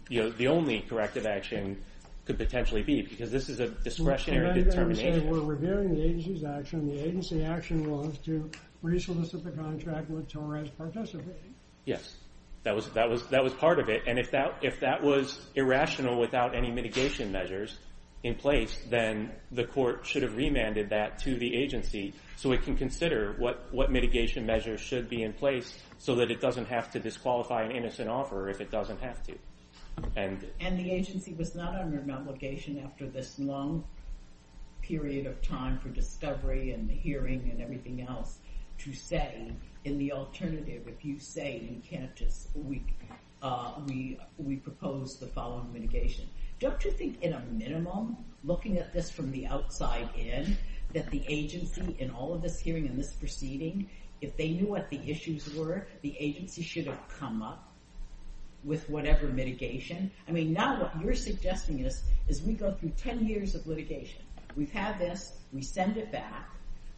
you 0.09 0.23
know, 0.23 0.29
the 0.29 0.47
only 0.47 0.81
corrective 0.81 1.25
action 1.25 1.81
could 2.25 2.37
potentially 2.37 2.83
be 2.83 3.01
because 3.01 3.31
this 3.31 3.49
is 3.49 3.59
a 3.59 3.67
discretionary 3.69 4.45
And 4.45 4.49
then- 4.49 4.57
and 4.63 4.71
determination. 4.71 5.29
we're 5.29 5.39
reviewing 5.41 5.95
the 5.95 6.03
agency's 6.03 6.43
action. 6.43 6.87
The 6.87 6.99
agency 7.03 7.43
action 7.43 7.89
was 7.89 8.17
to 8.19 8.49
resolicit 8.83 9.43
the 9.43 9.51
contract 9.51 10.09
with 10.09 10.27
Torres 10.27 10.69
participating. 10.69 11.55
Yes, 11.85 12.15
that 12.63 12.75
was 12.75 12.89
that 12.89 13.09
was 13.09 13.25
that 13.27 13.43
was 13.43 13.53
part 13.53 13.79
of 13.79 13.89
it. 13.89 14.03
And 14.07 14.19
if 14.19 14.31
that 14.31 14.59
if 14.61 14.79
that 14.81 15.03
was 15.03 15.39
irrational 15.55 16.19
without 16.19 16.55
any 16.55 16.71
mitigation 16.71 17.31
measures 17.31 17.77
in 18.21 18.35
place, 18.35 18.77
then 18.89 19.31
the 19.51 19.63
court 19.63 20.05
should 20.05 20.23
have 20.23 20.35
remanded 20.35 20.89
that 20.89 21.19
to 21.19 21.37
the 21.37 21.55
agency 21.55 22.13
so 22.35 22.51
it 22.51 22.63
can 22.63 22.75
consider 22.75 23.35
what 23.37 23.73
what 23.73 23.91
mitigation 23.91 24.45
measures 24.45 24.81
should 24.81 25.09
be 25.09 25.23
in 25.23 25.33
place 25.33 25.77
so 25.97 26.15
that 26.15 26.31
it 26.31 26.41
doesn't 26.41 26.67
have 26.67 26.91
to 26.91 26.99
disqualify 26.99 27.63
an 27.63 27.71
innocent 27.71 28.09
offer 28.09 28.49
if 28.49 28.61
it 28.61 28.71
doesn't 28.71 29.01
have 29.01 29.21
to. 29.23 29.35
And 30.15 30.45
And 30.59 30.79
the 30.79 30.91
agency 30.91 31.33
was 31.33 31.55
not 31.55 31.75
under 31.75 31.99
an 31.99 32.11
obligation 32.11 32.79
after 32.79 33.07
this 33.07 33.37
long 33.39 33.83
period 34.81 35.25
of 35.25 35.41
time 35.41 35.77
for 35.79 35.89
discovery 35.89 36.71
and 36.71 36.89
the 36.89 36.93
hearing 36.93 37.49
and 37.51 37.61
everything 37.61 38.01
else 38.01 38.39
to 38.79 38.93
say, 38.93 39.51
in 39.85 39.97
the 39.97 40.11
alternative, 40.11 40.87
if 40.87 41.05
you 41.05 41.19
say 41.19 41.61
you 41.69 41.81
can't 41.87 42.13
just, 42.15 42.49
we, 42.55 42.83
uh, 43.41 43.73
we, 43.87 44.19
we 44.37 44.57
propose 44.57 45.17
the 45.17 45.27
following 45.27 45.71
mitigation. 45.71 46.25
Don't 46.59 46.83
you 46.83 46.91
think 46.91 47.21
in 47.21 47.33
a 47.33 47.41
minimum, 47.51 48.17
looking 48.43 48.77
at 48.77 48.91
this 48.93 49.09
from 49.09 49.31
the 49.31 49.47
outside 49.47 50.09
in, 50.17 50.57
that 50.93 51.09
the 51.11 51.23
agency 51.27 51.95
in 51.99 52.09
all 52.09 52.33
of 52.33 52.41
this 52.41 52.59
hearing 52.59 52.87
and 52.87 52.97
this 52.97 53.13
proceeding, 53.13 53.87
if 54.21 54.35
they 54.35 54.49
knew 54.49 54.67
what 54.67 54.89
the 54.89 54.99
issues 55.09 55.53
were, 55.55 55.87
the 56.01 56.15
agency 56.19 56.61
should 56.61 56.87
have 56.87 56.99
come 57.07 57.41
up 57.41 57.71
with 58.65 58.89
whatever 58.89 59.27
mitigation. 59.27 60.11
I 60.27 60.31
mean, 60.31 60.51
now 60.51 60.81
what 60.81 61.01
you're 61.01 61.15
suggesting 61.15 61.79
is, 61.79 62.03
we 62.45 62.53
go 62.53 62.73
through 62.73 62.91
ten 62.97 63.25
years 63.25 63.55
of 63.55 63.65
litigation. 63.65 64.21
We've 64.57 64.71
had 64.71 64.99
this, 64.99 65.33
we 65.53 65.61
send 65.61 65.95
it 65.95 66.11
back, 66.11 66.49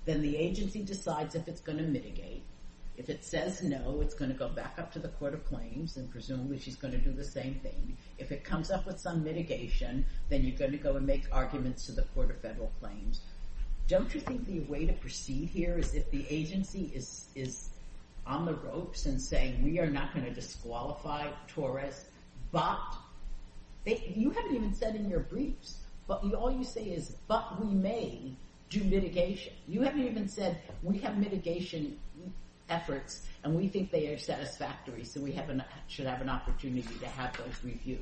then 0.05 0.21
the 0.21 0.35
agency 0.35 0.83
decides 0.83 1.35
if 1.35 1.47
it's 1.47 1.61
gonna 1.61 1.83
mitigate. 1.83 2.43
If 2.97 3.09
it 3.09 3.23
says 3.23 3.63
no, 3.63 3.99
it's 4.01 4.13
gonna 4.13 4.33
go 4.33 4.49
back 4.49 4.75
up 4.77 4.91
to 4.93 4.99
the 4.99 5.07
Court 5.09 5.33
of 5.33 5.45
Claims, 5.45 5.97
and 5.97 6.09
presumably 6.11 6.59
she's 6.59 6.75
gonna 6.75 6.97
do 6.97 7.11
the 7.11 7.23
same 7.23 7.55
thing. 7.55 7.97
If 8.17 8.31
it 8.31 8.43
comes 8.43 8.69
up 8.71 8.85
with 8.85 8.99
some 8.99 9.23
mitigation, 9.23 10.05
then 10.29 10.43
you're 10.43 10.57
gonna 10.57 10.77
go 10.77 10.95
and 10.97 11.05
make 11.05 11.23
arguments 11.31 11.85
to 11.85 11.91
the 11.93 12.03
Court 12.13 12.31
of 12.31 12.37
Federal 12.41 12.71
Claims. 12.79 13.21
Don't 13.87 14.13
you 14.13 14.21
think 14.21 14.45
the 14.45 14.61
way 14.61 14.85
to 14.85 14.93
proceed 14.93 15.49
here 15.49 15.77
is 15.77 15.93
if 15.95 16.09
the 16.11 16.25
agency 16.29 16.91
is, 16.93 17.27
is 17.35 17.69
on 18.25 18.45
the 18.45 18.53
ropes 18.55 19.05
and 19.05 19.21
saying, 19.21 19.63
we 19.63 19.79
are 19.79 19.89
not 19.89 20.13
gonna 20.13 20.31
disqualify 20.31 21.29
Torres, 21.47 22.05
but, 22.51 22.79
they, 23.83 24.13
you 24.15 24.29
haven't 24.31 24.55
even 24.55 24.73
said 24.73 24.95
in 24.95 25.09
your 25.09 25.21
briefs, 25.21 25.77
but 26.07 26.23
all 26.33 26.51
you 26.51 26.63
say 26.63 26.83
is, 26.83 27.15
but 27.27 27.59
we 27.63 27.73
may 27.73 28.35
do 28.71 28.83
mitigation. 28.85 29.53
You 29.67 29.81
haven't 29.81 30.07
even 30.07 30.27
said, 30.27 30.61
we 30.81 30.97
have 30.99 31.17
mitigation 31.17 31.99
efforts 32.69 33.27
and 33.43 33.53
we 33.53 33.67
think 33.67 33.91
they 33.91 34.07
are 34.07 34.17
satisfactory, 34.17 35.03
so 35.03 35.19
we 35.19 35.33
have 35.33 35.51
should 35.87 36.07
have 36.07 36.21
an 36.21 36.29
opportunity 36.29 36.95
to 36.99 37.07
have 37.07 37.35
those 37.37 37.63
reviewed. 37.63 37.99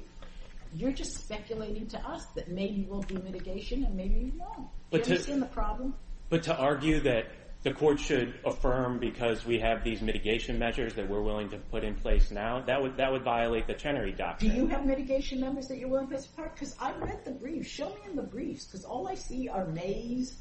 You're 0.73 0.91
just 0.91 1.15
speculating 1.17 1.87
to 1.87 1.99
us 2.07 2.25
that 2.35 2.49
maybe 2.49 2.85
we'll 2.87 3.01
do 3.01 3.15
mitigation 3.15 3.83
and 3.83 3.95
maybe 3.95 4.15
we 4.25 4.33
won't. 4.37 4.57
Do 4.57 4.61
you 4.61 4.67
But 4.91 5.03
to- 5.05 5.11
understand 5.11 5.41
the 5.41 5.47
problem? 5.47 5.95
But 6.29 6.43
to 6.43 6.55
argue 6.55 6.99
that 7.01 7.25
the 7.63 7.73
court 7.73 7.99
should 7.99 8.35
affirm 8.45 8.99
because 8.99 9.45
we 9.45 9.59
have 9.59 9.83
these 9.83 10.01
mitigation 10.01 10.59
measures 10.59 10.93
that 10.93 11.09
we're 11.09 11.23
willing 11.23 11.49
to 11.49 11.57
put 11.57 11.83
in 11.83 11.95
place 11.95 12.29
now, 12.29 12.61
that 12.67 12.79
would, 12.81 12.97
that 12.97 13.11
would 13.11 13.23
violate 13.23 13.65
the 13.65 13.73
Chenery 13.73 14.11
Doctrine. 14.11 14.51
Do 14.51 14.57
you 14.57 14.67
have 14.67 14.85
mitigation 14.85 15.39
numbers 15.39 15.67
that 15.69 15.77
you're 15.77 15.89
willing 15.89 16.09
to 16.09 16.21
support? 16.21 16.53
Because 16.53 16.75
I 16.79 16.93
read 16.93 17.25
the 17.25 17.31
briefs. 17.31 17.67
Show 17.67 17.89
me 17.89 18.01
in 18.05 18.15
the 18.15 18.21
briefs, 18.21 18.65
because 18.65 18.85
all 18.85 19.07
I 19.07 19.15
see 19.15 19.49
are 19.49 19.65
mays 19.65 20.37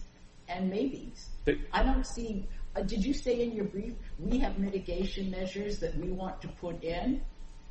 and 0.48 0.70
maybes. 0.70 1.28
I 1.72 1.82
don't 1.82 2.06
see. 2.06 2.46
Uh, 2.76 2.82
did 2.82 3.04
you 3.04 3.14
say 3.14 3.42
in 3.42 3.52
your 3.52 3.64
brief 3.64 3.94
we 4.18 4.38
have 4.38 4.58
mitigation 4.58 5.30
measures 5.30 5.78
that 5.80 5.96
we 5.96 6.11
want 6.11 6.40
to 6.42 6.48
put 6.48 6.82
in, 6.84 7.20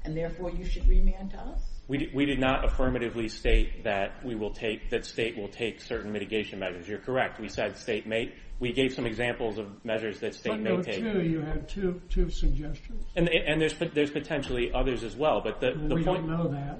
and 0.04 0.16
therefore 0.18 0.52
you 0.52 0.66
should 0.66 0.88
remand 0.88 1.32
to 1.32 1.38
us? 1.38 1.62
We 1.88 2.00
did, 2.00 2.14
we 2.14 2.26
did 2.26 2.40
not 2.40 2.66
affirmatively 2.66 3.30
state 3.30 3.86
that 3.86 4.24
we 4.26 4.36
will 4.36 4.52
take, 4.52 4.90
that 4.90 5.06
state 5.06 5.38
will 5.38 5.48
take 5.48 5.80
certain 5.80 6.12
mitigation 6.12 6.60
measures. 6.60 6.88
You're 6.88 7.00
correct. 7.00 7.40
We 7.40 7.48
said 7.48 7.78
state 7.78 8.06
may, 8.06 8.34
we 8.60 8.74
gave 8.74 8.94
some 8.94 9.06
examples 9.06 9.58
of 9.58 9.86
measures 9.86 10.20
that 10.20 10.36
state 10.36 10.60
may 10.60 10.72
Footnote 10.72 10.86
take. 10.86 11.00
two, 11.02 11.22
you 11.22 11.40
had 11.42 11.70
two, 11.70 12.02
two 12.10 12.30
suggestions. 12.30 13.06
And, 13.16 13.30
and 13.30 13.62
there's, 13.62 13.74
there's 13.94 14.12
potentially 14.12 14.74
others 14.74 15.04
as 15.04 15.16
well, 15.16 15.40
but 15.40 15.62
the, 15.62 15.72
the 15.88 15.96
We 15.96 16.04
point. 16.04 16.28
don't 16.28 16.28
know 16.30 16.48
that. 16.50 16.78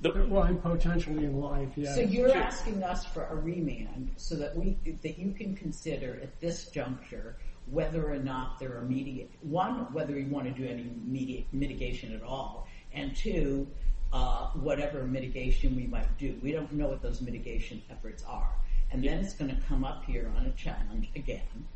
The- 0.00 0.26
Well, 0.28 0.42
and 0.44 0.62
potentially 0.62 1.24
in 1.24 1.40
life, 1.40 1.70
yes. 1.76 1.94
So 1.94 2.00
you're 2.02 2.34
asking 2.36 2.82
us 2.82 3.04
for 3.06 3.24
a 3.26 3.34
remand 3.34 4.12
so 4.16 4.34
that 4.36 4.56
we 4.56 4.76
that 5.02 5.18
you 5.18 5.32
can 5.32 5.54
consider 5.54 6.18
at 6.22 6.38
this 6.40 6.68
juncture 6.70 7.36
whether 7.66 8.10
or 8.12 8.18
not 8.18 8.58
there 8.60 8.76
are 8.76 8.82
media 8.82 9.26
one 9.42 9.92
whether 9.92 10.18
you 10.18 10.26
want 10.28 10.46
to 10.46 10.52
do 10.52 10.64
any 10.68 10.84
media, 11.04 11.42
mitigation 11.52 12.14
at 12.14 12.22
all, 12.22 12.68
and 12.92 13.16
two 13.16 13.66
uh, 14.12 14.46
whatever 14.50 15.04
mitigation 15.04 15.74
we 15.74 15.86
might 15.86 16.16
do. 16.18 16.38
We 16.42 16.52
don't 16.52 16.70
know 16.72 16.88
what 16.88 17.02
those 17.02 17.20
mitigation 17.20 17.82
efforts 17.90 18.22
are, 18.28 18.52
and 18.92 19.02
then 19.02 19.18
it's 19.18 19.34
going 19.34 19.54
to 19.54 19.60
come 19.62 19.84
up 19.84 20.04
here 20.04 20.32
on 20.36 20.46
a 20.46 20.52
challenge 20.52 21.10
again. 21.16 21.66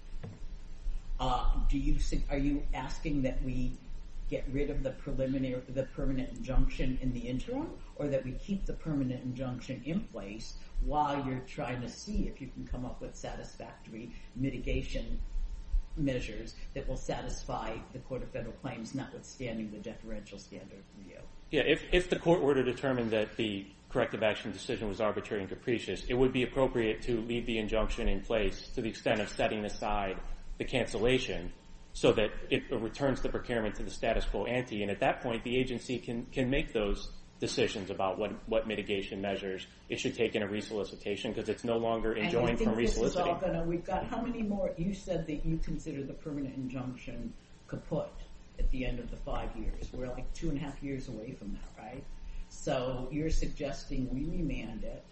Uh, 1.19 1.51
do 1.69 1.77
you 1.79 1.97
are 2.31 2.39
you 2.39 2.63
asking 2.73 3.23
that 3.23 3.43
we 3.43 3.73
get 4.31 4.45
rid 4.53 4.71
of 4.71 4.83
the 4.83 4.91
preliminary 4.91 5.61
the 5.75 5.83
permanent 5.83 6.31
injunction 6.37 6.99
in 7.03 7.13
the 7.13 7.21
interim, 7.21 7.69
or 7.97 8.07
that 8.07 8.25
we 8.25 8.33
keep 8.33 8.65
the 8.65 8.73
permanent 8.73 9.23
injunction 9.25 9.83
in 9.85 10.01
place 10.01 10.55
while 10.85 11.27
you're 11.27 11.43
trying 11.47 11.81
to 11.81 11.89
see 11.89 12.31
if 12.33 12.41
you 12.41 12.49
can 12.49 12.67
come 12.67 12.85
up 12.85 13.01
with 13.01 13.15
satisfactory 13.15 14.11
mitigation 14.37 15.21
measures 15.97 16.55
that 16.75 16.89
will 16.89 16.97
satisfy 16.97 17.77
the 17.93 17.99
Court 18.01 18.23
of 18.23 18.31
Federal 18.31 18.53
Claims, 18.55 18.95
notwithstanding 18.95 19.71
the 19.71 19.79
deferential 19.79 20.39
standard 20.39 20.83
review? 20.97 21.19
Yeah, 21.51 21.63
if, 21.63 21.83
if 21.93 22.09
the 22.09 22.17
court 22.17 22.41
were 22.41 22.55
to 22.55 22.63
determine 22.63 23.11
that 23.11 23.37
the 23.37 23.67
corrective 23.91 24.23
action 24.23 24.53
decision 24.53 24.89
was 24.89 25.01
arbitrary 25.01 25.43
and 25.43 25.51
capricious, 25.51 26.05
it 26.09 26.15
would 26.15 26.33
be 26.33 26.45
appropriate 26.45 27.03
to 27.03 27.21
leave 27.23 27.45
the 27.47 27.59
injunction 27.59 28.09
in 28.09 28.21
place 28.21 28.69
to 28.77 28.81
the 28.81 28.89
extent 28.89 29.21
of 29.21 29.29
setting 29.29 29.65
aside 29.65 30.17
the 30.59 30.65
cancellation 30.65 31.53
so 31.93 32.13
that 32.13 32.31
it 32.51 32.63
returns 32.71 33.21
the 33.21 33.29
procurement 33.29 33.75
to 33.77 33.83
the 33.83 33.91
status 33.91 34.25
quo 34.25 34.45
ante. 34.45 34.83
And 34.83 34.91
at 34.91 35.01
that 35.01 35.23
point, 35.23 35.43
the 35.45 35.57
agency 35.57 35.99
can, 35.99 36.27
can 36.27 36.49
make 36.49 36.73
those 36.73 37.11
decisions 37.41 37.91
about 37.91 38.19
what, 38.19 38.33
what 38.49 38.69
mitigation 38.69 39.21
measures 39.21 39.67
it 39.89 39.99
should 39.99 40.15
take 40.15 40.35
in 40.35 40.43
a 40.43 40.47
resolicitation 40.47 41.33
because 41.33 41.49
it's 41.49 41.65
no 41.65 41.79
longer 41.79 42.15
enjoined 42.17 42.59
from 42.59 42.75
think 42.75 42.87
this 42.87 42.97
is 42.97 43.17
all 43.17 43.33
resoliciting. 43.33 43.67
we've 43.67 43.85
got, 43.85 44.05
how 44.07 44.21
many 44.21 44.43
more, 44.43 44.73
you 44.77 44.95
said 44.95 45.27
that 45.27 45.45
you 45.45 45.59
consider 45.65 46.05
the 46.05 46.13
permanent 46.13 46.55
injunction 46.57 47.33
kaput 47.67 48.11
at 48.59 48.71
the 48.71 48.85
end 48.85 48.99
of 48.99 49.11
the 49.11 49.17
five 49.17 49.49
years. 49.57 49.89
We're 49.93 50.09
like 50.09 50.33
two 50.35 50.51
and 50.51 50.59
a 50.59 50.61
half 50.61 50.81
years 50.83 51.09
away 51.09 51.33
from 51.33 51.53
that, 51.53 51.83
right? 51.83 52.05
So 52.51 53.09
you're 53.11 53.31
suggesting 53.31 54.09
we 54.13 54.25
remand 54.25 54.85
it, 54.85 55.03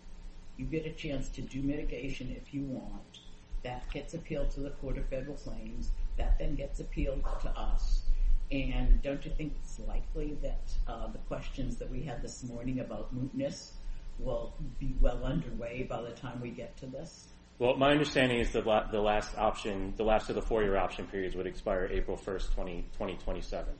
you 0.58 0.66
get 0.66 0.84
a 0.84 0.92
chance 0.92 1.28
to 1.30 1.40
do 1.40 1.62
mitigation 1.62 2.36
if 2.36 2.52
you 2.52 2.62
want, 2.64 3.20
that 3.62 3.90
gets 3.90 4.14
appealed 4.14 4.50
to 4.52 4.60
the 4.60 4.70
Court 4.70 4.98
of 4.98 5.06
Federal 5.06 5.36
Claims, 5.36 5.90
that 6.18 6.38
then 6.38 6.54
gets 6.54 6.80
appealed 6.80 7.24
to 7.42 7.48
us. 7.50 8.02
And 8.50 9.02
don't 9.02 9.24
you 9.24 9.30
think 9.30 9.54
it's 9.62 9.78
likely 9.86 10.38
that 10.42 10.70
uh, 10.86 11.08
the 11.08 11.18
questions 11.18 11.76
that 11.76 11.90
we 11.90 12.02
had 12.02 12.22
this 12.22 12.44
morning 12.44 12.80
about 12.80 13.14
mootness 13.14 13.72
will 14.18 14.54
be 14.78 14.94
well 15.00 15.22
underway 15.24 15.82
by 15.82 16.02
the 16.02 16.10
time 16.10 16.40
we 16.40 16.50
get 16.50 16.76
to 16.78 16.86
this? 16.86 17.28
Well, 17.58 17.76
my 17.76 17.90
understanding 17.90 18.38
is 18.38 18.52
the 18.52 18.62
last 18.62 19.36
option, 19.36 19.92
the 19.96 20.04
last 20.04 20.28
of 20.28 20.36
the 20.36 20.42
four-year 20.42 20.76
option 20.76 21.06
periods 21.06 21.34
would 21.34 21.46
expire 21.46 21.88
April 21.90 22.16
1st, 22.16 22.54
20, 22.54 22.82
2027. 22.92 23.74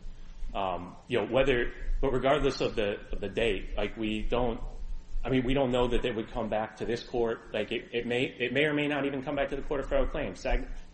Um, 0.55 0.97
you 1.07 1.19
know, 1.19 1.27
whether, 1.27 1.73
but 2.01 2.13
regardless 2.13 2.61
of 2.61 2.75
the, 2.75 2.97
date, 3.33 3.77
like 3.77 3.97
we 3.97 4.23
don't, 4.23 4.61
I 5.25 5.31
mean, 5.31 5.45
we 5.45 5.55
don't 5.55 5.71
know 5.71 5.87
that 5.89 6.03
they 6.03 6.11
would 6.11 6.33
come 6.33 6.49
back 6.49 6.77
to 6.79 6.87
this 6.87 7.03
court. 7.05 7.53
Like 7.53 7.71
it, 7.71 7.89
it 7.93 8.07
may, 8.07 8.35
it 8.39 8.53
may 8.53 8.65
or 8.65 8.75
may 8.75 8.89
not 8.89 9.07
even 9.07 9.23
come 9.23 9.37
back 9.37 9.51
to 9.51 9.57
the 9.57 9.63
Court 9.63 9.81
of 9.81 9.89
Federal 9.89 10.09
Claims. 10.09 10.41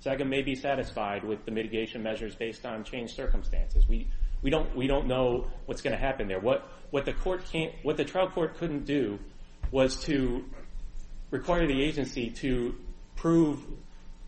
SAG, 0.05 0.19
SAGA 0.19 0.25
may 0.27 0.43
be 0.43 0.55
satisfied 0.55 1.25
with 1.25 1.47
the 1.47 1.51
mitigation 1.51 2.03
measures 2.03 2.35
based 2.35 2.67
on 2.67 2.85
changed 2.85 3.14
circumstances. 3.14 3.88
We, 3.88 4.07
don't, 4.51 4.77
know 5.07 5.47
what's 5.64 5.81
going 5.81 5.97
to 5.97 5.99
happen 5.99 6.29
there. 6.29 6.40
What, 6.40 6.69
the 7.97 8.05
trial 8.05 8.29
court 8.29 8.59
couldn't 8.59 8.85
do 8.85 9.19
was 9.71 9.97
to 10.05 10.45
require 11.31 11.67
the 11.67 11.83
agency 11.83 12.31
to 12.31 12.75
prove 13.17 13.61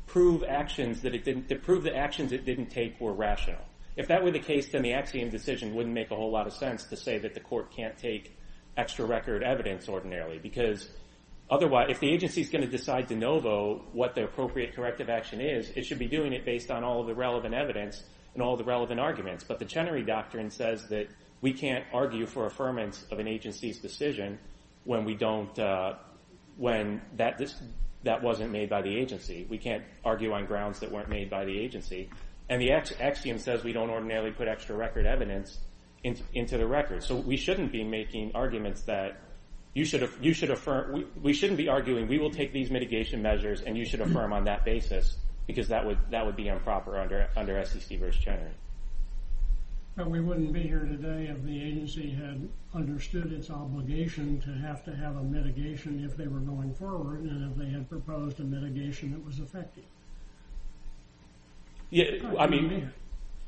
prove 0.07 0.45
actions 0.45 1.03
that 1.03 1.15
it 1.15 1.25
didn't 1.25 1.49
to 1.49 1.57
prove 1.57 1.83
the 1.83 1.95
actions 1.95 2.33
it 2.33 2.47
didn't 2.47 2.71
take 2.71 2.99
were 3.01 3.13
rational. 3.13 3.61
If 3.97 4.09
that 4.09 4.23
were 4.25 4.31
the 4.31 4.41
case, 4.41 4.69
then 4.69 4.83
the 4.83 4.95
Axiom 4.95 5.31
decision 5.31 5.75
wouldn't 5.75 5.95
make 5.95 6.11
a 6.11 6.17
whole 6.17 6.31
lot 6.31 6.47
of 6.47 6.55
sense 6.55 6.85
to 6.85 6.97
say 6.97 7.19
that 7.19 7.35
the 7.35 7.41
court 7.41 7.71
can't 7.75 7.99
take 7.99 8.35
extra 8.77 9.05
record 9.05 9.43
evidence 9.43 9.89
ordinarily, 9.89 10.39
because 10.39 10.89
otherwise, 11.51 11.89
if 11.91 12.01
the 12.01 12.11
agency 12.11 12.41
is 12.41 12.49
going 12.49 12.65
to 12.65 12.71
decide 12.71 13.07
de 13.07 13.17
novo 13.17 13.85
what 13.93 14.15
the 14.15 14.25
appropriate 14.25 14.75
corrective 14.75 15.09
action 15.09 15.41
is, 15.41 15.71
it 15.77 15.85
should 15.85 15.99
be 15.99 16.09
doing 16.09 16.33
it 16.33 16.45
based 16.45 16.71
on 16.71 16.85
all 16.85 17.01
of 17.01 17.07
the 17.07 17.15
relevant 17.15 17.55
evidence 17.55 18.03
and 18.35 18.43
all 18.43 18.57
the 18.57 18.65
relevant 18.65 19.01
arguments. 19.01 19.45
But 19.45 19.59
the 19.59 19.65
Chenery 19.65 20.03
Doctrine 20.03 20.51
says 20.51 20.89
that 20.89 21.09
we 21.41 21.53
can't 21.53 21.85
argue 21.93 22.27
for 22.27 22.49
affirmance 22.49 23.11
of 23.11 23.19
an 23.19 23.29
agency's 23.29 23.79
decision 23.79 24.39
when 24.85 25.05
we 25.05 25.15
don't, 25.15 25.59
uh, 25.59 25.95
when 26.57 27.03
that 27.17 28.23
wasn't 28.23 28.51
made 28.53 28.71
by 28.71 28.83
the 28.83 28.97
agency. 28.97 29.47
We 29.49 29.59
can't 29.59 29.85
argue 30.05 30.33
on 30.33 30.47
grounds 30.47 30.81
that 30.81 30.93
weren't 30.93 31.09
made 31.09 31.29
by 31.29 31.45
the 31.45 31.59
agency. 31.59 32.11
And 32.49 32.63
the 32.63 32.71
axiom 32.73 33.39
says 33.39 33.65
we 33.65 33.73
don't 33.73 33.91
ordinarily 33.91 34.31
put 34.31 34.49
extra 34.49 34.77
record 34.77 35.07
evidence 35.07 35.59
into 36.05 36.57
the 36.57 36.67
record. 36.67 37.03
So 37.03 37.17
we 37.17 37.37
shouldn't 37.37 37.73
be 37.73 37.83
making 37.83 38.33
arguments 38.35 38.83
that 38.83 39.21
you 39.77 39.85
should 39.85 40.09
you 40.23 40.33
should 40.33 40.51
affirm. 40.51 41.05
We, 41.23 41.35
shouldn't 41.35 41.59
be 41.59 41.69
arguing 41.69 42.09
we 42.09 42.19
will 42.19 42.31
take 42.31 42.51
these 42.51 42.71
mitigation 42.71 43.21
measures 43.21 43.61
and 43.61 43.77
you 43.77 43.85
should 43.85 44.01
affirm 44.01 44.33
on 44.33 44.45
that 44.45 44.65
basis 44.65 45.19
because 45.47 45.69
that 45.69 45.85
would 45.85 45.99
that 46.11 46.25
would 46.25 46.35
be 46.35 46.49
improper 46.49 46.99
under 46.99 47.29
under 47.37 47.63
SEC 47.63 47.99
versus 47.99 48.19
Chenery. 48.25 48.53
But 49.95 50.11
we 50.11 50.21
wouldn't 50.21 50.55
be 50.55 50.63
here 50.63 50.81
today 50.81 51.27
if 51.31 51.43
the 51.45 51.63
agency 51.63 52.11
had 52.11 52.49
understood 52.75 53.33
its 53.35 53.51
obligation 53.51 54.41
to 54.41 54.51
have 54.67 54.83
to 54.87 54.97
have 54.97 55.17
a 55.17 55.23
mitigation 55.23 56.03
if 56.03 56.17
they 56.17 56.27
were 56.27 56.41
going 56.41 56.73
forward 56.73 57.21
and 57.21 57.51
if 57.51 57.59
they 57.59 57.69
had 57.69 57.87
proposed 57.91 58.41
a 58.41 58.45
mitigation 58.45 59.13
that 59.13 59.25
was 59.27 59.41
effective. 59.41 59.85
Yeah, 61.91 62.05
I 62.39 62.47
We 62.47 62.61
wouldn't 62.61 62.61
be 62.61 62.61
mean. 62.61 62.91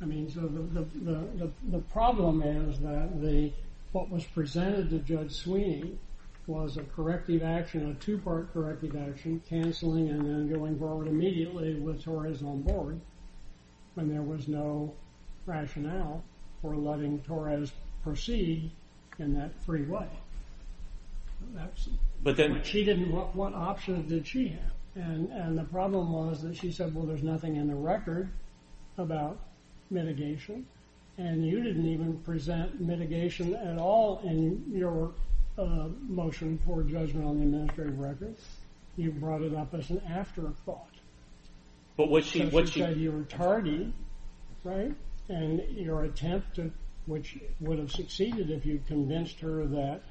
I 0.01 0.05
mean, 0.05 0.31
so 0.31 0.41
the, 0.41 0.61
the, 0.61 0.83
the, 0.95 1.45
the, 1.45 1.51
the 1.71 1.79
problem 1.79 2.43
is 2.43 2.79
that 2.81 3.21
the, 3.21 3.51
what 3.93 4.11
was 4.11 4.25
presented 4.25 4.91
to 4.91 4.99
Judge 5.01 5.33
Sweeney 5.33 5.99
was 6.49 6.79
a 6.79 6.83
corrective 6.83 7.43
action, 7.43 7.91
a 7.91 7.95
two-part 8.03 8.53
corrective 8.53 8.97
action, 8.97 9.41
canceling 9.49 10.09
and 10.09 10.21
then 10.23 10.51
going 10.51 10.79
forward 10.79 11.07
immediately 11.07 11.75
with 11.75 12.03
Torres 12.03 12.43
on 12.43 12.63
board 12.63 12.99
when 13.95 14.09
there 14.09 14.23
was 14.23 14.49
no 14.49 14.93
rationale 15.45 16.25
for 16.63 16.75
letting 16.75 17.21
Torres 17.21 17.71
proceed 18.03 18.71
in 19.19 19.35
that 19.35 19.51
free 19.65 19.83
way. 19.83 20.09
But 22.23 22.37
then, 22.37 22.63
she 22.65 22.85
didn't, 22.85 23.13
what, 23.13 23.37
what 23.37 23.55
options 23.55 24.09
did 24.09 24.27
she 24.27 24.49
have? 24.49 24.73
And, 24.95 25.31
and 25.31 25.57
the 25.57 25.65
problem 25.65 26.13
was 26.13 26.43
that 26.43 26.57
she 26.57 26.73
said, 26.73 26.95
well, 26.95 27.05
there's 27.05 27.23
nothing 27.23 27.57
in 27.57 27.69
the 27.69 27.75
record 27.75 28.29
about 28.97 29.39
mitigation. 29.91 30.67
And 31.19 31.47
you 31.47 31.63
didn't 31.63 31.87
even 31.87 32.17
present 32.19 32.81
mitigation 32.81 33.55
at 33.55 33.79
all 33.79 34.21
in 34.25 34.65
your, 34.73 35.13
Uh, 35.59 35.89
motion 36.07 36.57
for 36.65 36.85
judgment 36.85 37.27
on 37.27 37.39
the 37.41 37.43
administrative 37.43 37.99
record. 37.99 38.37
You 38.97 39.11
brought 39.11 39.43
it 39.43 39.57
up 39.57 39.75
as 39.75 39.91
an 39.91 40.01
afterthought. 40.09 40.95
but 41.97 42.09
what 42.09 42.25
she, 42.25 42.39
So 42.39 42.47
what 42.51 42.69
she 42.69 42.79
said 42.79 42.97
you 42.97 43.11
were 43.11 43.25
tardy, 43.25 43.93
right? 44.63 44.95
And 45.29 45.61
your 45.77 46.05
attempt 46.05 46.55
to, 46.57 46.71
which 47.07 47.39
would 47.59 47.81
have 47.81 47.91
succeeded 47.91 48.51
if 48.51 48.65
you 48.65 48.81
convinced 48.87 49.41
her 49.41 49.67
that 49.67 50.03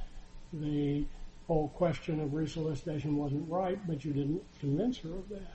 the 0.51 1.05
whole 1.47 1.69
question 1.69 2.19
of 2.19 2.33
resolicitation 2.33 3.15
wasn't 3.15 3.49
right, 3.49 3.79
but 3.87 4.03
you 4.03 4.11
didn't 4.11 4.43
convince 4.59 4.97
her 4.97 5.15
of 5.15 5.29
that. 5.29 5.53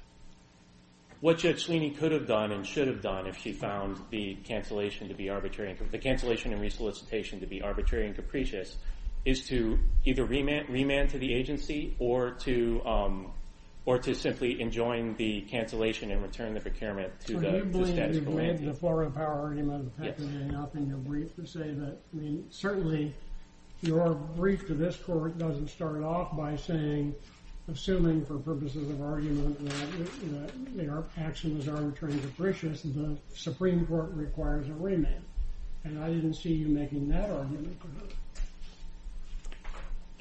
what 1.20 1.36
Judge 1.36 1.64
Sweeney 1.66 1.90
could 1.90 2.12
have 2.12 2.26
done 2.26 2.50
and 2.50 2.66
should 2.66 2.88
have 2.88 3.02
done 3.02 3.26
if 3.26 3.36
she 3.36 3.52
found 3.52 3.98
the 4.08 4.36
cancellation 4.44 5.08
to 5.08 5.14
be 5.14 5.28
arbitrary, 5.28 5.76
the 5.90 5.98
cancellation 5.98 6.50
and 6.54 6.62
resolicitation 6.62 7.40
to 7.40 7.46
be 7.46 7.60
arbitrary 7.60 8.06
and 8.06 8.14
capricious, 8.16 8.78
is 9.24 9.46
to 9.48 9.78
either 10.04 10.24
remand, 10.24 10.68
remand 10.68 11.10
to 11.10 11.18
the 11.18 11.32
agency 11.32 11.94
or 11.98 12.32
to, 12.32 12.82
um, 12.84 13.32
or 13.84 13.98
to 13.98 14.14
simply 14.14 14.60
enjoin 14.60 15.14
the 15.16 15.42
cancellation 15.42 16.10
and 16.10 16.22
return 16.22 16.54
the 16.54 16.60
procurement 16.60 17.12
to 17.20 17.34
So 17.34 17.40
the, 17.40 17.56
you 17.58 17.64
believe 17.64 17.94
status 17.94 18.16
you've 18.16 18.26
quo 18.26 18.34
made 18.34 18.64
the 18.64 18.74
Florida 18.74 19.10
Power 19.10 19.42
argument 19.42 19.92
effectively 19.96 20.42
enough 20.42 20.74
in 20.74 20.88
your 20.88 20.98
brief 20.98 21.34
to 21.36 21.46
say 21.46 21.72
that, 21.72 21.98
I 22.12 22.16
mean, 22.16 22.46
certainly 22.50 23.14
your 23.80 24.14
brief 24.14 24.66
to 24.68 24.74
this 24.74 24.96
court 24.96 25.38
doesn't 25.38 25.68
start 25.68 26.02
off 26.02 26.36
by 26.36 26.56
saying, 26.56 27.14
assuming 27.70 28.24
for 28.24 28.38
purposes 28.38 28.90
of 28.90 29.00
argument 29.00 29.58
that, 29.68 30.76
the 30.76 31.04
action 31.18 31.58
is 31.58 31.68
arbitrary 31.68 32.14
and 32.14 32.22
capricious, 32.22 32.82
the 32.82 33.16
Supreme 33.34 33.86
Court 33.86 34.10
requires 34.12 34.68
a 34.68 34.74
remand. 34.74 35.22
And 35.84 36.02
I 36.02 36.08
didn't 36.08 36.34
see 36.34 36.52
you 36.52 36.68
making 36.68 37.08
that 37.08 37.30
argument 37.30 37.80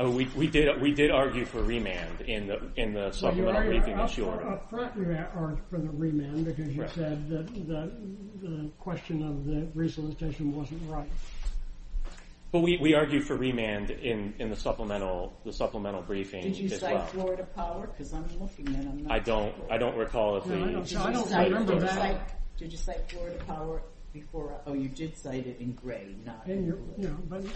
Oh, 0.01 0.09
we, 0.09 0.25
we 0.35 0.47
did, 0.47 0.81
we 0.81 0.93
did 0.93 1.11
argue 1.11 1.45
for 1.45 1.61
remand 1.61 2.21
in 2.21 2.47
the, 2.47 2.59
in 2.75 2.93
the 2.93 3.11
supplemental 3.11 3.61
briefing 3.61 3.93
up, 3.93 4.09
this 4.09 4.17
year. 4.17 4.31
up 4.31 4.67
front, 4.67 4.97
you 4.97 5.15
argued 5.35 5.59
for 5.69 5.77
the 5.77 5.89
remand 5.91 6.45
because 6.45 6.75
you 6.75 6.87
said 6.87 7.29
that, 7.29 7.45
that 7.67 7.91
the 8.41 8.71
question 8.79 9.21
of 9.21 9.45
the 9.45 9.67
resolicitation 9.75 10.55
wasn't 10.55 10.81
right. 10.89 11.07
But 12.51 12.61
we, 12.61 12.79
we 12.81 12.95
argued 12.95 13.25
for 13.27 13.35
remand 13.35 13.91
in, 13.91 14.33
in 14.39 14.49
the 14.49 14.55
supplemental, 14.55 15.33
the 15.45 15.53
supplemental 15.53 16.01
briefing 16.01 16.41
Did 16.45 16.57
you 16.57 16.69
cite. 16.69 17.07
Florida 17.09 17.43
Power? 17.55 17.85
Because 17.85 18.11
I'm 18.11 18.25
looking 18.39 18.69
and 18.69 18.89
I'm 18.89 19.03
not. 19.03 19.11
I 19.11 19.19
don't, 19.19 19.53
I 19.69 19.77
don't 19.77 19.95
recall 19.95 20.37
if 20.37 20.47
we, 20.47 20.55
Did 20.55 20.63
I 20.63 20.67
you 20.67 21.13
don't 21.13 21.27
cite- 21.29 21.47
remember 21.47 21.73
did 21.73 21.81
you 21.83 21.87
that. 21.87 21.95
cite- 21.95 22.57
Did 22.57 22.71
you 22.71 22.77
cite 22.79 23.11
Florida 23.11 23.37
Power 23.45 23.83
before? 24.13 24.59
Oh, 24.65 24.73
you 24.73 24.89
did 24.89 25.15
cite 25.15 25.45
it 25.45 25.57
in 25.59 25.73
gray, 25.73 26.15
not 26.25 26.47
in 26.47 26.65
you're, 26.65 26.75
blue. 27.27 27.47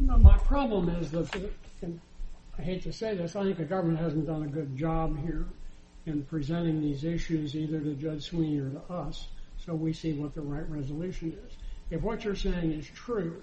My 0.00 0.38
problem 0.38 0.88
is 0.88 1.10
that, 1.10 1.50
I 2.58 2.62
hate 2.62 2.82
to 2.84 2.92
say 2.92 3.14
this, 3.14 3.36
I 3.36 3.44
think 3.44 3.58
the 3.58 3.64
government 3.64 3.98
hasn't 3.98 4.26
done 4.26 4.44
a 4.44 4.48
good 4.48 4.76
job 4.76 5.18
here 5.24 5.46
in 6.06 6.22
presenting 6.22 6.80
these 6.80 7.04
issues 7.04 7.54
either 7.56 7.80
to 7.80 7.94
Judge 7.94 8.24
Sweeney 8.24 8.60
or 8.60 8.70
to 8.70 8.92
us, 8.92 9.26
so 9.58 9.74
we 9.74 9.92
see 9.92 10.12
what 10.12 10.34
the 10.34 10.40
right 10.40 10.68
resolution 10.70 11.36
is. 11.46 11.56
If 11.90 12.02
what 12.02 12.24
you're 12.24 12.36
saying 12.36 12.72
is 12.72 12.88
true, 12.94 13.42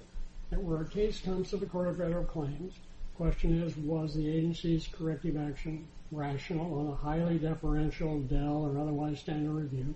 that 0.49 0.61
where 0.61 0.81
a 0.81 0.85
case 0.85 1.21
comes 1.21 1.49
to 1.49 1.57
the 1.57 1.65
Court 1.65 1.89
of 1.89 1.97
Federal 1.97 2.23
Claims, 2.23 2.73
the 2.73 3.17
question 3.17 3.61
is, 3.61 3.75
was 3.77 4.15
the 4.15 4.27
agency's 4.27 4.87
corrective 4.87 5.37
action 5.37 5.87
rational 6.11 6.79
on 6.79 6.87
a 6.87 6.95
highly 6.95 7.37
deferential 7.37 8.19
Dell 8.21 8.63
or 8.65 8.79
otherwise 8.79 9.19
standard 9.19 9.51
review? 9.51 9.93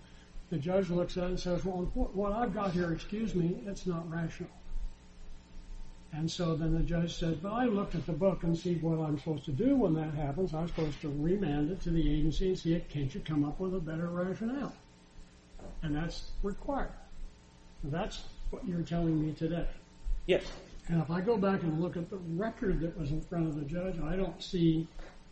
The 0.49 0.57
judge 0.57 0.89
looks 0.89 1.17
at 1.17 1.23
it 1.23 1.29
and 1.29 1.39
says, 1.39 1.65
well, 1.65 1.91
what 1.93 2.31
I've 2.31 2.53
got 2.53 2.71
here, 2.71 2.91
excuse 2.93 3.35
me, 3.35 3.57
it's 3.65 3.85
not 3.85 4.09
rational. 4.09 4.49
And 6.17 6.31
so 6.31 6.55
then 6.55 6.73
the 6.73 6.81
judge 6.81 7.13
said, 7.13 7.43
well, 7.43 7.53
I 7.53 7.65
looked 7.65 7.93
at 7.93 8.07
the 8.07 8.11
book 8.11 8.41
and 8.41 8.57
see 8.57 8.73
what 8.77 8.97
I'm 8.97 9.19
supposed 9.19 9.45
to 9.45 9.51
do 9.51 9.75
when 9.75 9.93
that 9.93 10.15
happens. 10.15 10.51
I'm 10.51 10.67
supposed 10.67 10.99
to 11.01 11.09
remand 11.09 11.69
it 11.69 11.79
to 11.81 11.91
the 11.91 12.11
agency 12.11 12.47
and 12.47 12.57
see, 12.57 12.83
can't 12.89 13.13
you 13.13 13.21
come 13.21 13.45
up 13.45 13.59
with 13.59 13.75
a 13.75 13.79
better 13.79 14.07
rationale? 14.07 14.73
And 15.83 15.95
that's 15.95 16.31
required. 16.41 16.89
That's 17.83 18.23
what 18.49 18.67
you're 18.67 18.81
telling 18.81 19.23
me 19.23 19.33
today. 19.33 19.67
yes, 20.25 20.43
And 20.87 20.99
if 20.99 21.11
I 21.11 21.21
go 21.21 21.37
back 21.37 21.61
and 21.61 21.79
look 21.79 21.95
at 21.95 22.09
the 22.09 22.17
record 22.35 22.79
that 22.79 22.97
was 22.99 23.11
in 23.11 23.21
front 23.21 23.47
of 23.47 23.53
the 23.53 23.65
judge, 23.65 23.99
I 24.01 24.15
don't 24.15 24.41
see 24.41 24.87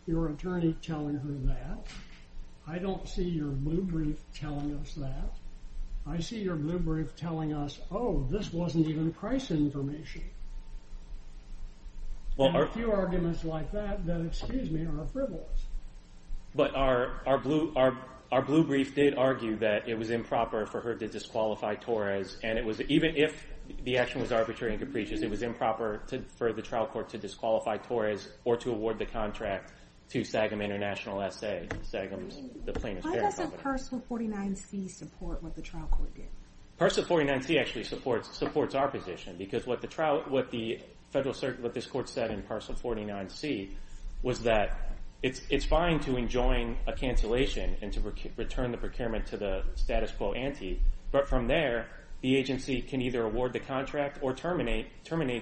your 0.06 0.28
attorney 0.28 0.76
telling 0.82 1.16
her 1.16 1.52
that. 1.52 1.88
I 2.68 2.78
don't 2.78 3.08
see 3.08 3.24
your 3.24 3.48
blue 3.48 3.82
brief 3.82 4.18
telling 4.34 4.78
us 4.80 4.94
that. 4.94 5.32
I 6.06 6.20
see 6.20 6.38
your 6.38 6.54
blue 6.54 6.78
brief 6.78 7.16
telling 7.16 7.52
us, 7.54 7.80
oh, 7.90 8.24
this 8.30 8.52
wasn't 8.52 8.86
even 8.86 9.12
price 9.12 9.50
information. 9.50 10.22
Well, 12.36 12.48
And 12.48 12.56
our, 12.56 12.64
a 12.64 12.68
few 12.68 12.92
arguments 12.92 13.44
like 13.44 13.72
that, 13.72 14.06
that, 14.06 14.20
excuse 14.20 14.70
me, 14.70 14.84
are 14.84 15.06
frivolous. 15.06 15.66
But 16.54 16.74
our, 16.74 17.20
our 17.26 17.38
blue, 17.38 17.72
our, 17.76 17.96
our 18.32 18.42
blue 18.42 18.64
brief 18.64 18.94
did 18.94 19.16
argue 19.16 19.56
that 19.58 19.88
it 19.88 19.98
was 19.98 20.10
improper 20.10 20.66
for 20.66 20.80
her 20.80 20.94
to 20.94 21.06
disqualify 21.06 21.74
Torres, 21.76 22.38
and 22.42 22.58
it 22.58 22.64
was, 22.64 22.80
even 22.82 23.16
if 23.16 23.46
the 23.84 23.98
action 23.98 24.20
was 24.20 24.32
arbitrary 24.32 24.74
and 24.74 24.82
capricious, 24.82 25.22
it 25.22 25.30
was 25.30 25.42
improper 25.42 26.02
for 26.36 26.52
the 26.52 26.62
trial 26.62 26.86
court 26.86 27.08
to 27.10 27.18
disqualify 27.18 27.76
Torres 27.76 28.28
or 28.44 28.56
to 28.56 28.70
award 28.70 28.98
the 28.98 29.06
contract 29.06 29.72
to 30.10 30.20
Sagam 30.20 30.62
International 30.62 31.28
SA, 31.30 31.62
Sagam's, 31.82 32.38
the 32.64 32.72
plaintiff's 32.72 33.06
Why 33.06 33.16
doesn't 33.16 33.44
company. 33.44 33.62
Parcel 33.62 34.02
49C 34.08 34.90
support 34.90 35.42
what 35.42 35.54
the 35.56 35.62
trial 35.62 35.88
court 35.90 36.14
did? 36.14 36.28
Parcel 36.78 37.04
49C 37.04 37.58
actually 37.58 37.84
supports, 37.84 38.36
supports 38.36 38.74
our 38.74 38.88
position, 38.88 39.36
because 39.36 39.66
what 39.66 39.80
the 39.80 39.86
trial, 39.86 40.22
what 40.28 40.50
the 40.50 40.78
federal 41.10 41.34
circuit, 41.34 41.62
what 41.62 41.74
this 41.74 41.86
court 41.86 42.08
said 42.08 42.30
in 42.30 42.42
Parcel 42.42 42.74
49C 42.74 43.70
was 44.22 44.40
that 44.40 44.96
it's, 45.22 45.64
fine 45.64 45.98
to 46.00 46.16
enjoin 46.16 46.76
a 46.86 46.92
cancellation 46.92 47.76
and 47.82 47.92
to 47.92 48.00
return 48.36 48.70
the 48.70 48.78
procurement 48.78 49.26
to 49.26 49.36
the 49.36 49.64
status 49.74 50.12
quo 50.12 50.32
ante, 50.32 50.80
but 51.10 51.28
from 51.28 51.48
there, 51.48 51.86
the 52.20 52.36
agency 52.36 52.80
can 52.80 53.02
either 53.02 53.24
award 53.24 53.52
the 53.52 53.60
contract 53.60 54.18
or 54.22 54.34
terminate, 54.34 54.86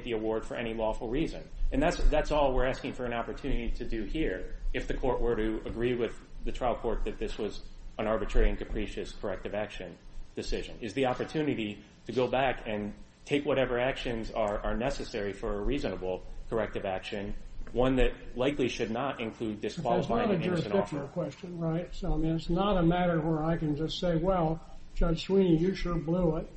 the 0.05 0.13
award 0.13 0.45
for 0.45 0.57
any 0.57 0.75
lawful 0.75 1.09
reason. 1.09 1.43
And 1.73 1.83
that's 1.83 2.31
all 2.31 2.53
we're 2.53 2.67
asking 2.67 2.95
for 2.95 3.05
an 3.05 3.13
opportunity 3.13 3.71
to 3.77 3.85
do 3.85 4.05
here, 4.05 4.55
if 4.73 4.87
the 4.87 4.95
court 4.95 5.21
were 5.21 5.37
to 5.37 5.61
agree 5.67 5.95
with 5.95 6.13
the 6.45 6.53
trial 6.53 6.77
court 6.77 7.05
that 7.05 7.19
this 7.19 7.39
was 7.39 7.61
an 7.99 8.07
arbitrary 8.07 8.49
and 8.49 8.59
capricious 8.59 9.13
corrective 9.21 9.55
action 9.55 9.97
decision, 10.35 10.77
is 10.81 10.95
the 10.95 11.07
opportunity 11.07 11.79
to 12.07 12.13
go 12.13 12.27
back 12.27 12.63
and 12.67 12.93
take 13.25 13.45
whatever 13.45 13.79
actions 13.79 14.31
are, 14.31 14.75
necessary 14.75 15.33
for 15.33 15.55
a 15.59 15.61
reasonable 15.61 16.23
corrective 16.51 16.85
action, 16.85 17.35
one 17.73 17.97
that 17.97 18.13
likely 18.37 18.69
should 18.69 18.91
not 18.91 19.21
include 19.21 19.57
But 19.57 19.63
that's 19.63 19.75
disqualifying 19.77 20.29
not 20.29 20.31
a 20.31 20.37
an 20.37 20.43
innocent 20.43 20.73
jurisdictional 20.73 21.05
offer. 21.05 21.13
question, 21.13 21.59
right? 21.59 21.89
So, 21.93 22.13
I 22.15 22.17
mean, 22.17 22.37
it's 22.37 22.51
not 22.51 22.77
a 22.77 22.83
matter 22.83 23.21
where 23.21 23.43
I 23.45 23.57
can 23.57 23.77
just 23.77 23.99
say, 23.99 24.17
well, 24.17 24.61
Judge 24.95 25.25
Sweeney, 25.25 25.57
you 25.57 25.75
sure 25.75 25.95
blew 25.97 26.37
it, 26.37 26.49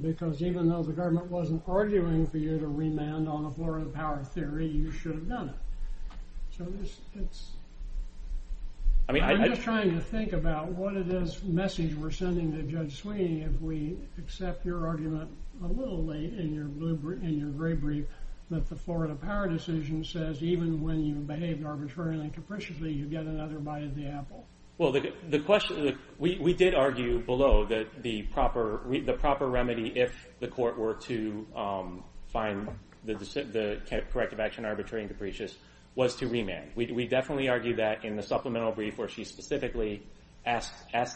because 0.00 0.42
even 0.42 0.68
though 0.68 0.82
the 0.82 0.92
government 0.92 1.30
wasn't 1.30 1.62
arguing 1.66 2.26
for 2.26 2.38
you 2.38 2.58
to 2.58 2.66
remand 2.66 3.28
on 3.28 3.44
the 3.44 3.50
Florida 3.50 3.88
power 3.90 4.22
theory, 4.24 4.66
you 4.66 4.90
should 4.90 5.14
have 5.14 5.28
done 5.28 5.48
it. 5.50 5.54
So 6.58 6.66
it's, 6.82 6.98
it's, 7.14 7.52
I 7.54 7.54
mean, 7.54 8.90
I, 8.90 8.91
I'm 9.08 9.42
I, 9.42 9.48
just 9.48 9.62
trying 9.62 9.94
to 9.94 10.00
think 10.00 10.32
about 10.32 10.68
what 10.68 10.96
it 10.96 11.08
is 11.08 11.42
message 11.42 11.94
we're 11.94 12.10
sending 12.10 12.52
to 12.52 12.62
Judge 12.62 13.00
Sweeney 13.00 13.42
if 13.42 13.60
we 13.60 13.96
accept 14.18 14.64
your 14.64 14.86
argument 14.86 15.30
a 15.62 15.66
little 15.66 16.04
late 16.04 16.34
in 16.34 16.54
your 16.54 16.66
blue, 16.66 16.94
br- 16.94 17.14
in 17.14 17.38
your 17.38 17.50
gray 17.50 17.74
brief 17.74 18.06
that 18.50 18.68
the 18.68 18.76
Florida 18.76 19.14
power 19.14 19.48
decision 19.48 20.04
says 20.04 20.42
even 20.42 20.82
when 20.82 21.04
you 21.04 21.14
behaved 21.14 21.64
arbitrarily 21.64 22.20
and 22.20 22.32
capriciously, 22.32 22.92
you 22.92 23.06
get 23.06 23.22
another 23.22 23.58
bite 23.58 23.82
of 23.82 23.94
the 23.94 24.06
apple. 24.06 24.46
Well, 24.78 24.92
the 24.92 25.38
question, 25.40 25.98
we, 26.18 26.38
we 26.38 26.54
did 26.54 26.74
argue 26.74 27.20
below 27.20 27.64
that 27.66 28.02
the 28.02 28.22
proper, 28.22 28.80
the 28.88 29.12
proper 29.12 29.48
remedy 29.48 29.92
if 29.94 30.28
the 30.40 30.48
court 30.48 30.78
were 30.78 30.94
to 30.94 31.46
um, 31.54 32.04
find 32.28 32.68
the, 33.04 33.14
the 33.14 33.80
corrective 34.12 34.40
action 34.40 34.64
arbitrary 34.64 35.04
and 35.04 35.10
capricious 35.10 35.56
was 35.94 36.16
to 36.16 36.26
remand. 36.26 36.70
We, 36.74 37.06
definitely 37.06 37.48
argued 37.48 37.76
that 37.78 38.04
in 38.04 38.16
the 38.16 38.22
supplemental 38.22 38.72
brief 38.72 38.98
where 38.98 39.08
she 39.08 39.24
specifically 39.24 40.02
asked, 40.46 40.72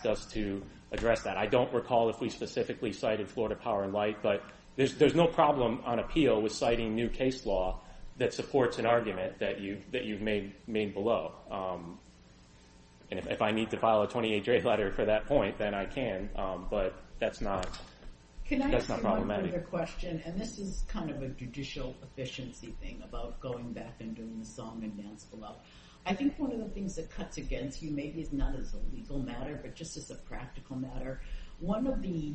us 0.07 0.27
to 0.33 0.63
address 0.93 1.23
that. 1.23 1.37
I 1.37 1.47
don't 1.47 1.73
recall 1.73 2.11
if 2.11 2.21
we 2.21 2.29
specifically 2.29 2.93
cited 2.93 3.29
Florida 3.29 3.57
Power 3.57 3.85
and 3.85 3.93
Light, 3.93 4.19
but 4.23 4.43
there's, 4.77 4.95
no 5.15 5.27
problem 5.27 5.81
on 5.85 5.99
appeal 5.99 6.41
with 6.41 6.53
citing 6.53 6.95
new 6.95 7.09
case 7.09 7.47
law 7.47 7.81
that 8.19 8.35
supports 8.35 8.79
an 8.79 8.87
argument 8.87 9.39
that 9.41 9.61
you, 9.61 9.79
that 9.93 10.05
you've 10.05 10.21
made, 10.21 10.53
below. 10.95 11.33
Um, 11.51 11.99
and 13.11 13.19
if, 13.19 13.27
if 13.27 13.43
I 13.43 13.51
need 13.51 13.71
to 13.71 13.77
file 13.77 14.03
a 14.03 14.09
28-J 14.09 14.63
letter 14.63 14.93
for 14.93 15.05
that 15.05 15.27
point, 15.27 15.59
then 15.59 15.75
I 15.75 15.87
can, 15.87 16.29
um, 16.37 16.67
but 16.71 16.95
that's 17.19 17.41
not, 17.41 17.67
Can 18.49 18.63
I 18.63 18.71
that's 18.71 18.89
ask 18.89 19.03
you 19.03 19.09
one 19.09 19.29
further 19.29 19.67
question? 19.69 20.23
And 20.25 20.41
this 20.41 20.59
is 20.59 20.85
kind 20.87 21.11
of 21.11 21.21
a 21.21 21.29
judicial 21.29 21.97
efficiency 22.03 22.77
thing 22.81 23.03
about 23.03 23.41
going 23.41 23.73
back 23.73 23.97
and 23.99 24.15
doing 24.15 24.39
the 24.39 24.47
song 24.47 24.83
and 24.85 24.97
dance 24.97 25.25
below. 25.25 25.57
I 26.05 26.15
think 26.15 26.39
one 26.39 26.53
of 26.53 26.61
the 26.61 26.69
things 26.69 26.95
that 26.95 27.11
cuts 27.11 27.39
against 27.39 27.83
you, 27.83 27.91
maybe 27.91 28.21
it's 28.21 28.33
not 28.33 28.55
as 28.55 28.75
a 28.75 28.95
legal 28.95 29.19
matter, 29.19 29.59
but 29.61 29.75
just 29.75 29.97
as 29.97 30.13
a 30.13 30.15
practical 30.15 30.77
matter, 30.77 31.21
one 31.59 31.89
of 31.89 32.01
the 32.03 32.35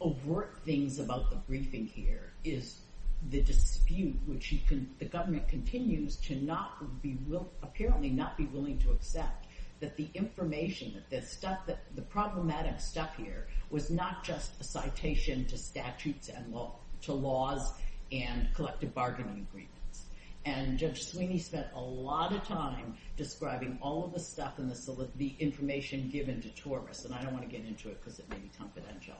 overt 0.00 0.56
things 0.64 1.00
about 1.00 1.30
the 1.30 1.36
briefing 1.36 1.86
here 1.86 2.32
is 2.44 2.82
the 3.30 3.42
dispute, 3.42 4.16
which 4.26 4.52
you 4.52 4.60
can, 4.68 4.88
the 5.00 5.04
government 5.04 5.48
continues 5.48 6.16
to 6.16 6.36
not 6.36 7.02
be, 7.02 7.18
will 7.26 7.50
apparently 7.64 8.10
not 8.10 8.36
be 8.36 8.46
willing 8.46 8.78
to 8.78 8.92
accept 8.92 9.46
that 9.82 9.96
the 9.96 10.08
information, 10.14 10.94
that 10.94 11.10
the 11.10 11.26
stuff, 11.26 11.58
that 11.66 11.80
the 11.96 12.02
problematic 12.02 12.80
stuff 12.80 13.16
here 13.16 13.48
was 13.68 13.90
not 13.90 14.22
just 14.24 14.58
a 14.60 14.64
citation 14.64 15.44
to 15.46 15.58
statutes 15.58 16.28
and 16.28 16.52
law, 16.54 16.76
to 17.02 17.12
laws 17.12 17.74
and 18.12 18.48
collective 18.54 18.94
bargaining 18.94 19.46
agreements. 19.50 20.04
And 20.44 20.78
Judge 20.78 21.04
Sweeney 21.04 21.38
spent 21.38 21.66
a 21.74 21.80
lot 21.80 22.32
of 22.32 22.44
time 22.44 22.94
describing 23.16 23.76
all 23.82 24.04
of 24.04 24.12
the 24.12 24.20
stuff 24.20 24.58
and 24.58 24.70
the, 24.70 25.08
the 25.16 25.34
information 25.40 26.08
given 26.08 26.40
to 26.42 26.48
tourists, 26.50 27.04
and 27.04 27.12
I 27.12 27.20
don't 27.22 27.32
want 27.32 27.48
to 27.48 27.50
get 27.50 27.66
into 27.66 27.88
it 27.88 28.00
because 28.00 28.20
it 28.20 28.30
may 28.30 28.36
be 28.36 28.50
confidential. 28.56 29.16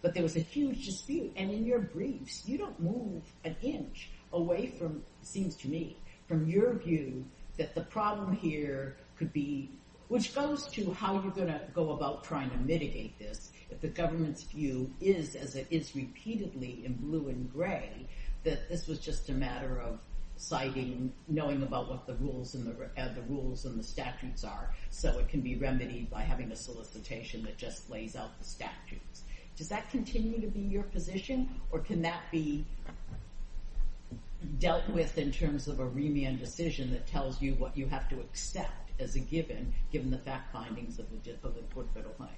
But 0.00 0.14
there 0.14 0.22
was 0.22 0.36
a 0.36 0.40
huge 0.40 0.86
dispute, 0.86 1.32
and 1.36 1.50
in 1.50 1.66
your 1.66 1.80
briefs, 1.80 2.46
you 2.46 2.56
don't 2.56 2.80
move 2.80 3.22
an 3.44 3.56
inch 3.60 4.08
away 4.32 4.68
from, 4.78 5.02
seems 5.20 5.54
to 5.56 5.68
me, 5.68 5.98
from 6.26 6.48
your 6.48 6.74
view 6.74 7.26
that 7.58 7.74
the 7.74 7.82
problem 7.82 8.32
here 8.32 8.96
could 9.18 9.32
be, 9.32 9.70
which 10.08 10.34
goes 10.34 10.66
to 10.68 10.92
how 10.92 11.20
you're 11.22 11.32
going 11.32 11.48
to 11.48 11.60
go 11.74 11.92
about 11.92 12.24
trying 12.24 12.50
to 12.50 12.56
mitigate 12.58 13.18
this, 13.18 13.50
if 13.70 13.80
the 13.80 13.88
government's 13.88 14.42
view 14.42 14.90
is, 15.00 15.34
as 15.34 15.54
it 15.54 15.66
is 15.70 15.94
repeatedly 15.94 16.82
in 16.84 16.94
blue 16.94 17.28
and 17.28 17.52
gray, 17.52 18.06
that 18.44 18.68
this 18.68 18.86
was 18.86 18.98
just 18.98 19.28
a 19.28 19.32
matter 19.32 19.80
of 19.80 20.00
citing, 20.38 21.12
knowing 21.26 21.62
about 21.62 21.90
what 21.90 22.06
the 22.06 22.14
rules 22.14 22.54
and 22.54 22.66
the, 22.66 23.02
uh, 23.02 23.12
the 23.14 23.22
rules 23.22 23.64
and 23.64 23.78
the 23.78 23.82
statutes 23.82 24.44
are, 24.44 24.72
so 24.90 25.18
it 25.18 25.28
can 25.28 25.40
be 25.40 25.56
remedied 25.56 26.08
by 26.10 26.22
having 26.22 26.50
a 26.52 26.56
solicitation 26.56 27.42
that 27.42 27.58
just 27.58 27.90
lays 27.90 28.16
out 28.16 28.38
the 28.38 28.44
statutes. 28.44 29.22
Does 29.56 29.68
that 29.68 29.90
continue 29.90 30.40
to 30.40 30.46
be 30.46 30.60
your 30.60 30.84
position, 30.84 31.48
or 31.70 31.80
can 31.80 32.00
that 32.02 32.22
be 32.30 32.64
dealt 34.60 34.88
with 34.90 35.18
in 35.18 35.32
terms 35.32 35.66
of 35.66 35.80
a 35.80 35.84
remand 35.84 36.38
decision 36.38 36.92
that 36.92 37.06
tells 37.08 37.42
you 37.42 37.54
what 37.54 37.76
you 37.76 37.86
have 37.86 38.08
to 38.08 38.20
accept 38.20 38.87
as 39.00 39.16
a 39.16 39.20
given, 39.20 39.72
given 39.92 40.10
the 40.10 40.18
fact 40.18 40.52
findings 40.52 40.98
of 40.98 41.06
the, 41.10 41.32
of 41.44 41.54
the 41.54 41.60
Court 41.74 41.86
of 41.86 41.92
Federal 41.92 42.14
Claims? 42.14 42.32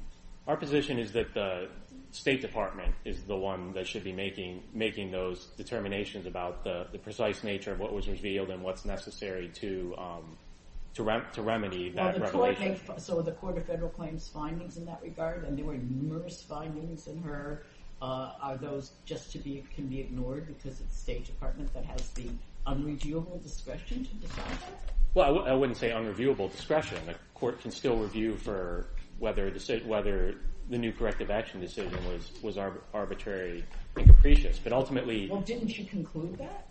Our 0.47 0.57
position 0.57 0.99
is 0.99 1.13
that 1.13 1.35
the 1.35 1.69
State 2.13 2.41
Department 2.41 2.95
is 3.05 3.23
the 3.23 3.37
one 3.37 3.73
that 3.75 3.87
should 3.87 4.05
be 4.05 4.13
making, 4.13 4.63
making 4.73 5.11
those 5.11 5.47
determinations 5.57 6.27
about 6.27 6.65
the, 6.65 6.87
the 6.93 6.99
precise 6.99 7.45
nature 7.45 7.73
of 7.73 7.79
what 7.79 7.93
was 7.93 8.09
revealed 8.09 8.51
and 8.51 8.63
what's 8.63 8.85
necessary 8.85 9.49
to, 9.57 9.95
um, 9.97 10.37
to 10.95 11.03
remedy 11.43 11.91
that 11.91 12.03
Well, 12.03 12.13
the 12.13 12.33
court 12.33 12.59
revelation. 12.59 12.99
so 12.99 13.23
the 13.23 13.33
Court 13.33 13.59
of 13.59 13.67
Federal 13.67 13.91
Claims 13.91 14.29
findings 14.29 14.77
in 14.77 14.85
that 14.87 15.01
regard, 15.03 15.45
and 15.45 15.57
there 15.57 15.65
were 15.65 15.77
numerous 15.77 16.43
findings 16.43 17.07
in 17.07 17.23
her, 17.23 17.65
uh, 18.03 18.33
are 18.41 18.57
those 18.57 18.93
just 19.05 19.31
to 19.33 19.39
be, 19.39 19.65
can 19.75 19.87
be 19.87 20.01
ignored 20.01 20.47
because 20.47 20.81
it's 20.81 20.95
the 20.95 20.99
State 20.99 21.27
Department 21.27 21.73
that 21.75 21.85
has 21.85 22.11
the 22.11 22.29
unreviewable 22.67 23.43
discretion 23.43 24.05
to 24.05 24.15
decide 24.15 24.51
that? 24.51 24.93
Well, 25.15 25.25
I, 25.25 25.29
w- 25.29 25.47
I 25.47 25.55
wouldn't 25.55 25.79
say 25.79 25.91
unreviewable 25.91 26.51
discretion. 26.53 26.99
The 27.07 27.15
court 27.35 27.61
can 27.61 27.71
still 27.71 27.97
review 27.97 28.37
for 28.37 28.87
whether 29.19 29.51
the, 29.51 29.83
whether 29.85 30.37
the 30.69 30.79
new 30.79 30.93
corrective 30.93 31.31
action 31.31 31.61
decision 31.61 31.99
was, 32.07 32.31
was 32.43 32.59
arbitrary 32.93 33.65
and 33.97 34.07
capricious, 34.07 34.59
but 34.63 34.73
ultimately... 34.73 35.29
Well, 35.29 35.41
didn't 35.41 35.77
you 35.77 35.85
conclude 35.85 36.39
that? 36.39 36.69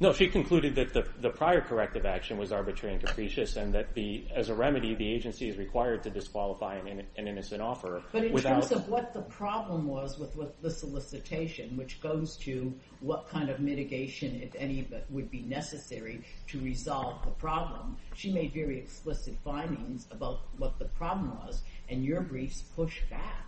No, 0.00 0.12
she 0.12 0.26
concluded 0.26 0.74
that 0.74 0.92
the, 0.92 1.06
the 1.20 1.30
prior 1.30 1.60
corrective 1.60 2.04
action 2.04 2.36
was 2.36 2.50
arbitrary 2.50 2.96
and 2.96 3.04
capricious, 3.04 3.54
and 3.54 3.72
that 3.74 3.96
as 4.34 4.48
a 4.48 4.54
remedy, 4.54 4.96
the 4.96 5.08
agency 5.08 5.48
is 5.48 5.56
required 5.56 6.02
to 6.02 6.10
disqualify 6.10 6.76
an, 6.76 7.06
an 7.16 7.28
innocent 7.28 7.62
offer 7.62 8.02
But 8.10 8.24
in 8.24 8.36
terms 8.36 8.72
of 8.72 8.88
what 8.88 9.14
the 9.14 9.22
problem 9.22 9.86
was 9.86 10.18
with, 10.18 10.34
with 10.34 10.60
the 10.60 10.70
solicitation, 10.70 11.76
which 11.76 12.00
goes 12.00 12.36
to 12.38 12.74
what 13.00 13.28
kind 13.28 13.48
of 13.48 13.60
mitigation, 13.60 14.42
if 14.42 14.52
any, 14.56 14.88
would 15.10 15.30
be 15.30 15.42
necessary 15.42 16.24
to 16.48 16.60
resolve 16.60 17.24
the 17.24 17.30
problem, 17.30 17.96
she 18.16 18.32
made 18.32 18.52
very 18.52 18.78
explicit 18.78 19.36
findings 19.44 20.08
about 20.10 20.40
what 20.58 20.76
the 20.80 20.86
problem 20.86 21.38
was, 21.46 21.62
and 21.88 22.04
your 22.04 22.20
briefs 22.20 22.62
push 22.74 23.00
back 23.10 23.46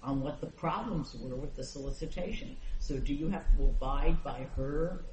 on 0.00 0.20
what 0.20 0.40
the 0.40 0.46
problems 0.46 1.16
were 1.20 1.34
with 1.34 1.56
the 1.56 1.64
solicitation. 1.64 2.56
So 2.78 2.98
do 2.98 3.12
you 3.12 3.28
have 3.30 3.44
to 3.56 3.64
abide 3.64 4.22
by 4.22 4.46
her, 4.56 5.04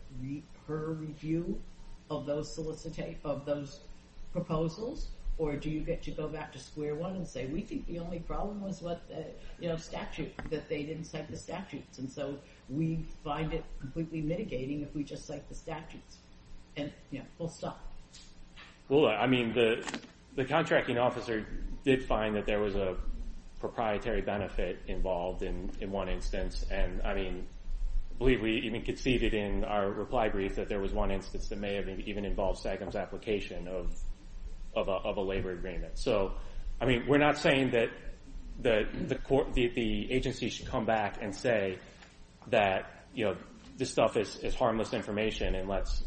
her 0.67 0.93
review 0.93 1.59
of 2.09 2.25
those 2.25 2.55
solicita- 2.55 3.15
of 3.23 3.45
those 3.45 3.81
proposals, 4.31 5.09
or 5.37 5.55
do 5.55 5.69
you 5.69 5.81
get 5.81 6.01
to 6.03 6.11
go 6.11 6.27
back 6.27 6.51
to 6.53 6.59
square 6.59 6.95
one 6.95 7.15
and 7.15 7.27
say, 7.27 7.45
we 7.47 7.61
think 7.61 7.85
the 7.87 7.99
only 7.99 8.19
problem 8.19 8.61
was 8.61 8.81
what 8.81 9.07
the, 9.09 9.25
you 9.59 9.67
know, 9.67 9.77
statute, 9.77 10.31
that 10.49 10.69
they 10.69 10.83
didn't 10.83 11.05
cite 11.05 11.29
the 11.29 11.37
statutes, 11.37 11.99
and 11.99 12.09
so 12.09 12.37
we 12.69 13.05
find 13.23 13.53
it 13.53 13.63
completely 13.79 14.21
mitigating 14.21 14.81
if 14.81 14.93
we 14.95 15.03
just 15.03 15.25
cite 15.25 15.47
the 15.49 15.55
statutes. 15.55 16.17
And, 16.77 16.91
full 17.37 17.49
stop. 17.49 17.79
Well, 18.89 19.07
I 19.07 19.27
mean, 19.27 19.53
the, 19.53 19.83
the 20.35 20.43
contracting 20.45 20.97
officer 20.97 21.45
did 21.83 22.03
find 22.03 22.35
that 22.35 22.45
there 22.45 22.59
was 22.59 22.75
a 22.75 22.95
proprietary 23.59 24.21
benefit 24.21 24.79
involved 24.87 25.41
in, 25.41 25.69
one 25.89 26.09
instance, 26.09 26.65
and 26.69 27.01
I 27.03 27.13
mean, 27.13 27.47
believe 28.17 28.41
we 28.41 28.61
even 28.65 28.81
conceded 28.81 29.33
in 29.33 29.63
our 29.63 29.89
reply 29.89 30.29
brief 30.29 30.55
that 30.55 30.69
there 30.69 30.79
was 30.79 30.93
one 30.93 31.11
instance 31.11 31.49
that 31.49 31.59
may 31.59 31.75
have 31.75 31.87
even 31.87 32.25
involved 32.25 32.59
Sagam's 32.59 32.95
application 32.95 33.67
of, 33.67 33.89
a, 34.75 35.21
labor 35.21 35.51
agreement. 35.51 35.97
So, 35.97 36.33
I 36.79 36.85
mean, 36.85 37.05
we're 37.07 37.17
not 37.17 37.37
saying 37.37 37.71
that 37.71 37.89
the, 38.61 40.07
agency 40.11 40.49
should 40.49 40.67
come 40.67 40.85
back 40.85 41.21
and 41.21 41.35
say 41.35 41.77
that, 42.47 43.05
you 43.13 43.25
know, 43.25 43.35
this 43.77 43.91
stuff 43.91 44.15
is, 44.15 44.55
harmless 44.55 44.93
information 44.93 45.55
and 45.55 45.67
let's, 45.67 46.03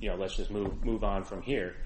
you 0.00 0.10
know, 0.10 0.16
let's 0.16 0.36
just 0.36 0.50
move, 0.50 1.04
on 1.04 1.22
from 1.24 1.42
here. 1.42 1.76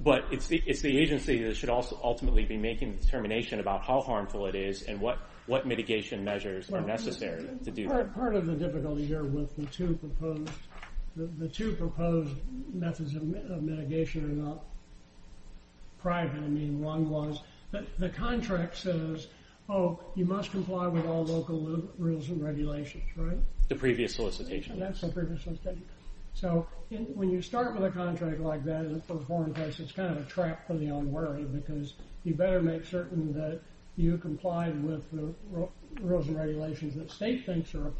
But 0.00 0.24
it's 0.32 0.48
the 0.48 0.98
agency 0.98 1.44
that 1.44 1.56
should 1.56 1.70
also 1.70 2.00
ultimately 2.02 2.44
be 2.44 2.56
making 2.56 2.96
the 2.96 2.98
determination 2.98 3.60
about 3.60 3.84
how 3.84 4.00
harmful 4.00 4.46
it 4.46 4.56
is 4.56 4.82
and 4.82 5.00
what, 5.00 5.18
what 5.46 5.66
mitigation 5.66 6.24
measures 6.24 6.70
are 6.70 6.80
necessary 6.80 7.48
to 7.64 7.70
do 7.70 7.88
that. 7.88 8.14
Part, 8.14 8.34
of 8.34 8.46
the 8.46 8.54
difficulty 8.54 9.04
here 9.04 9.24
with 9.24 9.54
the 9.56 9.66
two 9.66 9.94
proposed, 9.94 10.52
the, 11.16 11.24
the 11.38 11.48
two 11.48 11.72
proposed 11.72 12.34
methods 12.72 13.14
of, 13.14 13.22
mitigation 13.22 14.24
are 14.24 14.44
not 14.44 14.64
private. 16.00 16.38
I 16.38 16.48
mean, 16.48 16.80
one 16.80 17.10
was, 17.10 17.40
the, 17.70 17.84
the 17.98 18.08
contract 18.08 18.76
says, 18.76 19.26
oh, 19.68 19.98
you 20.14 20.24
must 20.24 20.50
comply 20.50 20.86
with 20.86 21.06
all 21.06 21.24
local 21.24 21.82
rules 21.98 22.28
and 22.28 22.42
regulations, 22.42 23.04
right? 23.16 23.38
The 23.68 23.74
previous 23.74 24.14
solicitation. 24.14 24.78
That's 24.78 25.00
the 25.00 25.08
previous 25.08 25.42
study. 25.42 25.82
So 26.34 26.66
in, 26.90 27.04
when 27.14 27.30
you 27.30 27.42
start 27.42 27.74
with 27.74 27.84
a 27.84 27.90
contract 27.90 28.40
like 28.40 28.64
that 28.64 29.02
for 29.06 29.16
a 29.16 29.20
foreign 29.20 29.52
place, 29.52 29.80
it's 29.80 29.92
kind 29.92 30.10
of 30.10 30.24
a 30.24 30.28
trap 30.28 30.66
for 30.66 30.74
the 30.74 30.86
unwary 30.86 31.44
because 31.44 31.94
you 32.24 32.34
better 32.34 32.62
make 32.62 32.84
certain 32.84 33.32
that 33.34 33.60
you 33.96 34.16
complied 34.18 34.82
with 34.82 35.10
the 35.10 35.34
rules 36.00 36.28
and 36.28 36.36
regulations 36.36 36.94
that 36.94 37.10
state 37.10 37.44
thinks 37.44 37.74
are 37.74 37.92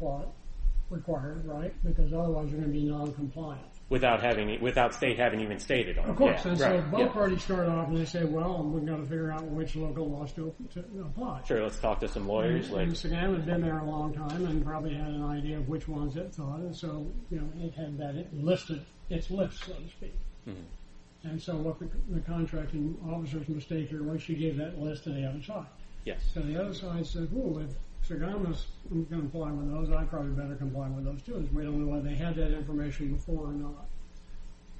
required, 0.89 1.45
right? 1.45 1.73
Because 1.83 2.13
otherwise 2.13 2.49
you're 2.49 2.59
going 2.59 2.73
to 2.73 2.79
be 2.79 2.85
non-compliant. 2.85 3.67
Without 3.89 4.23
having, 4.23 4.59
without 4.59 4.93
state 4.95 5.19
having 5.19 5.39
even 5.41 5.59
stated 5.59 5.99
on 5.99 6.05
it. 6.05 6.09
Of 6.09 6.15
course, 6.15 6.45
and 6.45 6.57
so 6.57 6.83
both 6.89 7.11
parties 7.11 7.43
start 7.43 7.67
off 7.67 7.89
and 7.89 7.97
they 7.97 8.05
say, 8.05 8.23
well, 8.23 8.63
we've 8.63 8.85
got 8.85 8.97
to 8.97 9.03
figure 9.03 9.31
out 9.31 9.43
which 9.43 9.75
local 9.75 10.09
laws 10.09 10.31
to, 10.33 10.53
apply. 10.99 11.43
Sure, 11.45 11.61
let's 11.61 11.77
talk 11.77 11.99
to 11.99 12.07
some 12.07 12.27
lawyers, 12.27 12.71
like, 12.71 12.87
And 12.87 12.93
Sagam 12.93 13.35
had 13.35 13.45
been 13.45 13.61
there 13.61 13.79
a 13.79 13.85
long 13.85 14.13
time 14.13 14.45
and 14.45 14.65
probably 14.65 14.95
had 14.95 15.09
an 15.09 15.23
idea 15.23 15.57
of 15.57 15.67
which 15.67 15.87
ones 15.87 16.17
it 16.17 16.33
thought, 16.33 16.59
and 16.59 16.75
so, 16.75 17.05
you 17.29 17.39
know, 17.39 17.47
it 17.63 17.73
had 17.75 17.97
that 17.99 18.33
listed, 18.33 18.83
its 19.09 19.29
list, 19.29 19.63
so 19.63 19.73
to 19.73 19.89
speak. 19.89 20.17
Mm-hmm. 20.47 21.29
And 21.29 21.41
so 21.41 21.55
what 21.55 21.79
the, 21.79 21.89
the 22.09 22.21
contracting 22.21 22.97
officer's 23.07 23.47
mistake 23.47 23.89
here 23.89 24.03
was 24.03 24.21
she 24.23 24.35
gave 24.35 24.57
that 24.57 24.79
list 24.79 25.03
to 25.03 25.11
the 25.11 25.25
other 25.25 25.41
side. 25.43 25.67
Yes. 26.05 26.21
So 26.33 26.41
the 26.41 26.61
other 26.61 26.73
side 26.73 27.05
said, 27.05 27.29
"Ooh, 27.33 27.59
if 27.59 27.71
Sagam's 28.07 28.65
going 28.89 29.05
to 29.05 29.15
comply 29.15 29.51
with 29.51 29.71
those, 29.71 29.89
I 29.91 30.03
probably 30.03 30.31
better 30.31 30.55
comply 30.55 30.89
with 30.89 31.05
those 31.05 31.21
too." 31.21 31.47
We 31.53 31.63
don't 31.63 31.85
know 31.85 31.91
whether 31.93 32.09
they 32.09 32.15
had 32.15 32.35
that 32.35 32.51
information 32.51 33.13
before 33.13 33.47
or 33.47 33.53
not. 33.53 33.87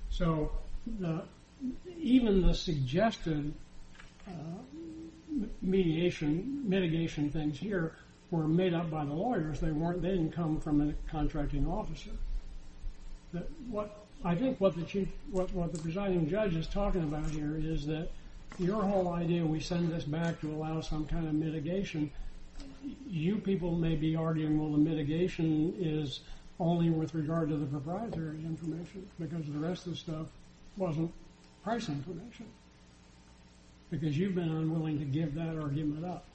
So 0.10 0.52
even 1.98 2.42
the 2.42 2.54
suggested 2.54 3.54
uh, 4.28 4.32
mediation, 5.62 6.64
mitigation 6.68 7.30
things 7.30 7.58
here 7.58 7.96
were 8.30 8.48
made 8.48 8.74
up 8.74 8.90
by 8.92 9.06
the 9.06 9.14
lawyers. 9.14 9.60
They 9.60 9.68
didn't 9.70 10.32
come 10.34 10.60
from 10.60 10.82
a 10.90 10.94
contracting 11.10 11.68
officer. 11.68 12.12
I 14.26 14.36
think 14.36 14.60
what 14.60 14.76
the 14.76 15.80
presiding 15.82 16.30
judge 16.30 16.56
is 16.56 16.68
talking 16.68 17.04
about 17.04 17.30
here 17.30 17.56
is 17.58 17.86
that 17.88 18.10
your 18.60 18.82
whole 18.84 19.14
idea 19.14 19.46
we 19.46 19.60
send 19.60 19.92
this 19.92 20.04
back 20.04 20.40
to 20.42 20.52
allow 20.52 20.82
some 20.82 21.06
kind 21.06 21.28
of 21.28 21.34
mitigation. 21.34 22.12
You 23.08 23.38
people 23.38 23.72
may 23.76 23.96
be 23.96 24.16
arguing, 24.16 24.60
well, 24.60 24.72
the 24.72 24.78
mitigation 24.78 25.74
is 25.80 26.22
only 26.60 26.90
with 26.90 27.14
regard 27.14 27.50
to 27.50 27.58
the 27.58 27.66
proprietary 27.66 28.38
information 28.46 29.08
because 29.20 29.46
the 29.46 29.60
rest 29.60 29.86
of 29.88 29.94
the 29.94 29.98
stuff 29.98 30.28
wasn't 30.78 31.12
price 31.64 31.90
information. 31.90 32.46
Because 33.90 34.18
you've 34.18 34.36
been 34.36 34.50
unwilling 34.50 35.00
to 35.00 35.06
give 35.06 35.36
that 35.36 35.58
argument 35.58 36.06
up. 36.06 36.26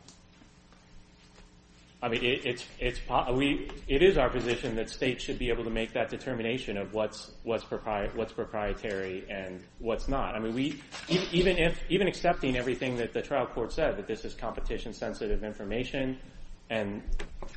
I 2.01 2.09
mean, 2.09 2.23
it 2.23 4.03
is 4.03 4.19
our 4.19 4.31
position 4.31 4.77
that 4.77 4.89
states 4.89 5.25
should 5.25 5.39
be 5.39 5.49
able 5.49 5.65
to 5.65 5.71
make 5.71 5.95
that 5.95 6.11
determination 6.11 6.77
of 6.77 6.95
what's 6.95 7.33
proprietary 7.65 9.25
and 9.29 9.65
what's 9.81 10.07
not. 10.07 10.37
I 10.37 10.39
mean, 10.39 10.81
even 11.09 12.07
accepting 12.07 12.57
everything 12.57 12.99
that 12.99 13.13
the 13.13 13.23
trial 13.23 13.47
court 13.47 13.73
said 13.73 13.97
that 13.97 14.07
this 14.07 14.25
is 14.25 14.35
competition 14.35 14.93
sensitive 14.93 15.43
information 15.43 16.19
and 16.71 17.03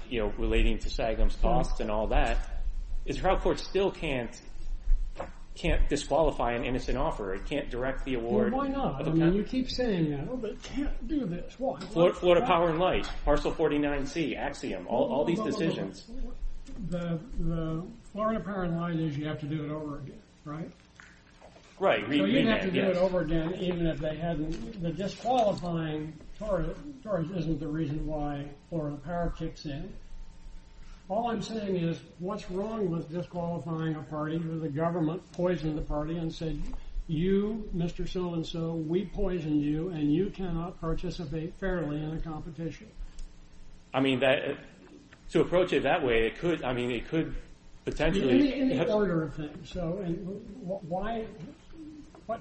relating 0.09 0.79
to 0.79 0.89
Sagam's 0.89 1.35
costs 1.35 1.79
and 1.79 1.91
all 1.91 2.07
that, 2.07 2.63
the 3.05 3.13
trial 3.13 3.37
court 3.37 3.59
still 3.59 3.91
can't 3.91 4.41
can't 5.55 5.87
disqualify 5.89 6.53
an 6.53 6.63
innocent 6.63 6.97
offer. 6.97 7.33
It 7.33 7.45
can't 7.45 7.69
direct 7.69 8.05
the 8.05 8.15
Well, 8.17 8.25
award. 8.25 8.53
why 8.53 8.67
not? 8.67 9.07
I 9.07 9.11
mean, 9.11 9.33
you 9.33 9.43
keep 9.43 9.69
saying 9.69 10.11
that. 10.11 10.27
Oh, 10.31 10.37
but 10.37 10.61
can't 10.63 11.07
do 11.07 11.25
this. 11.25 11.55
Why? 11.59 11.79
Florida, 11.79 12.15
Florida 12.17 12.45
Power 12.45 12.69
and 12.69 12.79
Light, 12.79 13.07
Parcel 13.25 13.51
49C, 13.51 14.37
Axiom, 14.37 14.87
all, 14.87 15.11
all 15.11 15.25
these 15.25 15.41
decisions. 15.41 16.07
The, 16.89 17.19
the 17.39 17.83
Florida 18.13 18.39
Power 18.39 18.63
and 18.63 18.79
Light 18.79 18.95
is 18.95 19.17
you 19.17 19.25
have 19.27 19.39
to 19.41 19.45
do 19.45 19.65
it 19.65 19.71
over 19.71 19.99
again, 19.99 20.21
right? 20.45 20.71
Right, 21.79 22.05
So 22.05 22.25
you'd 22.25 22.45
have 22.47 22.61
to 22.61 22.71
do 22.71 22.81
it 22.81 22.97
over 22.97 23.21
again 23.21 23.55
even 23.55 23.87
if 23.87 23.97
they 23.97 24.15
hadn't, 24.15 24.83
the 24.83 24.91
disqualifying 24.91 26.13
Torres 26.37 26.75
isn't 27.35 27.59
the 27.59 27.67
reason 27.67 28.05
why 28.05 28.45
Florida 28.69 28.97
Power 28.97 29.33
kicks 29.37 29.65
in. 29.65 29.91
All 31.11 31.29
I'm 31.29 31.41
saying 31.41 31.75
is, 31.75 31.99
what's 32.19 32.49
wrong 32.49 32.89
with 32.89 33.11
disqualifying 33.11 33.95
a 33.95 34.01
party 34.03 34.37
where 34.37 34.59
the 34.59 34.69
government 34.69 35.21
poisoned 35.33 35.77
the 35.77 35.81
party 35.81 36.15
and 36.15 36.33
said, 36.33 36.57
you, 37.09 37.69
Mr. 37.75 38.07
So-and-so, 38.07 38.75
we 38.75 39.03
poisoned 39.07 39.61
you 39.61 39.89
and 39.89 40.13
you 40.13 40.29
cannot 40.29 40.79
participate 40.79 41.53
fairly 41.59 41.97
in 41.97 42.13
a 42.13 42.19
competition. 42.21 42.87
I 43.93 43.99
mean, 43.99 44.21
that, 44.21 44.55
to 45.31 45.41
approach 45.41 45.73
it 45.73 45.83
that 45.83 46.01
way, 46.01 46.27
it 46.27 46.39
could, 46.39 46.63
I 46.63 46.71
mean, 46.71 46.91
it 46.91 47.09
could 47.09 47.35
potentially. 47.83 48.61
in 48.61 48.69
the 48.69 48.89
order 48.89 49.23
of 49.23 49.35
things, 49.35 49.69
so, 49.69 50.01
and 50.05 50.17
why, 50.63 51.25
what, 52.25 52.39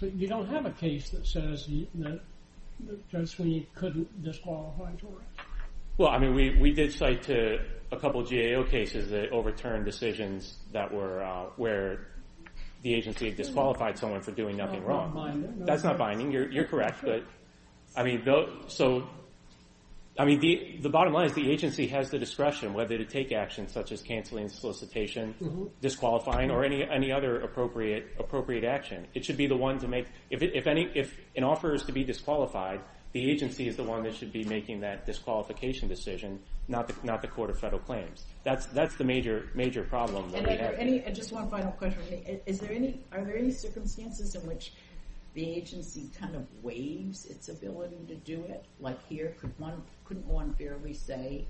you 0.00 0.28
don't 0.28 0.48
have 0.48 0.64
a 0.64 0.70
case 0.70 1.10
that 1.10 1.26
says 1.26 1.68
that 1.96 2.20
that 2.86 3.10
Judge 3.10 3.36
Sweeney 3.36 3.68
couldn't 3.74 4.22
disqualify 4.22 4.92
Torres. 4.92 5.31
Well, 5.98 6.08
I 6.08 6.18
mean, 6.18 6.34
we, 6.34 6.56
we 6.58 6.72
did 6.72 6.92
cite 6.92 7.22
to 7.24 7.58
a 7.90 7.96
couple 7.98 8.20
of 8.20 8.30
GAO 8.30 8.64
cases 8.64 9.10
that 9.10 9.30
overturned 9.30 9.84
decisions 9.84 10.56
that 10.72 10.92
were, 10.92 11.22
uh, 11.22 11.46
where 11.56 12.08
the 12.82 12.94
agency 12.94 13.26
had 13.26 13.36
disqualified 13.36 13.98
someone 13.98 14.22
for 14.22 14.32
doing 14.32 14.56
nothing 14.56 14.82
wrong. 14.84 15.62
That's 15.66 15.84
not 15.84 15.98
binding, 15.98 16.32
you're, 16.32 16.50
you're 16.50 16.64
correct, 16.64 17.00
but, 17.02 17.24
I 17.94 18.02
mean, 18.02 18.24
so, 18.68 19.08
I 20.18 20.26
mean, 20.26 20.40
the, 20.40 20.88
bottom 20.90 21.14
line 21.14 21.26
is 21.26 21.32
the 21.32 21.50
agency 21.50 21.86
has 21.86 22.10
the 22.10 22.18
discretion 22.18 22.74
whether 22.74 22.98
to 22.98 23.04
take 23.06 23.32
action 23.32 23.66
such 23.66 23.92
as 23.92 24.02
canceling 24.02 24.48
solicitation, 24.50 25.34
Mm-hmm. 25.40 25.64
disqualifying, 25.80 26.50
or 26.50 26.64
any, 26.64 26.84
any 26.84 27.10
other 27.10 27.40
appropriate, 27.40 28.08
appropriate 28.18 28.64
action. 28.64 29.06
It 29.14 29.24
should 29.24 29.38
be 29.38 29.46
the 29.46 29.56
one 29.56 29.78
to 29.78 29.88
make, 29.88 30.06
if, 30.30 30.66
any, 30.66 30.90
if 30.94 31.16
an 31.34 31.44
offer 31.44 31.74
is 31.74 31.82
to 31.84 31.92
be 31.92 32.04
disqualified, 32.04 32.80
the 33.12 33.30
agency 33.30 33.68
is 33.68 33.76
the 33.76 33.84
one 33.84 34.02
that 34.04 34.14
should 34.14 34.32
be 34.32 34.44
making 34.44 34.80
that 34.80 35.06
disqualification 35.06 35.88
decision, 35.88 36.40
not 36.68 36.88
the, 36.88 36.94
not 37.06 37.22
the 37.22 37.28
Court 37.28 37.48
of 37.50 37.58
Federal 37.58 37.80
Claims. 37.80 38.24
That's, 38.44 38.66
that's 38.66 38.96
the 38.96 39.04
major, 39.04 39.48
major 39.54 39.82
problem 39.82 40.30
that 40.32 40.38
And 40.38 40.46
we 40.46 40.56
have. 40.56 40.74
and 41.06 41.14
just 41.16 41.32
one 41.32 41.48
final 41.50 41.72
question 41.72 42.02
for 42.02 42.10
me, 42.10 42.22
I- 42.26 42.40
is 42.46 42.58
there 42.60 42.72
any, 42.72 43.00
are 43.12 43.24
there 43.24 43.36
any 43.36 43.50
circumstances 43.50 44.34
in 44.34 44.42
which 44.46 44.72
the 45.34 45.48
agency 45.48 46.10
kind 46.18 46.34
of 46.34 46.46
waives 46.62 47.26
its 47.26 47.48
ability 47.48 48.04
to 48.08 48.14
do 48.16 48.42
it? 48.44 48.66
Like 48.80 48.98
here, 49.08 49.34
could 49.40 49.58
one, 49.58 49.82
couldn't 50.04 50.26
one 50.26 50.54
fairly 50.54 50.94
say, 50.94 51.46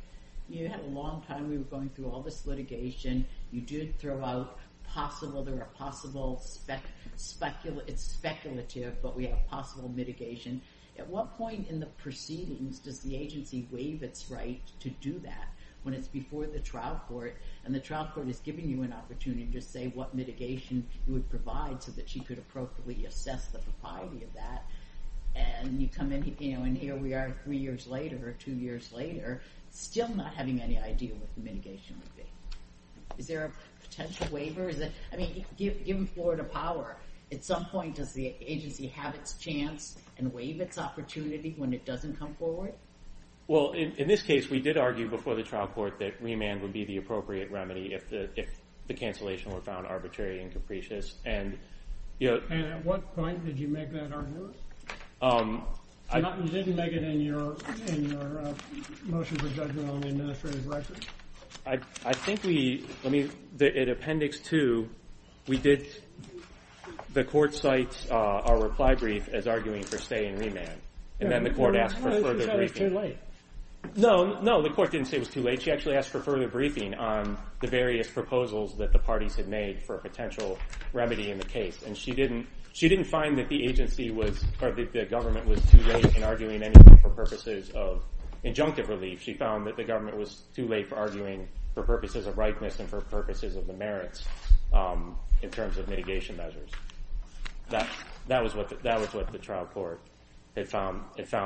you 0.49 0.69
had 0.69 0.81
a 0.81 0.89
long 0.89 1.23
time, 1.27 1.49
we 1.49 1.59
were 1.59 1.65
going 1.65 1.89
through 1.91 2.11
all 2.11 2.23
this 2.23 2.47
litigation, 2.47 3.27
you 3.51 3.61
did 3.61 3.99
throw 3.99 4.25
out 4.25 4.59
possible, 4.85 5.43
there 5.43 5.55
are 5.55 5.69
possible 5.77 6.41
spec, 6.45 6.83
it's 7.15 8.03
speculative, 8.03 9.01
but 9.03 9.17
we 9.17 9.27
have 9.27 9.47
possible 9.47 9.89
mitigation. 9.89 10.61
At 10.99 11.09
what 11.09 11.37
point 11.39 11.69
in 11.69 11.81
the 11.81 11.87
proceedings 11.87 12.79
does 12.79 13.01
the 13.01 13.17
agency 13.17 13.67
waive 13.71 14.03
its 14.03 14.31
right 14.31 14.61
to 14.81 14.91
do 14.91 15.19
that? 15.21 15.49
When 15.83 15.95
it's 15.95 16.09
before 16.09 16.47
the 16.47 16.61
trial 16.61 17.01
court, 17.09 17.37
and 17.65 17.75
the 17.75 17.81
trial 17.81 18.09
court 18.15 18.29
is 18.29 18.39
giving 18.39 18.69
you 18.69 18.83
an 18.83 18.93
opportunity 18.93 19.47
to 19.53 19.61
say 19.61 19.89
what 19.89 20.15
mitigation 20.15 20.87
you 21.07 21.15
would 21.15 21.29
provide 21.29 21.83
so 21.83 21.91
that 21.93 22.09
she 22.09 22.21
could 22.21 22.39
appropriately 22.39 23.05
assess 23.05 23.47
the 23.47 23.59
propriety 23.59 24.23
of 24.23 24.33
that. 24.35 24.65
And 25.35 25.81
you 25.81 25.89
come 25.89 26.13
in, 26.13 26.37
you 26.39 26.57
know, 26.57 26.65
and 26.65 26.77
here 26.77 26.95
we 26.95 27.15
are 27.15 27.35
three 27.45 27.57
years 27.57 27.87
later 27.87 28.29
or 28.29 28.33
two 28.33 28.53
years 28.53 28.93
later, 28.93 29.41
still 29.71 30.09
not 30.09 30.35
having 30.35 30.61
any 30.61 30.79
idea 30.79 31.15
what 31.15 31.35
the 31.35 31.41
mitigation 31.41 31.97
would 32.01 32.17
be. 32.17 32.25
Is 33.19 33.27
there 33.27 33.47
a 33.47 33.83
potential 33.83 34.27
waiver? 34.31 34.69
Is 34.69 34.81
it, 34.81 34.93
I 35.13 35.17
mean, 35.17 35.45
give, 35.57 35.85
given 35.85 36.07
Florida 36.07 36.45
power, 36.45 36.97
at 37.31 37.45
some 37.45 37.65
point 37.67 37.97
does 37.97 38.13
the 38.13 38.35
agency 38.41 38.87
have 38.89 39.15
its 39.15 39.35
chance 39.35 39.97
and 40.19 40.33
waive 40.33 40.61
its 40.61 40.79
opportunity 40.79 41.55
when 41.57 41.73
it 41.73 41.85
doesn't 41.85 42.19
come 42.19 42.35
forward? 42.35 42.75
Well, 43.49 43.73
in, 43.73 44.07
this 44.09 44.23
case, 44.23 44.49
we 44.49 44.61
did 44.61 44.77
argue 44.77 45.09
before 45.09 45.35
the 45.35 45.43
trial 45.43 45.67
court 45.67 45.99
that 45.99 46.23
remand 46.23 46.63
would 46.63 46.73
be 46.73 46.85
the 46.85 46.99
appropriate 46.99 47.51
remedy 47.51 47.93
if 47.93 48.09
the, 48.09 48.29
cancellation 48.95 49.51
were 49.51 49.63
found 49.63 49.87
arbitrary 49.87 50.43
and 50.43 50.53
capricious. 50.53 51.15
And, 51.25 51.59
you 52.19 52.43
And 52.51 52.67
at 52.67 52.85
what 52.85 53.15
point 53.17 53.43
did 53.43 53.59
you 53.59 53.67
make 53.67 53.91
that 53.93 54.13
argument? 54.13 54.55
um, 55.23 55.65
you 56.15 56.49
didn't 56.49 56.77
make 56.77 56.93
it 56.93 57.03
in 57.03 57.23
your, 57.23 57.57
in 57.87 58.11
your, 58.11 58.41
uh, 58.41 58.55
motion 59.05 59.39
for 59.39 59.49
judgment 59.49 59.89
on 59.89 60.03
the 60.03 60.09
administrative 60.09 60.67
record. 60.67 61.07
I, 61.67 61.79
I 62.05 62.13
think 62.13 62.43
we, 62.45 62.87
let 63.03 63.13
me, 63.13 63.31
the, 63.57 63.73
in 63.73 63.89
appendix 63.89 64.41
two, 64.41 64.91
we 65.49 65.57
did, 65.57 65.87
the 67.15 67.25
court 67.25 67.55
cites, 67.55 68.07
uh, 68.11 68.15
our 68.15 68.61
reply 68.63 68.95
brief 68.95 69.29
as 69.29 69.47
arguing 69.47 69.85
for 69.85 69.97
stay 69.97 70.27
and 70.27 70.39
remand. 70.39 70.81
And 71.21 71.31
then 71.31 71.45
the 71.45 71.51
court 71.51 71.77
asked 71.77 71.97
for 71.97 72.11
further 72.11 72.45
said 72.45 72.61
it's 72.61 72.73
briefing. 72.73 72.91
too 72.91 72.99
late. 72.99 73.17
No, 73.97 74.41
no, 74.41 74.63
the 74.63 74.71
court 74.71 74.91
didn't 74.91 75.09
say 75.09 75.17
it 75.17 75.21
was 75.21 75.29
too 75.29 75.43
late. 75.43 75.63
She 75.63 75.71
actually 75.71 75.97
asked 75.97 76.09
for 76.09 76.21
further 76.21 76.49
briefing 76.49 76.95
on 76.95 77.37
the 77.61 77.67
various 77.67 78.09
proposals 78.09 78.77
that 78.79 78.93
the 78.93 78.99
parties 78.99 79.35
had 79.35 79.49
made 79.49 79.83
for 79.83 79.97
a 79.97 79.99
potential 79.99 80.59
remedy 80.93 81.31
in 81.31 81.39
the 81.39 81.45
case. 81.45 81.83
And 81.83 81.97
she 81.97 82.13
didn't, 82.13 82.47
find 83.05 83.37
that 83.37 83.49
the 83.49 83.65
agency 83.65 84.11
was, 84.11 84.43
or 84.63 84.73
that 84.73 84.93
the 84.93 85.05
government 85.05 85.47
was 85.47 85.61
too 85.71 85.81
late 85.81 86.17
in 86.17 86.23
arguing 86.23 86.63
anything 86.63 86.97
for 86.99 87.11
purposes 87.11 87.71
of 87.71 88.03
injunctive 88.45 88.89
relief. 88.89 89.21
She 89.21 89.35
found 89.35 89.67
that 89.67 89.77
the 89.77 89.85
government 89.85 90.17
was 90.17 90.43
too 90.55 90.67
late 90.67 90.89
for 90.89 90.97
arguing 90.97 91.49
for 91.75 91.83
purposes 91.83 92.27
of 92.27 92.39
ripeness 92.39 92.81
and 92.81 92.89
for 92.89 93.01
purposes 93.03 93.57
of 93.57 93.67
the 93.67 93.73
merits, 93.75 94.25
um, 94.73 95.17
in 95.43 95.51
terms 95.51 95.77
of 95.77 95.89
mitigation 95.89 96.37
measures. 96.37 96.71
That 97.69 98.43
was 98.43 98.55
what 98.55 98.69
the 99.33 99.39
trial 99.39 99.67
court 99.67 100.01
had 100.57 100.69
found, 100.69 101.03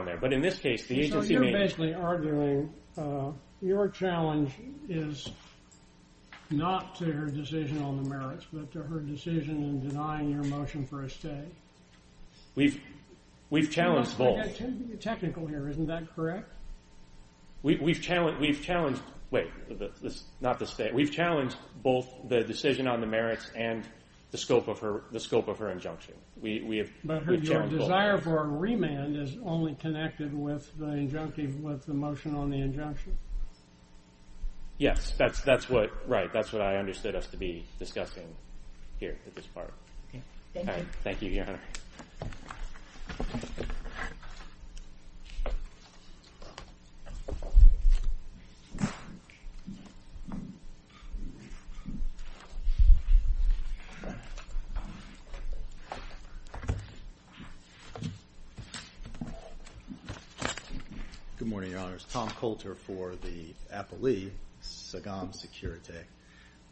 there. 0.06 0.18
But 0.18 0.32
in 0.32 0.40
this 0.40 0.58
case, 0.58 0.86
the 0.86 1.00
agency. 1.00 1.34
So 1.34 1.42
agency 1.42 1.50
you're 1.50 1.52
basically 1.52 1.94
arguing, 1.94 2.72
uh, 2.98 3.30
your 3.60 3.88
challenge 3.88 4.52
is 4.88 5.30
not 6.50 6.94
to 6.96 7.04
her 7.06 7.26
decision 7.26 7.82
on 7.82 8.02
the 8.02 8.08
merits, 8.08 8.46
but 8.52 8.70
to 8.72 8.82
her 8.82 9.00
decision 9.00 9.62
in 9.62 9.88
denying 9.88 10.30
your 10.30 10.44
motion 10.44 10.86
for 10.86 11.02
a 11.02 11.10
stay. 11.10 11.44
We've 12.54 12.80
we've 13.50 13.70
challenged 13.70 14.16
both. 14.16 14.38
it 14.38 14.56
te- 14.56 14.96
Technical 14.96 15.46
here, 15.46 15.68
isn't 15.68 15.86
that 15.86 16.14
correct? 16.14 16.50
We, 17.62 17.76
we've 17.76 18.00
challenged 18.00 18.40
we've 18.40 18.62
challenged 18.62 19.02
wait 19.30 19.48
this, 20.00 20.24
not 20.40 20.58
the 20.58 20.66
stay. 20.66 20.90
We've 20.92 21.10
challenged 21.10 21.56
both 21.82 22.08
the 22.28 22.42
decision 22.42 22.86
on 22.86 23.00
the 23.00 23.06
merits 23.06 23.50
and 23.54 23.84
the 24.30 24.38
scope 24.38 24.68
of 24.68 24.78
her 24.80 25.02
the 25.12 25.20
scope 25.20 25.48
of 25.48 25.58
her 25.58 25.70
injunction. 25.70 26.14
We 26.40 26.60
we 26.60 26.78
have 26.78 26.90
But 27.04 27.22
her, 27.22 27.34
your 27.34 27.66
desire 27.66 28.18
for 28.18 28.42
a 28.42 28.46
remand 28.46 29.16
is 29.16 29.36
only 29.44 29.74
connected 29.76 30.34
with 30.34 30.76
the 30.78 30.86
injunctive, 30.86 31.60
with 31.60 31.86
the 31.86 31.94
motion 31.94 32.34
on 32.34 32.50
the 32.50 32.60
injunction. 32.60 33.16
Yes, 34.78 35.14
that's 35.16 35.40
that's 35.40 35.70
what 35.70 35.90
right. 36.08 36.30
That's 36.32 36.52
what 36.52 36.60
I 36.60 36.76
understood 36.76 37.14
us 37.14 37.26
to 37.28 37.36
be 37.36 37.64
discussing 37.78 38.26
here 38.98 39.16
at 39.26 39.34
this 39.34 39.46
part. 39.46 39.72
Okay, 40.10 40.22
thank 40.52 40.68
All 40.68 40.74
you. 40.74 40.80
right, 40.80 40.88
thank 41.02 41.22
you, 41.22 41.30
Your 41.30 41.46
Honor. 41.46 41.60
Morning, 61.56 61.70
Your 61.70 61.80
Honors. 61.80 62.04
Tom 62.12 62.28
Coulter 62.28 62.74
for 62.74 63.14
the 63.16 63.54
appellee, 63.74 64.28
Sagam 64.62 65.32
Securite. 65.32 66.04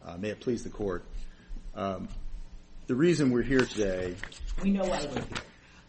Uh, 0.04 0.18
may 0.18 0.28
it 0.28 0.40
please 0.40 0.62
the 0.62 0.68
Court. 0.68 1.06
Um, 1.74 2.06
the 2.86 2.94
reason 2.94 3.30
we're 3.30 3.40
here 3.40 3.64
today, 3.64 4.14
We 4.62 4.72
know 4.72 4.84
why 4.84 5.06
we're 5.06 5.22
here. 5.22 5.24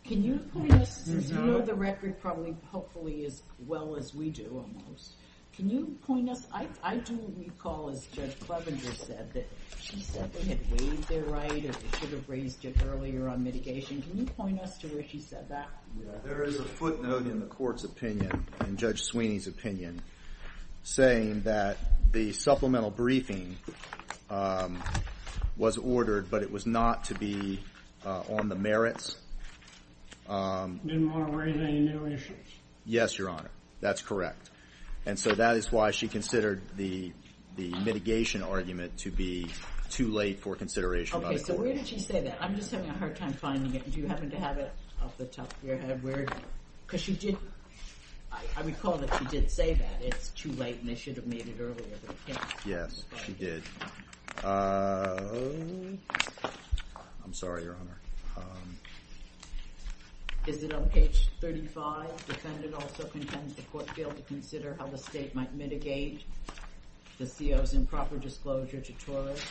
Can 0.06 0.24
you 0.24 0.38
point 0.38 0.72
us, 0.76 1.04
since 1.04 1.30
you 1.30 1.36
know 1.36 1.60
the 1.60 1.76
record 1.76 2.22
probably, 2.22 2.56
hopefully 2.72 3.26
as 3.26 3.43
well 3.68 3.98
as 3.98 4.16
we 4.16 4.30
do 4.30 4.64
almost, 4.66 5.16
can 5.56 5.70
you 5.70 5.97
point 6.06 6.30
us, 6.30 6.45
I, 6.53 6.68
I 6.84 6.97
do 6.97 7.18
recall 7.38 7.89
as 7.89 8.06
Judge 8.08 8.38
Clevenger 8.41 8.91
said 8.93 9.32
that 9.34 9.47
she 9.80 10.01
said 10.01 10.32
they 10.34 10.49
had 10.49 10.60
waived 10.72 11.08
their 11.08 11.24
right 11.24 11.51
or 11.51 11.72
they 11.72 11.97
should 11.99 12.10
have 12.10 12.28
raised 12.28 12.66
it 12.66 12.76
earlier 12.86 13.30
on 13.30 13.43
mitigation. 13.43 14.01
Can 14.01 14.18
you 14.18 14.26
point 14.26 14.60
us 14.60 14.78
to 14.80 14.88
where 14.88 15.03
she 15.08 15.20
said 15.22 15.47
that? 15.49 15.70
there 16.26 16.43
is 16.43 16.60
a 16.60 16.64
footnote 16.64 17.26
in 17.26 17.39
the 17.39 17.45
Court's 17.45 17.86
opinion, 17.86 18.45
in 18.68 18.76
Judge 18.76 19.03
Sweeney's 19.03 19.47
opinion, 19.47 20.01
saying 20.84 21.43
that 21.43 21.78
the 22.12 22.34
supplemental 22.34 22.91
briefing 22.91 23.56
um, 24.30 24.84
was 25.56 25.78
ordered, 25.78 26.30
but 26.30 26.43
it 26.43 26.51
was 26.51 26.66
not 26.66 27.06
to 27.06 27.14
be 27.14 27.64
uh, 28.06 28.24
on 28.30 28.49
the 28.49 28.56
merits. 28.56 29.16
Um, 30.28 30.82
Didn't 30.86 31.14
want 31.14 31.32
to 31.32 31.38
raise 31.38 31.56
any 31.56 31.80
new 31.80 32.08
issues. 32.08 32.36
Yes, 32.86 33.18
Your 33.18 33.30
Honor. 33.30 33.51
That's 33.80 34.01
correct. 34.01 34.49
And 35.06 35.20
so 35.20 35.34
that 35.34 35.56
is 35.56 35.72
why 35.72 35.91
she 35.91 36.08
considered 36.08 36.62
the 36.78 37.14
the 37.56 37.70
mitigation 37.80 38.41
argument 38.41 38.97
to 38.97 39.12
be 39.12 39.47
too 39.89 40.10
late 40.10 40.39
for 40.39 40.56
consideration 40.56 41.22
by 41.22 41.28
Okay, 41.28 41.38
so 41.38 41.56
where 41.56 41.74
did 41.74 41.88
she 41.88 41.99
say 41.99 42.22
that? 42.22 42.38
I'm 42.41 42.56
just 42.56 42.72
having 42.72 42.89
a 42.89 42.93
hard 42.93 43.16
time 43.16 43.32
finding 43.32 43.74
it. 43.76 43.89
Do 43.89 43.99
you 44.01 44.08
happen 44.08 44.30
to 44.32 44.38
have 44.38 44.58
it 44.58 44.74
off 45.01 45.18
the 45.18 45.26
top 45.26 45.53
of 45.53 45.64
your 45.64 45.78
head 45.78 46.03
where, 46.03 46.26
because 46.86 46.99
she 47.01 47.14
did, 47.14 47.38
I, 48.30 48.62
recall 48.64 48.97
that 48.97 49.18
she 49.20 49.26
did 49.26 49.49
say 49.49 49.74
that. 49.76 50.01
It's 50.01 50.30
too 50.30 50.51
late 50.53 50.80
and 50.82 50.89
they 50.89 50.95
should 50.95 51.16
have 51.16 51.28
made 51.28 51.47
it 51.47 51.56
earlier, 51.62 51.95
but 52.06 52.14
I 52.14 52.32
can't. 52.32 52.53
Yes, 52.66 53.06
she 53.26 53.32
did. 53.34 53.64
Uh, 54.43 55.18
I'm 57.24 57.34
sorry, 57.34 57.64
Your 57.64 57.78
Honor. 57.80 57.95
Is 60.48 60.62
it 60.62 60.74
on 60.74 60.88
page 60.89 61.30
35? 61.41 62.28
Defendant 62.28 62.76
also 62.76 63.06
contends 63.06 63.56
the 63.56 63.64
court 63.64 63.89
failed 63.91 64.16
to 64.16 64.22
consider 64.24 64.76
how 64.78 64.86
the 64.86 64.98
state 64.98 65.34
might 65.34 65.52
mitigate 65.56 66.24
the 67.18 67.26
CO's 67.26 67.74
improper 67.74 68.18
disclosure 68.18 68.80
to 68.80 68.93
Torres. 68.93 69.41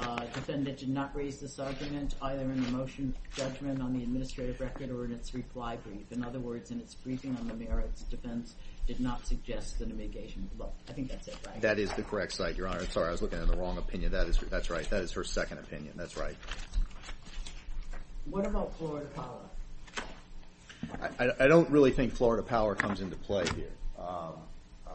Uh, 0.00 0.20
defendant 0.32 0.78
did 0.78 0.88
not 0.88 1.14
raise 1.14 1.38
this 1.38 1.58
argument 1.58 2.14
either 2.22 2.42
in 2.42 2.62
the 2.62 2.70
motion 2.70 3.14
judgment 3.34 3.82
on 3.82 3.92
the 3.92 4.02
administrative 4.02 4.58
record 4.58 4.90
or 4.90 5.04
in 5.04 5.12
its 5.12 5.34
reply 5.34 5.76
brief. 5.76 6.10
In 6.10 6.24
other 6.24 6.38
words, 6.38 6.70
in 6.70 6.80
its 6.80 6.94
briefing 6.94 7.36
on 7.38 7.48
the 7.48 7.54
merits, 7.54 8.02
defense 8.04 8.54
did 8.86 9.00
not 9.00 9.26
suggest 9.26 9.78
the 9.78 9.86
mitigation. 9.86 10.48
Look, 10.58 10.72
I 10.88 10.92
think 10.92 11.10
that's 11.10 11.28
it, 11.28 11.36
right? 11.46 11.60
That 11.60 11.78
is 11.78 11.92
the 11.92 12.02
correct 12.02 12.32
cite, 12.32 12.56
Your 12.56 12.68
Honor. 12.68 12.86
Sorry, 12.86 13.08
I 13.08 13.10
was 13.10 13.20
looking 13.20 13.38
at 13.38 13.48
the 13.48 13.56
wrong 13.56 13.76
opinion. 13.76 14.12
That 14.12 14.28
is, 14.28 14.38
that's 14.38 14.70
right. 14.70 14.88
That 14.88 15.02
is 15.02 15.12
her 15.12 15.24
second 15.24 15.58
opinion. 15.58 15.92
That's 15.96 16.16
right. 16.16 16.36
What 18.26 18.46
about 18.46 18.74
Florida 18.76 19.06
Power? 19.14 19.40
I, 21.18 21.46
don't 21.46 21.68
really 21.70 21.90
think 21.90 22.12
Florida 22.12 22.42
Power 22.42 22.74
comes 22.74 23.00
into 23.00 23.16
play 23.16 23.44
here. 23.54 23.72
Um, 23.98 24.34
uh, 24.86 24.90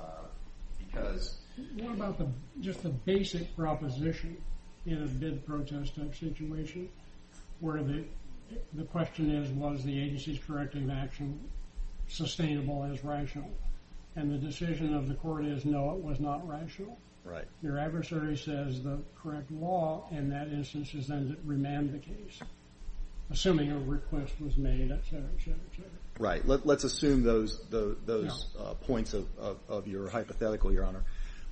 because 0.79 1.37
What 1.77 1.93
about 1.93 2.17
the, 2.17 2.27
just 2.59 2.83
the 2.83 2.89
basic 2.89 3.55
proposition 3.55 4.37
in 4.85 5.03
a 5.03 5.07
bid 5.07 5.45
protest 5.45 5.95
type 5.95 6.15
situation 6.15 6.89
where 7.59 7.83
the, 7.83 8.03
the 8.73 8.83
question 8.83 9.31
is, 9.31 9.49
was 9.51 9.83
the 9.83 9.99
agency's 9.99 10.39
corrective 10.45 10.89
action 10.89 11.39
sustainable 12.07 12.83
as 12.83 13.03
rational? 13.03 13.49
And 14.15 14.31
the 14.31 14.37
decision 14.37 14.93
of 14.93 15.07
the 15.07 15.13
court 15.15 15.45
is, 15.45 15.63
no, 15.63 15.91
it 15.91 16.03
was 16.03 16.19
not 16.19 16.47
rational. 16.47 16.97
Right. 17.23 17.45
Your 17.61 17.77
adversary 17.77 18.35
says 18.35 18.81
the 18.81 18.99
correct 19.21 19.51
law 19.51 20.07
in 20.11 20.29
that 20.31 20.47
instance 20.47 20.93
is 20.93 21.07
then 21.07 21.29
to 21.29 21.37
remand 21.45 21.93
the 21.93 21.99
case, 21.99 22.41
assuming 23.31 23.71
a 23.71 23.79
request 23.79 24.33
was 24.39 24.57
made, 24.57 24.91
et 24.91 25.03
cetera, 25.05 25.29
et 25.35 25.39
cetera, 25.39 25.59
et 25.71 25.75
cetera. 25.75 25.91
Right. 26.19 26.45
Let, 26.47 26.65
let's 26.65 26.83
assume 26.83 27.23
those 27.23 27.59
those, 27.69 27.97
those 28.05 28.55
uh, 28.59 28.73
points 28.75 29.13
of, 29.13 29.27
of, 29.37 29.57
of 29.69 29.87
your 29.87 30.09
hypothetical, 30.09 30.71
Your 30.71 30.85
Honor. 30.85 31.03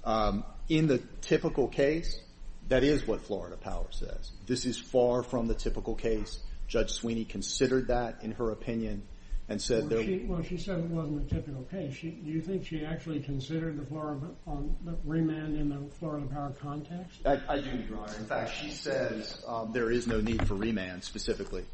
Um, 0.04 0.44
in 0.68 0.88
the 0.88 1.00
typical 1.22 1.68
case, 1.68 2.20
that 2.68 2.84
is 2.84 3.08
what 3.08 3.22
Florida 3.22 3.58
Power 3.58 3.88
says. 3.92 4.32
This 4.46 4.66
is 4.66 4.78
far 4.78 5.24
from 5.24 5.48
the 5.48 5.56
typical 5.56 5.96
case. 5.96 6.40
Judge 6.68 6.92
Sweeney 6.92 7.26
considered 7.26 7.88
that 7.88 8.24
in 8.24 8.32
her 8.34 8.52
opinion 8.52 9.04
and 9.50 9.60
said 9.62 9.82
Well, 9.82 9.90
there. 9.90 10.04
she, 10.04 10.18
well, 10.20 10.44
she 10.44 10.58
said 10.58 10.80
it 10.80 10.86
wasn't 10.86 11.30
a 11.30 11.36
typical 11.36 11.64
case. 11.64 11.96
She, 11.96 12.12
do 12.12 12.30
you 12.30 12.42
think 12.42 12.66
she 12.66 12.86
actually 12.86 13.20
considered 13.20 13.80
the 13.80 13.86
Florida, 13.86 14.28
on 14.46 14.76
the 14.86 14.96
remand 15.04 15.58
in 15.58 15.70
the 15.70 15.90
Florida 15.96 16.28
Power 16.28 16.54
context? 16.62 17.26
I, 17.26 17.40
I 17.50 17.60
do, 17.60 17.70
Your 17.90 17.98
Honor. 17.98 18.16
In 18.18 18.26
fact, 18.26 18.54
she 18.54 18.70
says 18.70 19.44
um, 19.48 19.72
there 19.74 19.92
is 19.92 20.08
no 20.08 20.22
need 20.22 20.48
for 20.48 20.54
remand 20.54 21.04
specifically 21.04 21.66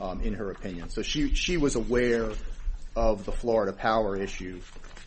um, 0.00 0.20
in 0.20 0.34
her 0.34 0.50
opinion. 0.50 0.90
So 0.90 1.02
she 1.02 1.34
she 1.34 1.56
was 1.56 1.74
aware 1.74 2.30
of 2.94 3.24
the 3.24 3.32
Florida 3.32 3.72
Power 3.72 4.16
issue, 4.16 4.60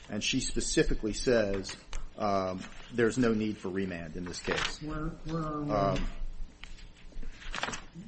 and 0.10 0.22
she 0.22 0.42
specifically 0.42 1.14
says 1.14 1.76
um, 2.18 2.60
there's 2.94 3.18
no 3.18 3.34
need 3.34 3.58
for 3.58 3.70
remand 3.70 4.18
in 4.18 4.26
this 4.26 4.42
case. 4.42 4.82
Where, 4.84 5.12
where 5.26 5.44
are 5.44 5.94
we? 5.94 6.00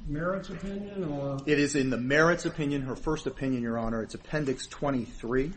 Merits 0.06 0.50
opinion? 0.50 1.42
It 1.46 1.58
is 1.58 1.76
in 1.76 1.90
the 1.90 1.96
merits 1.96 2.44
opinion, 2.44 2.82
her 2.82 2.96
first 2.96 3.26
opinion, 3.26 3.62
Your 3.62 3.78
Honor. 3.78 4.02
It's 4.02 4.14
Appendix 4.14 4.66
23. 4.66 5.52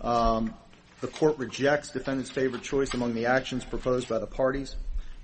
Um, 0.00 0.54
the 1.00 1.08
court 1.08 1.38
rejects 1.38 1.90
defendant's 1.90 2.30
favored 2.30 2.62
choice 2.62 2.94
among 2.94 3.14
the 3.14 3.26
actions 3.26 3.64
proposed 3.64 4.08
by 4.08 4.18
the 4.18 4.26
parties. 4.26 4.76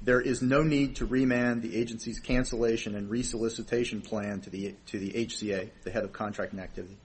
There 0.02 0.20
is 0.20 0.42
no 0.42 0.62
need 0.62 0.96
to 0.96 1.06
remand 1.06 1.62
the 1.62 1.76
agency's 1.76 2.18
cancellation 2.18 2.94
and 2.96 3.08
resolicitation 3.08 4.00
plan 4.00 4.40
to 4.40 4.50
the 4.50 4.74
to 4.86 4.98
the 4.98 5.12
HCA, 5.12 5.70
the 5.84 5.90
head 5.90 6.04
of 6.04 6.12
contracting 6.12 6.58
activity, 6.58 6.96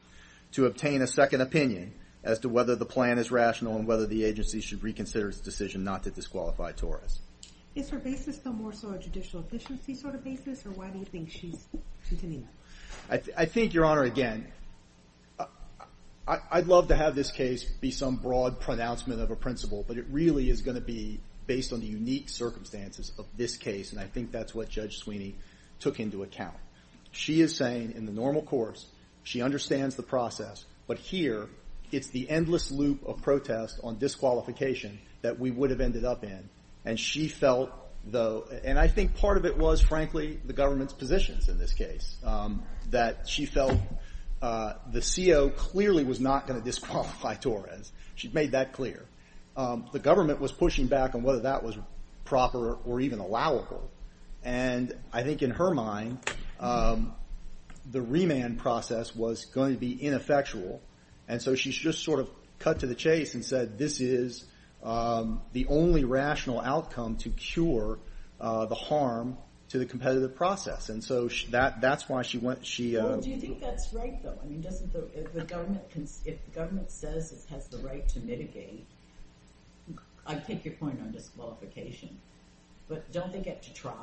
to 0.53 0.65
obtain 0.65 1.01
a 1.01 1.07
second 1.07 1.41
opinion 1.41 1.93
as 2.23 2.39
to 2.39 2.49
whether 2.49 2.75
the 2.75 2.85
plan 2.85 3.19
is 3.19 3.31
rational 3.31 3.77
and 3.77 3.87
whether 3.87 4.07
the 4.07 4.23
agency 4.23 4.61
should 4.61 4.83
reconsider 4.83 5.29
its 5.29 5.39
decision 5.39 5.83
not 5.83 6.03
to 6.03 6.11
disqualify 6.11 6.71
Torres. 6.71 7.19
Is 7.77 7.91
her 7.91 7.99
basis 7.99 8.37
still 8.37 8.53
more 8.53 8.73
so 8.73 8.89
a 8.89 8.97
judicial 8.97 9.39
efficiency 9.39 9.93
sort 9.93 10.15
of 10.15 10.23
basis, 10.23 10.65
or 10.65 10.71
why 10.71 10.87
do 10.87 10.97
you 10.97 11.05
think 11.05 11.29
she's 11.29 11.67
continuing 12.09 12.47
that? 13.07 13.23
I, 13.37 13.45
think, 13.45 13.75
Your 13.75 13.85
Honor, 13.85 14.01
again, 14.01 14.47
I'd 16.27 16.65
love 16.65 16.87
to 16.87 16.95
have 16.95 17.13
this 17.13 17.29
case 17.29 17.63
be 17.63 17.91
some 17.91 18.15
broad 18.15 18.59
pronouncement 18.59 19.21
of 19.21 19.29
a 19.29 19.35
principle, 19.35 19.85
but 19.87 19.95
it 19.95 20.05
really 20.09 20.49
is 20.49 20.61
going 20.61 20.73
to 20.73 20.81
be 20.81 21.19
based 21.45 21.71
on 21.71 21.79
the 21.79 21.85
unique 21.85 22.29
circumstances 22.29 23.11
of 23.19 23.27
this 23.37 23.57
case, 23.57 23.91
and 23.91 24.01
I 24.01 24.05
think 24.05 24.31
that's 24.31 24.55
what 24.55 24.69
Judge 24.69 24.97
Sweeney 24.97 25.35
took 25.79 25.99
into 25.99 26.23
account. 26.23 26.57
She 27.11 27.41
is 27.41 27.55
saying 27.55 27.93
in 27.95 28.07
the 28.07 28.11
normal 28.11 28.41
course, 28.41 28.87
she 29.21 29.43
understands 29.43 29.95
the 29.95 30.03
process, 30.03 30.65
but 30.87 30.97
here 30.97 31.47
it's 31.91 32.07
the 32.07 32.27
endless 32.27 32.71
loop 32.71 33.07
of 33.07 33.21
protest 33.21 33.79
on 33.83 33.99
disqualification 33.99 34.97
that 35.21 35.39
we 35.39 35.51
would 35.51 35.69
have 35.69 35.79
ended 35.79 36.05
up 36.05 36.23
in, 36.23 36.49
and 36.87 36.97
she 36.97 37.27
felt 37.27 37.69
though, 38.05 38.45
and 38.63 38.79
I 38.79 38.87
think 38.87 39.17
part 39.17 39.35
of 39.35 39.45
it 39.45 39.57
was, 39.57 39.81
frankly, 39.81 40.39
the 40.45 40.53
government's 40.53 40.93
positions 40.93 41.49
in 41.49 41.59
this 41.59 41.73
case, 41.73 42.15
um, 42.23 42.63
that 42.91 43.27
she 43.27 43.45
felt 43.45 43.77
uh, 44.41 44.75
the 44.89 45.01
CO 45.01 45.49
clearly 45.49 46.05
was 46.05 46.21
not 46.21 46.47
going 46.47 46.57
to 46.57 46.63
disqualify 46.63 47.33
Torres. 47.41 47.91
She'd 48.15 48.33
made 48.33 48.53
that 48.53 48.71
clear. 48.71 49.03
Um, 49.57 49.89
the 49.91 49.99
government 49.99 50.39
was 50.39 50.53
pushing 50.53 50.87
back 50.87 51.13
on 51.13 51.23
whether 51.23 51.41
that 51.41 51.61
was 51.61 51.77
proper 52.23 52.75
or 52.85 53.01
even 53.01 53.19
allowable, 53.19 53.91
and 54.45 54.95
I 55.11 55.23
think 55.23 55.41
in 55.41 55.51
her 55.51 55.73
mind, 55.73 56.19
um, 56.61 57.13
the 57.91 58.01
remand 58.01 58.59
process 58.59 59.13
was 59.13 59.43
going 59.43 59.73
to 59.73 59.79
be 59.79 59.91
ineffectual, 60.01 60.81
and 61.27 61.41
so 61.41 61.55
she 61.55 61.71
just 61.71 62.01
sort 62.01 62.21
of 62.21 62.29
cut 62.59 62.79
to 62.79 62.87
the 62.87 62.95
chase 62.95 63.33
and 63.33 63.43
said, 63.43 63.77
this 63.77 63.99
is 63.99 64.45
the 65.53 65.65
only 65.67 66.03
rational 66.03 66.61
outcome 66.61 67.17
to 67.17 67.29
cure 67.29 67.99
uh, 68.39 68.65
the 68.65 68.75
harm 68.75 69.37
to 69.69 69.77
the 69.77 69.85
competitive 69.85 70.35
process. 70.35 70.89
And 70.89 71.03
so 71.03 71.27
that 71.51 71.81
that's 71.81 72.07
why 72.07 72.21
she 72.21 72.37
went. 72.37 72.59
Uh, 72.59 73.03
Well, 73.03 73.21
do 73.21 73.29
you 73.29 73.37
think 73.37 73.59
that's 73.59 73.93
right, 73.93 74.21
though? 74.23 74.37
I 74.41 74.45
mean, 74.45 74.61
doesn't 74.61 74.93
the, 74.93 75.07
if 75.13 75.33
the 75.33 75.43
government, 75.43 75.89
cons- 75.91 76.21
if 76.25 76.43
the 76.45 76.51
government 76.51 76.89
says 76.89 77.31
it 77.31 77.53
has 77.53 77.67
the 77.67 77.79
right 77.79 78.07
to 78.09 78.19
mitigate, 78.21 78.85
I 80.25 80.35
take 80.35 80.63
your 80.63 80.75
point 80.75 81.01
on 81.01 81.11
disqualification, 81.11 82.17
but 82.87 83.11
don't 83.11 83.31
they 83.33 83.41
get 83.41 83.61
to 83.63 83.73
try? 83.73 83.93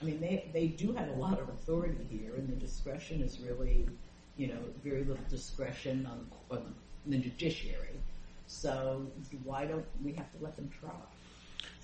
I 0.00 0.04
mean, 0.04 0.20
they, 0.20 0.68
do 0.68 0.92
have 0.92 1.08
a 1.08 1.14
lot 1.14 1.40
of 1.40 1.48
authority 1.48 2.06
here, 2.08 2.34
and 2.36 2.48
the 2.48 2.54
discretion 2.54 3.20
is 3.20 3.40
really, 3.40 3.88
you 4.36 4.46
know, 4.46 4.60
very 4.84 5.02
little 5.02 5.24
discretion 5.28 6.06
on, 6.06 6.26
on 6.56 6.72
the 7.06 7.18
judiciary. 7.18 8.00
So 8.48 9.06
why 9.44 9.66
don't 9.66 9.84
we 10.02 10.14
have 10.14 10.30
to 10.32 10.38
let 10.40 10.56
them 10.56 10.70
try? 10.80 10.90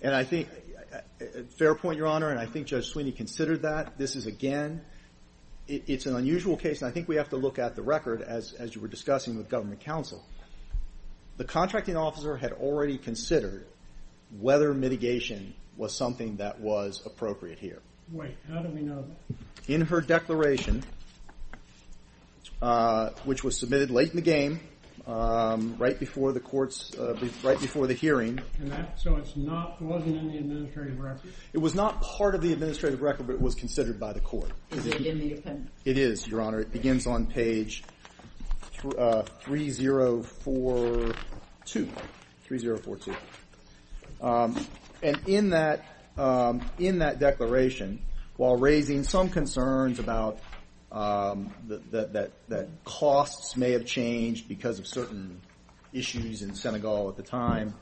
And 0.03 0.15
I 0.15 0.25
think, 0.25 0.49
uh, 0.93 0.97
uh, 0.97 1.27
fair 1.57 1.75
point, 1.75 1.99
Your 1.99 2.09
Honor, 2.09 2.31
and 2.31 2.41
I 2.41 2.47
think 2.47 2.67
Judge 2.67 2.89
Sweeney 2.89 3.13
considered 3.13 3.63
that. 3.63 3.97
This 3.99 4.17
is, 4.17 4.27
again, 4.27 4.83
it's 5.69 6.07
an 6.07 6.17
unusual 6.17 6.57
case, 6.57 6.83
and 6.83 6.91
I 6.91 6.93
think 6.93 7.09
we 7.09 7.17
have 7.17 7.31
to 7.31 7.37
look 7.37 7.59
at 7.59 7.77
the 7.77 7.83
record 7.83 8.21
as, 8.23 8.53
as 8.55 8.75
you 8.75 8.81
were 8.81 8.89
discussing 8.89 9.37
with 9.37 9.49
government 9.49 9.81
counsel. 9.81 10.25
The 11.37 11.45
contracting 11.45 11.97
officer 11.97 12.37
had 12.37 12.53
already 12.53 12.99
considered 12.99 13.67
whether 14.39 14.75
mitigation 14.75 15.55
was 15.77 15.95
something 15.95 16.37
that 16.37 16.61
was 16.61 17.03
appropriate 17.05 17.59
here. 17.59 17.81
Wait, 18.11 18.37
how 18.49 18.61
do 18.61 18.69
we 18.69 18.83
know 18.83 19.03
that? 19.03 19.71
In 19.71 19.83
her 19.83 20.01
declaration, 20.01 20.83
uh, 22.61 23.11
which 23.25 23.43
was 23.43 23.59
submitted 23.59 23.91
late 23.91 24.11
in 24.11 24.17
the 24.17 24.23
game, 24.23 24.61
right 25.07 25.99
before 25.99 26.33
the 26.33 26.41
court's, 26.41 26.93
uh, 26.99 27.17
right 27.43 27.61
before 27.61 27.87
the 27.87 27.95
hearing, 27.95 28.41
so 28.97 29.17
it's 29.17 29.37
not, 29.37 29.77
it 29.81 29.85
wasn't 29.85 30.17
in 30.17 30.29
the 30.29 30.39
administrative 30.39 30.99
record? 30.99 31.33
It 31.53 31.59
was 31.59 31.75
not 31.75 32.01
part 32.03 32.35
of 32.35 32.41
the 32.41 32.53
administrative 32.53 33.03
record, 33.03 33.27
but 33.27 33.35
it 33.35 33.41
was 33.41 33.55
considered 33.55 34.01
by 34.01 34.13
the 34.13 34.21
court. 34.21 34.51
Is 34.71 34.87
it 34.87 35.07
in 35.07 35.19
the 35.19 35.35
appendix? 35.35 35.71
It 35.85 35.99
is, 35.99 36.27
Your 36.27 36.41
Honor. 36.41 36.61
It 36.61 36.73
begins 36.73 37.07
on 37.07 37.27
page 37.27 37.85
th- 38.81 38.95
uh, 38.95 39.23
3042. 39.41 41.89
3042. 42.45 43.15
Um, 44.21 44.67
and 45.03 45.19
in 45.27 45.51
that, 45.51 45.85
um, 46.17 46.63
in 46.79 47.01
that 47.01 47.19
declaration, 47.19 48.01
while 48.37 48.57
raising 48.57 49.05
some 49.05 49.31
concerns 49.31 49.99
about 49.99 50.35
um, 50.35 50.41
that, 50.95 52.31
that, 52.49 52.69
costs 52.85 53.57
may 53.57 53.73
have 53.73 53.85
changed 53.85 54.49
because 54.49 54.79
of 54.79 54.87
certain 54.87 55.41
issues 55.93 56.43
in 56.43 56.55
Senegal 56.55 57.09
at 57.09 57.17
the 57.17 57.23
time, 57.23 57.75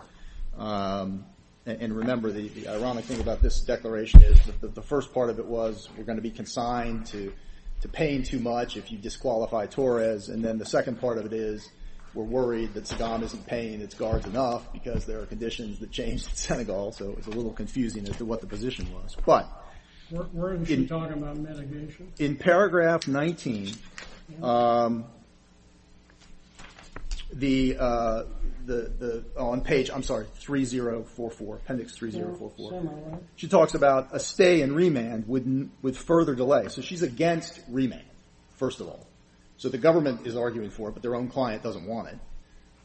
um, 0.59 1.25
and, 1.65 1.97
remember, 1.97 2.33
the, 2.33 2.67
ironic 2.69 3.05
thing 3.05 3.21
about 3.21 3.41
this 3.41 3.61
declaration 3.61 4.21
is 4.23 4.39
that 4.61 4.75
the, 4.75 4.83
first 4.83 5.15
part 5.15 5.31
of 5.31 5.39
it 5.39 5.47
was 5.47 5.89
we're 5.97 6.05
going 6.05 6.17
to 6.17 6.23
be 6.23 6.31
consigned 6.31 7.07
to, 7.07 7.33
to 7.83 7.89
paying 7.89 8.25
too 8.25 8.41
much 8.41 8.77
if 8.77 8.91
you 8.91 8.99
disqualify 8.99 9.67
Torres, 9.67 10.29
and 10.29 10.45
then 10.45 10.59
the 10.59 10.67
second 10.67 11.01
part 11.01 11.19
of 11.19 11.27
it 11.27 11.33
is 11.33 11.71
we're 12.15 12.25
worried 12.25 12.75
that 12.75 12.85
Sagam 12.85 13.23
isn't 13.23 13.47
paying 13.47 13.81
its 13.81 13.95
guards 13.95 14.27
enough 14.27 14.73
because 14.73 15.07
there 15.07 15.21
are 15.21 15.27
conditions 15.27 15.79
that 15.79 15.93
changed 15.93 16.29
in 16.29 16.35
Senegal, 16.35 16.93
so 16.93 17.15
it's 17.17 17.29
a 17.29 17.31
little 17.31 17.53
confusing 17.53 18.09
as 18.09 18.17
to 18.17 18.25
what 18.25 18.41
the 18.41 18.47
position 18.47 18.93
was. 18.93 19.17
But 19.25 19.49
Where, 20.11 20.55
is 20.55 20.69
she 20.69 20.75
In- 20.75 20.89
talking 20.89 21.15
about 21.15 21.37
mitigation? 21.39 22.13
in 22.19 22.37
paragraph 22.37 23.09
19, 23.09 23.75
um, 24.43 25.05
the, 27.33 27.77
uh, 27.79 28.25
the, 28.67 28.93
the, 28.99 29.25
on 29.39 29.63
page, 29.63 29.91
I'm 29.91 30.03
sorry, 30.03 30.27
3044, 30.37 31.57
appendix 31.57 31.97
3044. 31.97 33.21
She 33.37 33.49
talks 33.49 33.75
about 33.75 34.09
a 34.13 34.21
stay 34.21 34.63
and 34.63 34.77
remand 34.77 35.27
with, 35.27 35.71
with 35.81 35.97
further 35.97 36.35
delay. 36.35 36.69
So 36.69 36.83
she's 36.83 37.03
against 37.03 37.61
remand, 37.69 38.05
first 38.57 38.81
of 38.81 38.89
all. 38.89 39.07
So 39.57 39.69
the 39.69 39.79
government 39.79 40.27
is 40.27 40.37
arguing 40.37 40.71
for 40.71 40.89
it, 40.89 40.93
but 40.93 41.03
their 41.03 41.15
own 41.15 41.29
client 41.29 41.63
doesn't 41.63 41.87
want 41.87 42.09
it. 42.09 42.19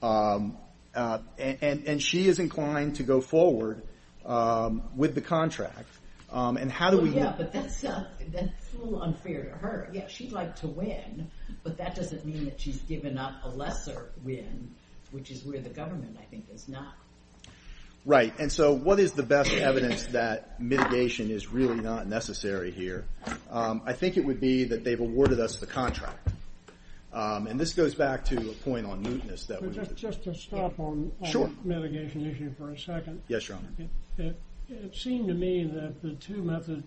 Um, 0.03 0.57
uh, 0.95 1.19
and 1.37 2.01
she 2.01 2.27
is 2.27 2.39
inclined 2.39 2.95
to 2.95 3.03
go 3.03 3.21
forward 3.21 3.83
um, 4.25 4.83
with 4.95 5.15
the 5.15 5.21
contract. 5.21 5.89
Um, 6.31 6.57
and 6.57 6.69
how 6.71 6.91
do 6.91 6.97
Well, 6.97 7.05
we? 7.05 7.15
yeah, 7.15 7.33
but 7.37 7.53
that's 7.53 7.83
uh, 7.85 8.05
that's 8.31 8.73
a 8.73 8.77
little 8.83 9.01
unfair 9.01 9.43
to 9.45 9.51
her. 9.51 9.89
Yeah, 9.93 10.07
she'd 10.07 10.33
like 10.33 10.57
to 10.57 10.67
win, 10.67 11.31
but 11.63 11.77
that 11.77 11.95
doesn't 11.95 12.25
mean 12.25 12.45
that 12.45 12.59
she's 12.59 12.81
given 12.81 13.17
up 13.17 13.35
a 13.43 13.49
lesser 13.49 14.09
win, 14.23 14.71
which 15.11 15.31
is 15.31 15.45
where 15.45 15.59
the 15.61 15.69
government, 15.69 16.17
I 16.19 16.25
think, 16.25 16.47
is 16.53 16.67
not. 16.67 16.95
Right. 18.05 18.33
And 18.39 18.51
so 18.51 18.71
what 18.73 18.99
is 18.99 19.13
the 19.13 19.23
best 19.23 19.51
evidence 19.51 20.07
that 20.07 20.61
mitigation 20.61 21.29
is 21.29 21.47
really 21.51 21.81
not 21.81 22.07
necessary 22.07 22.71
here? 22.71 23.05
Um, 23.49 23.81
I 23.85 23.93
think 23.93 24.15
it 24.15 24.23
would 24.23 24.39
be 24.39 24.65
that 24.65 24.83
they've 24.85 24.99
awarded 24.99 25.39
us 25.41 25.57
the 25.57 25.65
contract. 25.67 26.29
Um, 27.11 27.47
and 27.47 27.59
this 27.59 27.73
goes 27.73 27.95
back 27.95 28.23
to 28.25 28.37
a 28.37 28.53
point 28.63 28.85
on 28.85 29.03
mootness 29.03 29.47
that 29.47 29.61
we 29.61 29.69
just, 29.69 29.95
just 29.95 30.23
to 30.25 30.33
stop 30.35 30.79
on, 30.79 31.11
on 31.21 31.29
Sure. 31.31 31.49
the 31.63 31.67
mitigation 31.67 32.25
issue 32.29 32.53
for 32.57 32.71
a 32.71 32.77
second. 32.79 33.21
Yes, 33.27 33.47
Your 33.49 33.57
Honor. 33.57 34.33
It, 34.69 34.95
seemed 34.95 35.27
to 35.29 35.33
me 35.33 35.63
that 35.63 36.01
the 36.01 36.11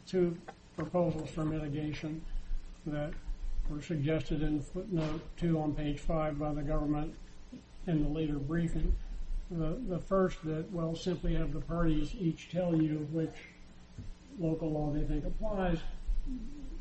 two 0.06 0.36
proposals 0.76 1.30
for 1.30 1.44
mitigation 1.44 2.22
that 2.86 3.12
were 3.70 3.80
suggested 3.80 4.42
in 4.42 4.60
footnote 4.60 5.20
two 5.36 5.58
on 5.58 5.74
page 5.74 5.98
five 5.98 6.38
by 6.38 6.52
the 6.52 6.62
government 6.62 7.14
in 7.86 8.02
the 8.02 8.08
later 8.08 8.34
briefing, 8.34 8.94
the, 9.50 9.78
the 9.88 9.98
first 9.98 10.42
that, 10.44 10.70
well, 10.72 10.94
simply 10.94 11.34
have 11.34 11.52
the 11.52 11.60
parties 11.60 12.14
each 12.18 12.50
tell 12.50 12.80
you 12.80 13.08
which 13.12 13.34
local 14.38 14.70
law 14.70 14.92
they 14.92 15.04
think 15.04 15.24
applies, 15.24 15.78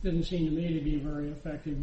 didn't 0.03 0.23
seem 0.23 0.45
to 0.45 0.51
me 0.51 0.73
to 0.73 0.81
be 0.81 0.97
very 0.97 1.29
effective, 1.29 1.77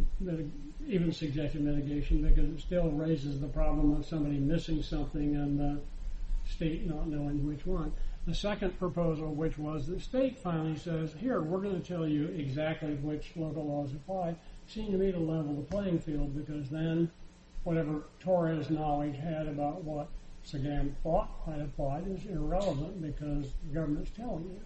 even 0.86 1.12
suggested 1.12 1.62
mitigation, 1.62 2.22
because 2.22 2.50
it 2.50 2.60
still 2.60 2.90
raises 2.90 3.40
the 3.40 3.48
problem 3.48 3.94
of 3.94 4.04
somebody 4.04 4.38
missing 4.38 4.82
something 4.82 5.36
and 5.36 5.58
the 5.58 5.80
state 6.48 6.86
not 6.86 7.08
knowing 7.08 7.46
which 7.46 7.66
one. 7.66 7.92
The 8.26 8.34
second 8.34 8.76
proposal, 8.80 9.32
which 9.32 9.56
was 9.56 9.86
the 9.86 10.00
state 10.00 10.36
finally 10.40 10.76
says, 10.76 11.14
here, 11.16 11.40
we're 11.40 11.60
going 11.60 11.80
to 11.80 11.88
tell 11.88 12.08
you 12.08 12.26
exactly 12.26 12.94
which 12.94 13.30
local 13.36 13.64
laws 13.64 13.92
apply, 13.92 14.34
seemed 14.66 14.90
to 14.90 14.98
me 14.98 15.12
to 15.12 15.18
level 15.18 15.54
the 15.54 15.62
playing 15.62 16.00
field 16.00 16.34
because 16.34 16.68
then 16.68 17.08
whatever 17.62 18.02
Torres 18.18 18.68
knowledge 18.68 19.16
had 19.16 19.46
about 19.46 19.84
what 19.84 20.08
Sagam 20.44 20.94
thought 21.04 21.28
might 21.46 21.60
apply 21.60 22.00
is 22.00 22.26
irrelevant 22.26 23.00
because 23.00 23.52
the 23.68 23.74
government's 23.74 24.10
telling 24.10 24.50
you. 24.50 24.60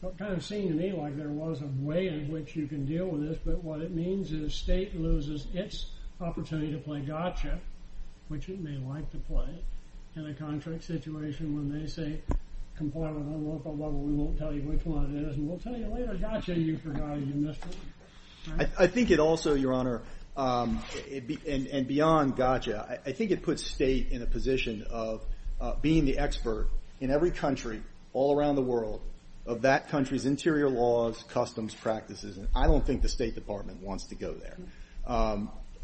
So 0.00 0.08
it 0.08 0.18
kind 0.18 0.32
of 0.32 0.44
seemed 0.44 0.70
to 0.70 0.74
me 0.74 0.90
like 0.92 1.16
there 1.16 1.28
was 1.28 1.62
a 1.62 1.70
way 1.78 2.08
in 2.08 2.28
which 2.28 2.56
you 2.56 2.66
can 2.66 2.84
deal 2.84 3.06
with 3.06 3.28
this, 3.28 3.38
but 3.44 3.62
what 3.62 3.80
it 3.80 3.92
means 3.92 4.32
is 4.32 4.52
state 4.52 4.98
loses 5.00 5.46
its 5.54 5.86
opportunity 6.20 6.72
to 6.72 6.78
play 6.78 7.02
gotcha, 7.02 7.60
which 8.26 8.48
it 8.48 8.60
may 8.60 8.78
like 8.78 9.08
to 9.12 9.18
play, 9.18 9.62
in 10.16 10.26
a 10.26 10.34
contract 10.34 10.84
situation 10.84 11.56
when 11.56 11.80
they 11.80 11.86
say 11.86 12.20
comply 12.76 13.10
with 13.10 13.26
local 13.26 13.72
level, 13.72 14.00
we 14.00 14.12
won't 14.12 14.38
tell 14.38 14.52
you 14.52 14.62
which 14.62 14.84
one 14.84 15.16
it 15.16 15.28
is, 15.28 15.36
and 15.36 15.48
we'll 15.48 15.58
tell 15.58 15.76
you 15.76 15.86
later, 15.86 16.14
gotcha, 16.14 16.54
you 16.54 16.76
forgot 16.78 17.10
or 17.10 17.18
you 17.18 17.34
missed 17.34 17.62
it. 17.64 18.68
I, 18.78 18.86
think 18.88 19.10
it 19.10 19.20
also, 19.20 19.54
Your 19.54 19.72
Honor, 19.72 20.02
um, 20.36 20.82
it 21.06 21.46
and, 21.46 21.86
beyond 21.86 22.36
gotcha, 22.36 23.00
I, 23.06 23.12
think 23.12 23.30
it 23.30 23.42
puts 23.42 23.64
state 23.64 24.10
in 24.10 24.22
a 24.22 24.26
position 24.26 24.84
of 24.90 25.24
uh, 25.60 25.74
being 25.80 26.04
the 26.04 26.18
expert 26.18 26.68
in 27.00 27.10
every 27.10 27.30
country 27.30 27.82
all 28.12 28.36
around 28.36 28.56
the 28.56 28.62
world 28.62 29.00
of 29.46 29.62
that 29.62 29.88
country's 29.88 30.26
interior 30.26 30.68
laws, 30.68 31.22
customs, 31.28 31.74
practices, 31.74 32.36
and 32.36 32.48
I 32.54 32.66
don't 32.66 32.84
think 32.84 33.02
the 33.02 33.08
State 33.08 33.34
Department 33.34 33.80
wants 33.80 34.06
to 34.06 34.14
go 34.14 34.32
there. 34.32 34.56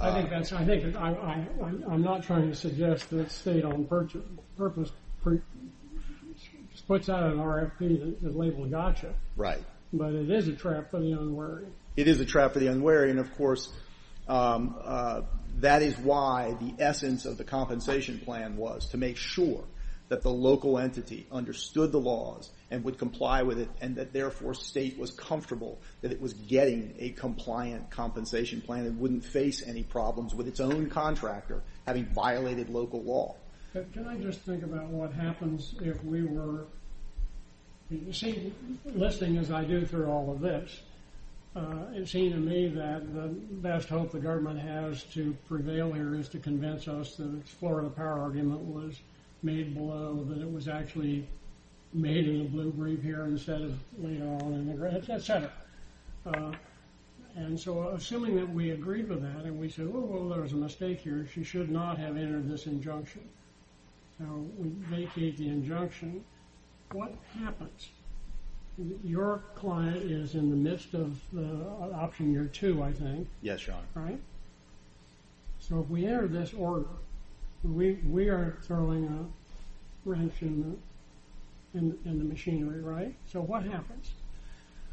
I 0.00 0.12
think 0.12 0.30
that's, 0.30 0.52
I 0.52 0.64
think, 0.64 0.96
I, 0.96 1.10
I, 1.10 1.46
I'm- 1.60 2.02
not 2.02 2.22
trying 2.22 2.48
to 2.50 2.54
suggest 2.54 3.10
that 3.10 3.30
state 3.30 3.64
on 3.64 3.84
purpose 3.84 4.92
puts 6.86 7.08
out 7.10 7.24
an 7.24 7.38
RFP 7.38 7.78
that 8.20 8.28
is 8.28 8.34
labeled 8.34 8.70
gotcha, 8.70 9.12
right. 9.36 9.62
but 9.92 10.14
it 10.14 10.30
is 10.30 10.48
a 10.48 10.54
trap 10.54 10.90
for 10.90 11.00
the 11.00 11.12
unwary. 11.12 11.66
it 11.96 12.08
is 12.08 12.18
a 12.20 12.24
trap 12.24 12.54
for 12.54 12.60
the 12.60 12.68
unwary, 12.68 13.10
and 13.10 13.18
of 13.18 13.34
course, 13.36 13.70
um, 14.26 14.74
uh, 14.82 15.22
that 15.56 15.82
is 15.82 15.98
why 15.98 16.56
the 16.60 16.82
essence 16.82 17.26
of 17.26 17.36
the 17.36 17.44
compensation 17.44 18.18
plan 18.20 18.56
was 18.56 18.88
to 18.90 18.96
make 18.96 19.16
sure 19.16 19.64
that 20.08 20.22
the 20.22 20.30
local 20.30 20.78
entity 20.78 21.26
understood 21.30 21.92
the 21.92 22.00
laws 22.00 22.50
and 22.70 22.84
would 22.84 22.98
comply 22.98 23.42
with 23.42 23.58
it, 23.58 23.68
and 23.80 23.96
that 23.96 24.12
therefore 24.12 24.54
state 24.54 24.98
was 24.98 25.10
comfortable 25.10 25.78
that 26.02 26.12
it 26.12 26.20
was 26.20 26.32
getting 26.34 26.94
a 26.98 27.10
compliant 27.10 27.90
compensation 27.90 28.60
plan 28.60 28.86
and 28.86 28.98
wouldn't 28.98 29.24
face 29.24 29.62
any 29.66 29.82
problems 29.82 30.34
with 30.34 30.48
its 30.48 30.60
own 30.60 30.88
contractor 30.88 31.62
having 31.86 32.06
violated 32.06 32.68
local 32.68 33.02
law. 33.02 33.34
Can 33.92 34.06
I 34.08 34.16
just 34.16 34.40
think 34.40 34.62
about 34.62 34.86
what 34.86 35.12
happens 35.12 35.74
if 35.80 36.02
we 36.04 36.24
were, 36.24 36.66
you 37.90 38.12
see, 38.12 38.52
listening 38.86 39.36
as 39.36 39.50
I 39.50 39.64
do 39.64 39.84
through 39.84 40.06
all 40.06 40.32
of 40.32 40.40
this, 40.40 40.80
uh, 41.54 41.86
it 41.94 42.08
seemed 42.08 42.32
to 42.32 42.40
me 42.40 42.68
that 42.68 43.12
the 43.14 43.28
best 43.28 43.88
hope 43.88 44.12
the 44.12 44.20
government 44.20 44.60
has 44.60 45.02
to 45.14 45.36
prevail 45.48 45.92
here 45.92 46.14
is 46.14 46.28
to 46.30 46.38
convince 46.38 46.88
us 46.88 47.16
that 47.16 47.34
its 47.38 47.50
Florida 47.50 47.88
power 47.90 48.20
argument 48.20 48.60
was 48.60 49.00
made 49.42 49.74
below, 49.74 50.24
that 50.28 50.40
it 50.40 50.52
was 50.52 50.68
actually 50.68 51.26
made 51.92 52.28
in 52.28 52.38
the 52.38 52.44
blue 52.44 52.70
brief 52.70 53.02
here 53.02 53.24
instead 53.24 53.62
of 53.62 53.78
later 53.98 54.24
on 54.24 54.52
in 54.54 54.66
the, 54.68 54.74
gra- 54.74 54.92
et 54.92 55.08
et 55.08 55.20
cetera. 55.20 55.52
Uh, 56.26 56.52
And 57.36 57.58
so 57.58 57.88
assuming 57.90 58.34
that 58.36 58.48
we 58.48 58.70
agreed 58.72 59.08
with 59.08 59.22
that 59.22 59.44
and 59.44 59.58
we 59.60 59.68
said, 59.68 59.86
oh, 59.94 60.00
well, 60.00 60.28
there 60.28 60.42
was 60.42 60.52
a 60.52 60.56
mistake 60.56 61.00
here, 61.00 61.26
she 61.32 61.44
should 61.44 61.70
not 61.70 61.96
have 61.98 62.16
entered 62.16 62.48
this 62.50 62.66
injunction. 62.66 63.22
So 64.18 64.24
we 64.58 64.68
vacate 64.96 65.36
the 65.38 65.46
injunction. 65.48 66.24
What 66.92 67.14
happens? 67.38 67.90
Your 69.04 69.42
client 69.54 69.96
is 70.10 70.34
in 70.34 70.50
the 70.50 70.56
midst 70.56 70.94
of 70.94 71.16
uh, 71.36 71.94
option 71.94 72.32
year 72.32 72.46
two, 72.46 72.82
I 72.82 72.92
think, 72.92 73.28
Yes, 73.42 73.66
Your 73.66 73.76
Honor. 73.76 74.06
right? 74.08 74.20
So 75.60 75.80
if 75.80 75.88
we 75.88 76.06
enter 76.06 76.26
this 76.26 76.52
order, 76.54 76.86
we, 77.62 77.94
we 78.06 78.28
are 78.28 78.58
throwing 78.62 79.04
a 79.06 80.08
wrench 80.08 80.42
in 80.42 80.78
the, 81.72 81.78
in, 81.78 81.98
in 82.04 82.18
the 82.18 82.24
machinery, 82.24 82.80
right? 82.80 83.14
So 83.26 83.40
what 83.40 83.64
happens? 83.64 84.12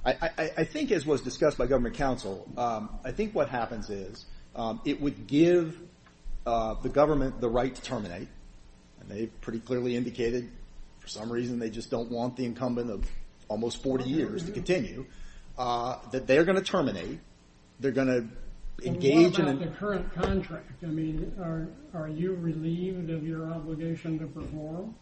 I, 0.05 0.65
think, 0.65 0.91
as 0.91 1.03
was 1.03 1.21
discussed 1.21 1.57
by 1.57 1.65
government 1.65 1.95
counsel, 1.95 2.47
um, 2.57 2.89
I 3.03 3.11
think 3.11 3.33
what 3.33 3.49
happens 3.49 3.89
is 3.89 4.25
um, 4.55 4.79
it 4.85 5.01
would 5.01 5.25
give 5.25 5.79
uh, 6.45 6.75
the 6.75 6.89
government 6.89 7.41
the 7.41 7.49
right 7.49 7.73
to 7.73 7.81
terminate, 7.81 8.27
and 8.99 9.09
they've 9.09 9.31
pretty 9.41 9.59
clearly 9.59 9.95
indicated, 9.95 10.51
for 10.99 11.07
some 11.07 11.31
reason, 11.31 11.57
they 11.57 11.71
just 11.71 11.89
don't 11.89 12.11
want 12.11 12.37
the 12.37 12.45
incumbent 12.45 12.91
of 12.91 13.09
almost 13.47 13.81
40 13.81 14.03
years 14.07 14.45
to 14.45 14.51
continue, 14.51 15.07
uh, 15.57 15.97
that 16.11 16.27
they're 16.27 16.45
going 16.45 16.57
to 16.57 16.63
terminate. 16.63 17.19
They're 17.79 17.91
going 17.91 18.07
to 18.07 18.27
engage 18.83 19.39
in 19.39 19.45
What 19.45 19.55
about 19.55 19.59
the 19.59 19.77
current 19.77 20.13
contract? 20.13 20.83
I 20.83 20.87
mean, 20.87 21.33
are, 21.39 21.67
are 21.93 22.07
you 22.07 22.35
relieved 22.35 23.09
of 23.09 23.25
your 23.25 23.51
obligation 23.51 24.19
to 24.19 24.27
perform? 24.27 24.95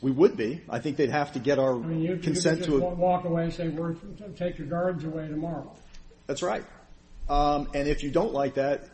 We 0.00 0.10
would 0.10 0.36
be. 0.36 0.62
I 0.68 0.80
think 0.80 0.96
they'd 0.96 1.10
have 1.10 1.32
to 1.32 1.38
get 1.38 1.58
our 1.58 1.74
I 1.74 1.78
mean, 1.78 2.02
you, 2.02 2.10
you 2.10 2.16
could 2.16 2.24
consent 2.24 2.58
just 2.58 2.70
to 2.70 2.78
walk 2.78 3.24
away 3.24 3.44
and 3.44 3.52
say, 3.52 3.68
we're, 3.68 3.94
take 4.36 4.58
your 4.58 4.66
guards 4.66 5.04
away 5.04 5.28
tomorrow. 5.28 5.72
That's 6.26 6.42
right. 6.42 6.64
Um, 7.28 7.68
and 7.74 7.86
if 7.86 8.02
you 8.02 8.10
don't 8.10 8.32
like 8.32 8.54
that, 8.54 8.88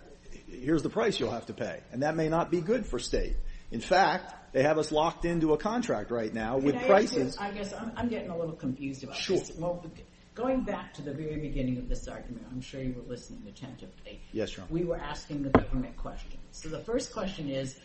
here's 0.51 0.83
the 0.83 0.91
price 0.91 1.19
you'll 1.19 1.31
have 1.31 1.47
to 1.47 1.55
pay. 1.55 1.81
And 1.93 2.03
that 2.03 2.15
may 2.15 2.29
not 2.29 2.51
be 2.51 2.61
good 2.61 2.85
for 2.87 2.99
state. 2.99 3.37
In 3.71 3.81
fact, 3.81 4.53
they 4.53 4.63
have 4.63 4.79
us 4.79 4.93
locked 4.93 5.25
into 5.25 5.53
a 5.53 5.59
contract 5.59 6.11
right 6.11 6.33
now 6.33 6.59
with 6.59 6.75
Can 6.75 6.77
I 6.77 6.81
ask 6.81 6.87
prices. 6.89 7.37
I 7.39 7.51
guess 7.53 7.73
I'm, 7.73 7.93
I'm 7.97 8.09
getting 8.09 8.31
a 8.31 8.37
little 8.37 8.55
confused 8.55 9.05
about 9.05 9.17
this. 9.17 9.25
Sure. 9.25 9.39
this. 9.39 9.53
Going 10.39 10.61
back 10.61 10.95
to 10.95 11.03
the 11.03 11.13
very 11.13 11.37
beginning 11.37 11.79
of 11.79 11.89
this 11.89 12.07
argument, 12.07 12.47
I'm 12.49 12.61
sure 12.61 12.81
you 12.81 12.95
were 12.95 13.13
listening 13.13 13.43
attentively. 13.49 14.21
Yes, 14.31 14.57
Your 14.57 14.63
Honor. 14.63 14.73
We 14.73 14.85
were 14.85 14.97
asking 14.97 15.43
the 15.43 15.51
government 15.51 15.97
questions. 15.97 16.41
So 16.53 16.69
the 16.69 16.79
first 16.79 17.13
question 17.13 17.49
is, 17.49 17.81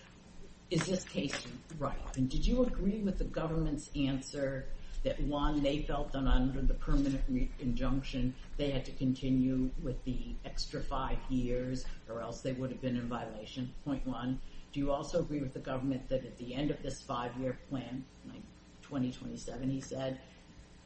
is 0.69 0.85
this 0.85 1.03
case 1.03 1.33
right? 1.79 1.97
And 2.15 2.29
did 2.29 2.45
you 2.45 2.61
agree 2.61 2.99
with 2.99 3.17
the 3.17 3.23
government's 3.23 3.89
answer 3.95 4.67
that 5.03 5.19
one, 5.21 5.63
they 5.63 5.79
felt 5.79 6.11
that 6.11 6.27
under 6.27 6.61
the 6.61 6.75
permanent 6.75 7.23
injunction, 7.57 8.35
they 8.57 8.69
had 8.69 8.85
to 8.85 8.91
continue 8.91 9.71
with 9.81 10.03
the 10.03 10.35
extra 10.45 10.79
five 10.79 11.17
years 11.29 11.85
or 12.07 12.21
else 12.21 12.41
they 12.41 12.53
would 12.53 12.69
have 12.69 12.81
been 12.81 12.97
in 12.97 13.09
violation? 13.09 13.73
Point 13.83 14.05
one. 14.05 14.39
Do 14.73 14.79
you 14.79 14.91
also 14.91 15.21
agree 15.21 15.39
with 15.39 15.53
the 15.53 15.59
government 15.59 16.07
that 16.09 16.23
at 16.23 16.37
the 16.37 16.53
end 16.53 16.69
of 16.69 16.83
this 16.83 17.01
five-year 17.01 17.57
plan, 17.71 18.05
like 18.27 18.43
2027, 18.83 19.71
he 19.71 19.81
said, 19.81 20.19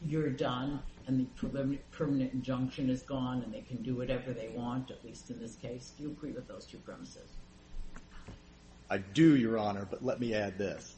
you're 0.05 0.29
done 0.29 0.79
and 1.07 1.19
the 1.19 1.77
permanent 1.91 2.33
injunction 2.33 2.89
is 2.89 3.01
gone 3.01 3.41
and 3.41 3.53
they 3.53 3.61
can 3.61 3.81
do 3.81 3.95
whatever 3.95 4.33
they 4.33 4.49
want, 4.49 4.91
at 4.91 5.03
least 5.05 5.29
in 5.29 5.39
this 5.39 5.55
case? 5.55 5.93
Do 5.97 6.03
you 6.03 6.09
agree 6.09 6.31
with 6.31 6.47
those 6.47 6.65
two 6.65 6.77
premises? 6.79 7.29
I 8.89 8.97
do, 8.97 9.35
Your 9.35 9.57
Honor, 9.57 9.87
but 9.89 10.03
let 10.03 10.19
me 10.19 10.33
add 10.33 10.57
this. 10.57 10.95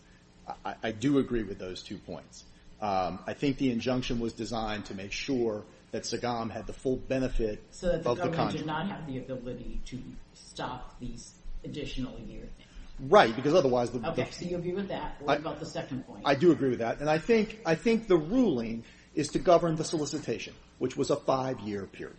I, 0.65 0.91
do 0.91 1.19
agree 1.19 1.43
with 1.43 1.59
those 1.59 1.83
two 1.83 1.97
points. 1.97 2.43
Um, 2.81 3.19
I 3.27 3.33
think 3.33 3.57
the 3.57 3.71
injunction 3.71 4.19
was 4.19 4.33
designed 4.33 4.85
to 4.85 4.95
make 4.95 5.11
sure 5.11 5.63
that 5.91 6.03
Sagam 6.03 6.49
had 6.49 6.65
the 6.65 6.73
full 6.73 6.95
benefit 6.95 7.63
of 7.69 7.69
the 7.69 7.69
contract. 7.69 7.75
So 7.75 7.87
that 7.87 8.03
the 8.03 8.15
government 8.15 8.57
did 8.57 8.65
not 8.65 8.87
have 8.87 9.05
the 9.05 9.19
ability 9.19 9.81
to 9.85 10.01
stop 10.33 10.99
these 10.99 11.33
additional 11.63 12.17
year 12.19 12.47
things. 12.57 12.68
Right, 13.01 13.33
because 13.35 13.53
otherwise 13.53 13.91
the, 13.91 14.05
Okay, 14.09 14.27
so 14.31 14.45
you 14.45 14.57
agree 14.57 14.73
with 14.73 14.89
that. 14.89 15.15
What 15.21 15.39
about 15.39 15.59
the 15.59 15.65
second 15.65 16.05
point? 16.05 16.23
I 16.25 16.35
do 16.35 16.51
agree 16.51 16.69
with 16.69 16.79
that. 16.79 16.99
And 16.99 17.09
I 17.09 17.17
think, 17.17 17.59
I 17.65 17.75
think 17.75 18.07
the 18.07 18.17
ruling 18.17 18.83
is 19.15 19.29
to 19.29 19.39
govern 19.39 19.75
the 19.75 19.83
solicitation, 19.83 20.53
which 20.79 20.97
was 20.97 21.09
a 21.09 21.15
five-year 21.15 21.85
period. 21.85 22.17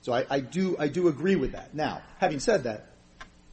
So 0.00 0.12
I, 0.12 0.40
do, 0.40 0.76
I 0.78 0.88
do 0.88 1.08
agree 1.08 1.36
with 1.36 1.52
that. 1.52 1.74
Now, 1.74 2.02
having 2.18 2.40
said 2.40 2.64
that, 2.64 2.86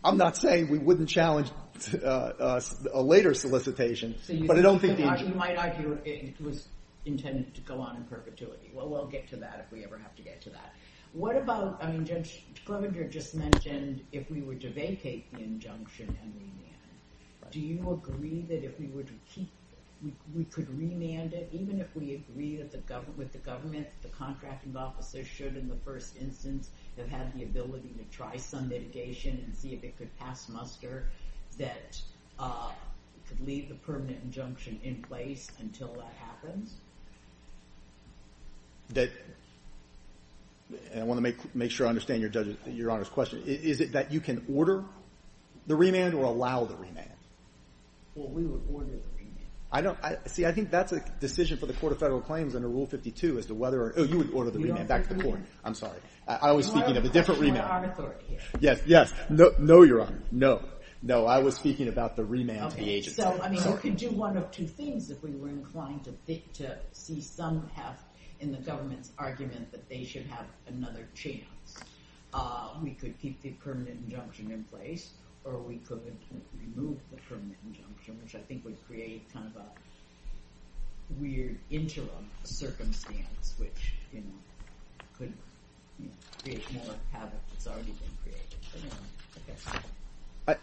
I'm 0.04 0.18
not 0.18 0.38
saying 0.38 0.70
we 0.70 0.80
wouldn't 0.80 1.10
challenge 1.10 1.52
uh, 1.94 2.08
uh, 2.08 2.62
a 2.94 3.02
later 3.02 3.34
solicitation, 3.34 4.16
but 4.48 4.58
I 4.58 4.62
don't 4.62 4.80
think 4.80 4.98
the, 4.98 5.04
could 5.04 5.10
argue- 5.10 5.26
injun- 5.26 5.34
You 5.34 5.36
might 5.40 5.58
argue 5.58 5.98
it 6.06 6.40
was 6.42 6.68
intended 7.06 7.54
to 7.56 7.62
go 7.62 7.80
on 7.82 7.98
in 7.98 8.04
perpetuity. 8.06 8.72
Well, 8.74 8.90
we'll 8.90 9.08
get 9.08 9.28
to 9.30 9.36
that 9.38 9.64
if 9.66 9.72
we 9.72 9.84
ever 9.84 9.98
have 9.98 10.16
to 10.16 10.22
get 10.22 10.42
to 10.44 10.50
that. 10.52 10.74
What 11.14 11.36
about, 11.36 11.84
I 11.84 11.92
mean, 11.92 12.06
Judge 12.06 12.44
Clevenger 12.66 13.04
just 13.10 13.36
mentioned 13.36 14.02
if 14.12 14.30
we 14.32 14.42
were 14.42 14.56
to 14.56 14.70
vacate 14.72 15.32
the 15.34 15.40
injunction 15.40 16.08
and 16.22 16.34
remand. 16.36 16.69
Do 17.52 17.60
you 17.60 17.92
agree 17.92 18.46
that 18.50 18.64
if 18.64 18.80
we 18.80 18.88
were 18.88 19.04
to 19.04 19.14
keep, 19.28 19.50
we, 20.34 20.46
could 20.46 20.70
remand 20.78 21.34
it, 21.34 21.50
even 21.52 21.82
if 21.82 21.96
we 21.96 22.16
agree 22.16 22.58
that 22.58 22.72
the 22.72 22.78
government, 22.80 23.18
with 23.18 23.32
the 23.32 23.40
government, 23.40 23.88
the 24.02 24.10
contracting 24.10 24.78
officer 24.78 25.24
should 25.24 25.58
in 25.58 25.68
the 25.68 25.76
first 25.84 26.16
instance 26.18 26.70
have 26.98 27.10
had 27.10 27.34
the 27.34 27.44
ability 27.44 27.94
to 27.98 28.16
try 28.16 28.38
some 28.38 28.70
mitigation 28.70 29.42
and 29.46 29.56
see 29.56 29.74
if 29.74 29.84
it 29.84 29.98
could 29.98 30.16
pass 30.18 30.48
muster, 30.48 31.10
that, 31.58 32.00
uh, 32.38 32.72
could 33.28 33.46
leave 33.46 33.70
the 33.70 33.76
permanent 33.76 34.24
injunction 34.24 34.80
in 34.84 35.02
place 35.02 35.52
until 35.60 35.94
that 35.94 36.14
happens? 36.20 36.76
that, 38.94 39.10
I 40.96 41.04
want 41.04 41.24
to 41.24 41.36
make, 41.54 41.72
sure 41.72 41.88
I 41.88 41.90
understand 41.90 42.22
your 42.22 42.46
your 42.68 42.92
Honor's 42.92 43.10
question. 43.10 43.44
Is 43.46 43.82
it 43.82 43.94
that 43.94 44.12
you 44.12 44.20
can 44.20 44.46
order 44.54 44.84
the 45.68 45.76
remand 45.76 46.14
or 46.14 46.26
allow 46.26 46.66
the 46.66 46.76
remand? 46.76 47.10
We 48.28 48.44
would 48.44 48.62
order. 48.72 49.00
I 49.72 49.82
don't, 49.82 50.00
see, 50.26 50.48
I 50.48 50.52
think 50.52 50.72
that's 50.72 50.92
a 50.94 51.04
decision 51.20 51.58
for 51.58 51.68
the 51.68 51.74
Court 51.74 51.92
of 51.92 52.00
Federal 52.00 52.22
Claims 52.22 52.56
under 52.56 52.68
Rule 52.68 52.88
52 52.88 53.38
as 53.38 53.46
to 53.48 53.54
whether, 53.54 53.80
or, 53.80 53.94
oh, 53.98 54.04
you 54.04 54.18
would 54.18 54.32
order 54.32 54.50
the 54.50 54.58
remand 54.58 54.88
back 54.88 55.08
to 55.08 55.14
the 55.14 55.22
court. 55.22 55.42
I'm 55.64 55.76
sorry. 55.76 56.00
I, 56.28 56.36
I 56.42 56.52
was 56.54 56.66
speaking 56.66 56.98
of 56.98 57.06
a 57.06 57.10
different 57.10 57.40
remand. 57.40 57.94
Yes, 58.60 58.82
yes. 58.88 59.14
No, 59.30 59.52
no, 59.60 59.84
Your 59.84 60.02
Honor. 60.02 60.20
No. 60.32 60.62
No, 61.02 61.28
I 61.28 61.40
was 61.40 61.56
speaking 61.56 61.88
about 61.88 62.16
the 62.16 62.26
remand 62.26 62.72
to 62.72 62.78
the 62.78 62.90
agency. 62.90 63.22
so, 63.22 63.40
I 63.42 63.50
mean, 63.50 63.64
you 63.64 63.78
could 63.78 63.96
do 63.96 64.10
one 64.10 64.36
of 64.36 64.52
two 64.52 64.68
things 64.68 65.10
if 65.10 65.24
we 65.24 65.32
were 65.32 65.48
inclined 65.48 66.04
to 66.06 66.40
to 66.56 66.78
see 66.92 67.22
some 67.22 67.70
heft 67.74 68.04
in 68.42 68.52
the 68.52 68.58
government's 68.58 69.12
argument 69.18 69.72
that 69.72 69.88
they 69.88 70.04
should 70.04 70.26
have 70.26 70.46
another 70.68 71.08
chance. 71.14 71.78
Uh, 72.34 72.70
we 72.84 72.92
could 72.92 73.18
keep 73.20 73.42
the 73.42 73.52
permanent 73.52 74.00
injunction 74.06 74.52
in 74.52 74.64
place, 74.66 75.12
or 75.50 75.60
we 75.60 75.78
could 75.78 76.02
remove 76.58 76.98
the 77.12 77.18
permanent 77.28 77.58
injunction, 77.66 78.20
which 78.22 78.36
I 78.36 78.40
think 78.40 78.64
would 78.66 78.78
create 78.88 79.32
kind 79.34 79.48
of 79.48 79.62
a 79.62 79.66
weird 81.20 81.58
interim 81.72 82.30
circumstance, 82.44 83.56
which, 83.58 83.94
you 84.14 84.22
know, 84.22 85.06
could 85.18 85.34
you 86.00 86.08
know, 86.08 86.14
create 86.44 86.72
more 86.74 86.96
havoc 87.12 87.40
that's 87.50 87.68
already 87.68 87.92
been 87.92 88.18
created. 88.24 88.56
But 88.72 88.82
anyway, 88.82 88.96
okay. 89.38 90.60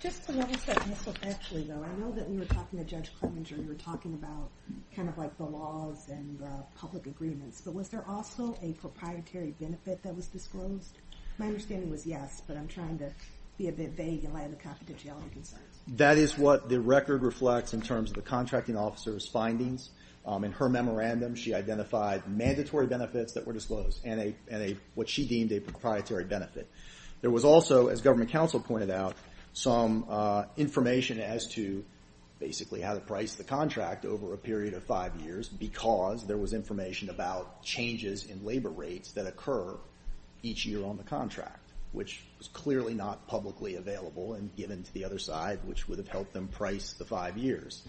Just 0.00 0.24
to 0.26 0.32
level 0.32 0.56
set 0.56 0.86
myself 0.88 1.16
actually 1.22 1.64
though, 1.64 1.84
I 1.84 2.00
know 2.00 2.10
that 2.12 2.28
we 2.28 2.38
were 2.38 2.46
talking 2.46 2.78
to 2.78 2.84
Judge 2.86 3.10
Clevenger, 3.20 3.56
we 3.56 3.66
were 3.66 3.74
talking 3.74 4.14
about 4.14 4.50
kind 4.96 5.10
of 5.10 5.18
like 5.18 5.36
the 5.36 5.44
laws 5.44 6.08
and 6.08 6.38
the 6.38 6.64
public 6.74 7.06
agreements, 7.06 7.60
but 7.60 7.74
was 7.74 7.90
there 7.90 8.04
also 8.08 8.56
a 8.62 8.72
proprietary 8.72 9.54
benefit 9.60 10.02
that 10.02 10.16
was 10.16 10.26
disclosed? 10.28 10.98
My 11.36 11.46
understanding 11.48 11.90
was 11.90 12.06
yes, 12.06 12.40
but 12.46 12.56
I'm 12.56 12.68
trying 12.68 12.98
to 12.98 13.12
be 13.60 13.68
a 13.68 13.72
bit 13.72 13.90
vague 13.90 14.24
in 14.24 14.32
light 14.32 14.46
of 14.46 14.52
the 14.52 14.56
confidentiality 14.56 15.30
concerns. 15.32 15.80
That 15.96 16.16
is 16.16 16.38
what 16.38 16.68
the 16.70 16.80
record 16.80 17.22
reflects 17.22 17.74
in 17.74 17.82
terms 17.82 18.10
of 18.10 18.16
the 18.16 18.22
contracting 18.22 18.76
officer's 18.76 19.28
findings. 19.28 19.90
Um, 20.24 20.44
in 20.44 20.52
her 20.52 20.68
memorandum, 20.68 21.34
she 21.34 21.52
identified 21.52 22.26
mandatory 22.26 22.86
benefits 22.86 23.34
that 23.34 23.46
were 23.46 23.52
disclosed 23.52 24.00
and 24.04 24.34
what 24.94 25.08
she 25.08 25.26
deemed 25.26 25.52
a 25.52 25.60
proprietary 25.60 26.24
benefit. 26.24 26.70
There 27.20 27.30
was 27.30 27.44
also, 27.44 27.88
as 27.88 28.00
government 28.00 28.30
counsel 28.30 28.60
pointed 28.60 28.90
out, 28.90 29.14
some, 29.52 30.06
uh, 30.08 30.44
information 30.56 31.20
as 31.20 31.46
to 31.48 31.84
basically 32.38 32.80
how 32.80 32.94
to 32.94 33.00
price 33.00 33.34
the 33.34 33.44
contract 33.44 34.06
over 34.06 34.32
a 34.32 34.38
period 34.38 34.72
of 34.72 34.82
five 34.84 35.14
years 35.16 35.48
because 35.48 36.26
there 36.26 36.38
was 36.38 36.54
information 36.54 37.10
about 37.10 37.62
changes 37.62 38.24
in 38.24 38.42
labor 38.44 38.70
rates 38.70 39.12
that 39.12 39.26
occur 39.26 39.76
each 40.42 40.64
year 40.64 40.84
on 40.84 40.96
the 40.96 41.02
contract, 41.02 41.59
which 41.92 42.24
was 42.38 42.48
clearly 42.48 42.94
not 42.94 43.26
publicly 43.26 43.76
available 43.76 44.34
and 44.34 44.54
given 44.56 44.82
to 44.82 44.92
the 44.94 45.04
other 45.04 45.18
side, 45.18 45.58
which 45.64 45.88
would 45.88 45.98
have 45.98 46.08
helped 46.08 46.32
them 46.32 46.48
price 46.48 46.92
the 46.94 47.04
five 47.04 47.36
years. 47.36 47.82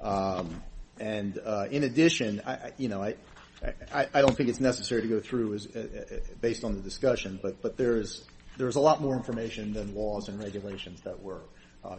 Um, 0.00 0.62
and 0.98 1.38
uh, 1.44 1.66
in 1.70 1.84
addition, 1.84 2.40
you 2.78 2.88
know, 2.88 3.02
I, 3.02 4.06
don't 4.20 4.36
think 4.36 4.48
it's 4.48 4.60
necessary 4.60 5.02
to 5.02 5.08
go 5.08 5.20
through 5.20 5.54
uh, 5.54 5.78
uh, 5.78 6.16
based 6.40 6.64
on 6.64 6.74
the 6.74 6.80
discussion, 6.80 7.38
but 7.42 7.62
but 7.62 7.76
there's 7.76 8.24
there's 8.56 8.76
a 8.76 8.80
lot 8.80 9.00
more 9.00 9.16
information 9.16 9.72
than 9.72 9.94
laws 9.94 10.28
and 10.28 10.38
regulations 10.38 11.00
that 11.02 11.22
were 11.22 11.40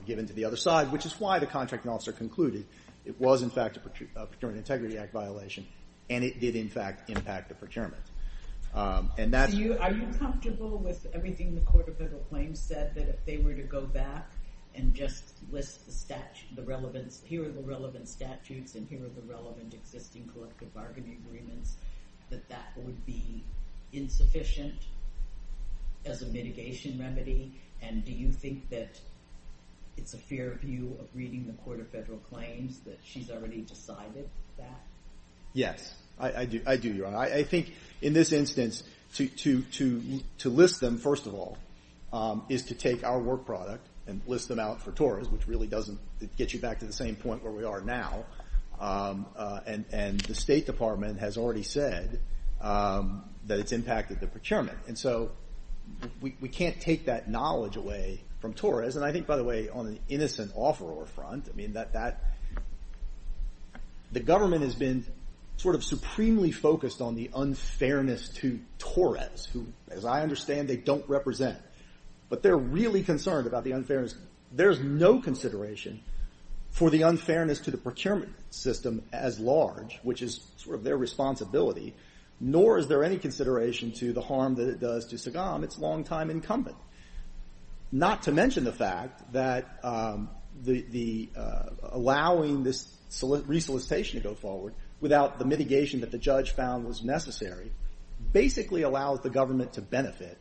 given 0.05 0.25
to 0.25 0.33
the 0.33 0.45
other 0.45 0.57
side, 0.57 0.91
which 0.91 1.05
is 1.05 1.19
why 1.19 1.37
the 1.37 1.45
contracting 1.45 1.91
officer 1.91 2.11
concluded 2.11 2.65
it 3.05 3.19
was 3.19 3.43
in 3.43 3.49
fact 3.49 3.77
a 3.77 3.79
Procurement 3.79 4.57
Integrity 4.57 4.97
Act 4.97 5.13
violation 5.13 5.65
and 6.09 6.23
it 6.23 6.39
did 6.39 6.55
in 6.55 6.69
fact 6.69 7.09
impact 7.09 7.49
the 7.49 7.55
procurement. 7.55 8.03
Um, 8.75 9.09
and 9.17 9.33
that's 9.33 9.53
are 9.53 9.57
you 9.93 10.07
comfortable 10.19 10.77
with 10.77 11.07
everything 11.13 11.55
the 11.55 11.61
Court 11.61 11.87
of 11.87 11.97
Federal 11.97 12.19
Claims 12.23 12.59
said, 12.59 12.93
that 12.95 13.07
if 13.07 13.25
they 13.25 13.37
were 13.37 13.53
to 13.53 13.63
go 13.63 13.85
back 13.85 14.29
and 14.75 14.93
just 14.93 15.23
list 15.49 15.85
the 15.85 15.93
statute, 15.93 16.53
the 16.55 16.63
relevance, 16.63 17.21
here 17.23 17.45
are 17.45 17.51
the 17.51 17.63
relevant 17.63 18.09
statutes 18.09 18.75
and 18.75 18.85
here 18.89 18.99
are 19.05 19.21
the 19.21 19.25
relevant 19.25 19.73
existing 19.73 20.29
collective 20.33 20.73
bargaining 20.73 21.23
agreements, 21.25 21.77
that 22.29 22.49
that 22.49 22.73
would 22.75 23.05
be 23.05 23.45
insufficient 23.93 24.75
as 26.05 26.21
a 26.21 26.25
mitigation 26.27 26.99
remedy? 26.99 27.53
And 27.81 28.03
do 28.03 28.11
you 28.11 28.33
think 28.33 28.69
that 28.71 28.99
it's 29.95 30.13
a 30.13 30.17
fair 30.17 30.55
view 30.55 30.97
of 30.99 31.07
reading 31.15 31.47
the 31.47 31.53
Court 31.63 31.79
of 31.79 31.87
Federal 31.87 32.19
Claims 32.19 32.79
that 32.79 32.99
she's 33.03 33.31
already 33.31 33.61
decided 33.61 34.29
that? 34.57 34.81
Yes, 35.53 35.95
I, 36.19 36.45
do. 36.45 36.61
I 36.65 36.77
do, 36.77 36.93
Your 36.93 37.07
Honor. 37.07 37.17
I, 37.17 37.43
think 37.43 37.73
in 38.01 38.13
this 38.13 38.31
instance, 38.31 38.83
to 39.15 39.63
list 40.45 40.79
them 40.79 40.97
first 40.97 41.25
of 41.25 41.33
all 41.33 41.57
um, 42.13 42.43
is 42.49 42.63
to 42.63 42.75
take 42.75 43.03
our 43.03 43.19
work 43.19 43.45
product 43.45 43.87
and 44.07 44.21
list 44.27 44.47
them 44.47 44.59
out 44.59 44.81
for 44.81 44.91
Torres, 44.91 45.29
which 45.29 45.47
really 45.47 45.67
doesn't 45.67 45.99
get 46.37 46.53
you 46.53 46.59
back 46.59 46.79
to 46.79 46.85
the 46.85 46.93
same 46.93 47.15
point 47.15 47.43
where 47.43 47.51
we 47.51 47.63
are 47.63 47.81
now. 47.81 48.25
Um, 48.79 49.25
uh, 49.37 49.61
and 49.65 49.85
and 49.91 50.19
the 50.21 50.35
State 50.35 50.65
Department 50.65 51.19
has 51.19 51.37
already 51.37 51.63
said 51.63 52.19
um, 52.61 53.23
that 53.47 53.59
it's 53.59 53.71
impacted 53.71 54.19
the 54.19 54.27
procurement, 54.27 54.77
and 54.87 54.97
so 54.97 55.31
we 56.21 56.35
we 56.41 56.49
can't 56.49 56.79
take 56.79 57.05
that 57.05 57.29
knowledge 57.29 57.77
away 57.77 58.21
from 58.39 58.53
Torres. 58.53 58.97
And 58.97 59.05
I 59.05 59.11
think, 59.13 59.27
by 59.27 59.37
the 59.37 59.45
way, 59.45 59.69
on 59.69 59.87
an 59.87 59.99
innocent 60.09 60.53
offeror 60.55 61.07
front, 61.07 61.47
I 61.51 61.55
mean 61.55 61.73
that 61.73 61.93
that 61.93 62.21
the 64.11 64.19
government 64.19 64.63
has 64.63 64.75
been 64.75 65.05
sort 65.57 65.75
of 65.75 65.83
supremely 65.83 66.51
focused 66.51 67.01
on 67.01 67.15
the 67.15 67.29
unfairness 67.35 68.29
to 68.29 68.59
Torres, 68.77 69.47
who, 69.51 69.67
as 69.89 70.05
I 70.05 70.21
understand, 70.21 70.67
they 70.67 70.77
don't 70.77 71.07
represent. 71.09 71.57
But 72.29 72.43
they're 72.43 72.57
really 72.57 73.03
concerned 73.03 73.47
about 73.47 73.63
the 73.63 73.71
unfairness. 73.71 74.15
There's 74.51 74.79
no 74.79 75.19
consideration 75.19 76.01
for 76.71 76.89
the 76.89 77.03
unfairness 77.03 77.61
to 77.61 77.71
the 77.71 77.77
procurement 77.77 78.33
system 78.49 79.01
as 79.13 79.39
large, 79.39 79.99
which 80.03 80.21
is 80.21 80.41
sort 80.57 80.75
of 80.75 80.83
their 80.83 80.97
responsibility, 80.97 81.95
nor 82.41 82.77
is 82.77 82.87
there 82.87 83.03
any 83.03 83.17
consideration 83.17 83.93
to 83.93 84.11
the 84.11 84.21
harm 84.21 84.55
that 84.55 84.67
it 84.67 84.79
does 84.81 85.05
to 85.07 85.15
Sagam, 85.15 85.63
its 85.63 85.79
longtime 85.79 86.29
incumbent. 86.29 86.75
Not 87.93 88.23
to 88.23 88.33
mention 88.33 88.65
the 88.65 88.73
fact 88.73 89.31
that 89.31 89.79
um, 89.83 90.29
the, 90.63 90.81
the 90.81 91.29
uh, 91.37 91.69
allowing 91.83 92.63
this 92.63 92.91
resolicitation 93.23 94.21
to 94.21 94.27
go 94.27 94.35
forward 94.35 94.73
without 95.01 95.39
the 95.39 95.45
mitigation 95.45 96.01
that 96.01 96.11
the 96.11 96.17
judge 96.17 96.51
found 96.51 96.85
was 96.85 97.03
necessary 97.03 97.71
basically 98.31 98.81
allows 98.83 99.21
the 99.21 99.29
government 99.29 99.73
to 99.73 99.81
benefit 99.81 100.37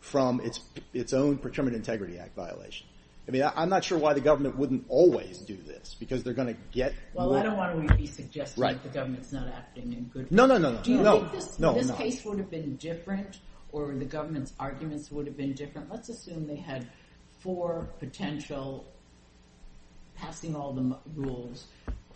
from 0.00 0.40
its 0.40 0.60
its 0.92 1.12
own 1.12 1.38
Procurement 1.38 1.76
Integrity 1.76 2.18
Act 2.18 2.34
violation. 2.34 2.86
I 3.26 3.30
mean, 3.30 3.42
I'm 3.54 3.68
not 3.68 3.84
sure 3.84 3.98
why 3.98 4.14
the 4.14 4.22
government 4.22 4.56
wouldn't 4.56 4.86
always 4.88 5.38
do 5.38 5.56
this 5.56 5.94
because 6.00 6.22
they're 6.22 6.32
going 6.32 6.48
to 6.48 6.60
get. 6.72 6.94
Well. 7.12 7.34
I 7.34 7.42
don't 7.42 7.58
want 7.58 7.88
to 7.88 7.94
be 7.94 8.06
suggesting 8.06 8.62
that 8.62 8.82
the 8.82 8.88
government's 8.88 9.32
not 9.32 9.48
acting 9.48 9.92
in 9.92 10.04
good. 10.04 10.32
No, 10.32 10.46
no, 10.46 10.56
no, 10.56 10.72
no, 10.72 10.82
Do 10.82 10.92
you 10.92 11.04
think 11.04 11.32
this, 11.32 11.56
this 11.56 11.90
case 11.92 12.24
would 12.24 12.38
have 12.38 12.50
been 12.50 12.76
different, 12.76 13.40
or 13.70 13.92
the 13.92 14.06
government's 14.06 14.54
arguments 14.58 15.10
would 15.10 15.26
have 15.26 15.36
been 15.36 15.52
different? 15.52 15.90
Let's 15.90 16.08
assume 16.08 16.46
they 16.46 16.56
had 16.56 16.88
four 17.40 17.90
potential, 17.98 18.86
passing 20.16 20.56
all 20.56 20.72
the 20.72 20.96
rules, 21.14 21.66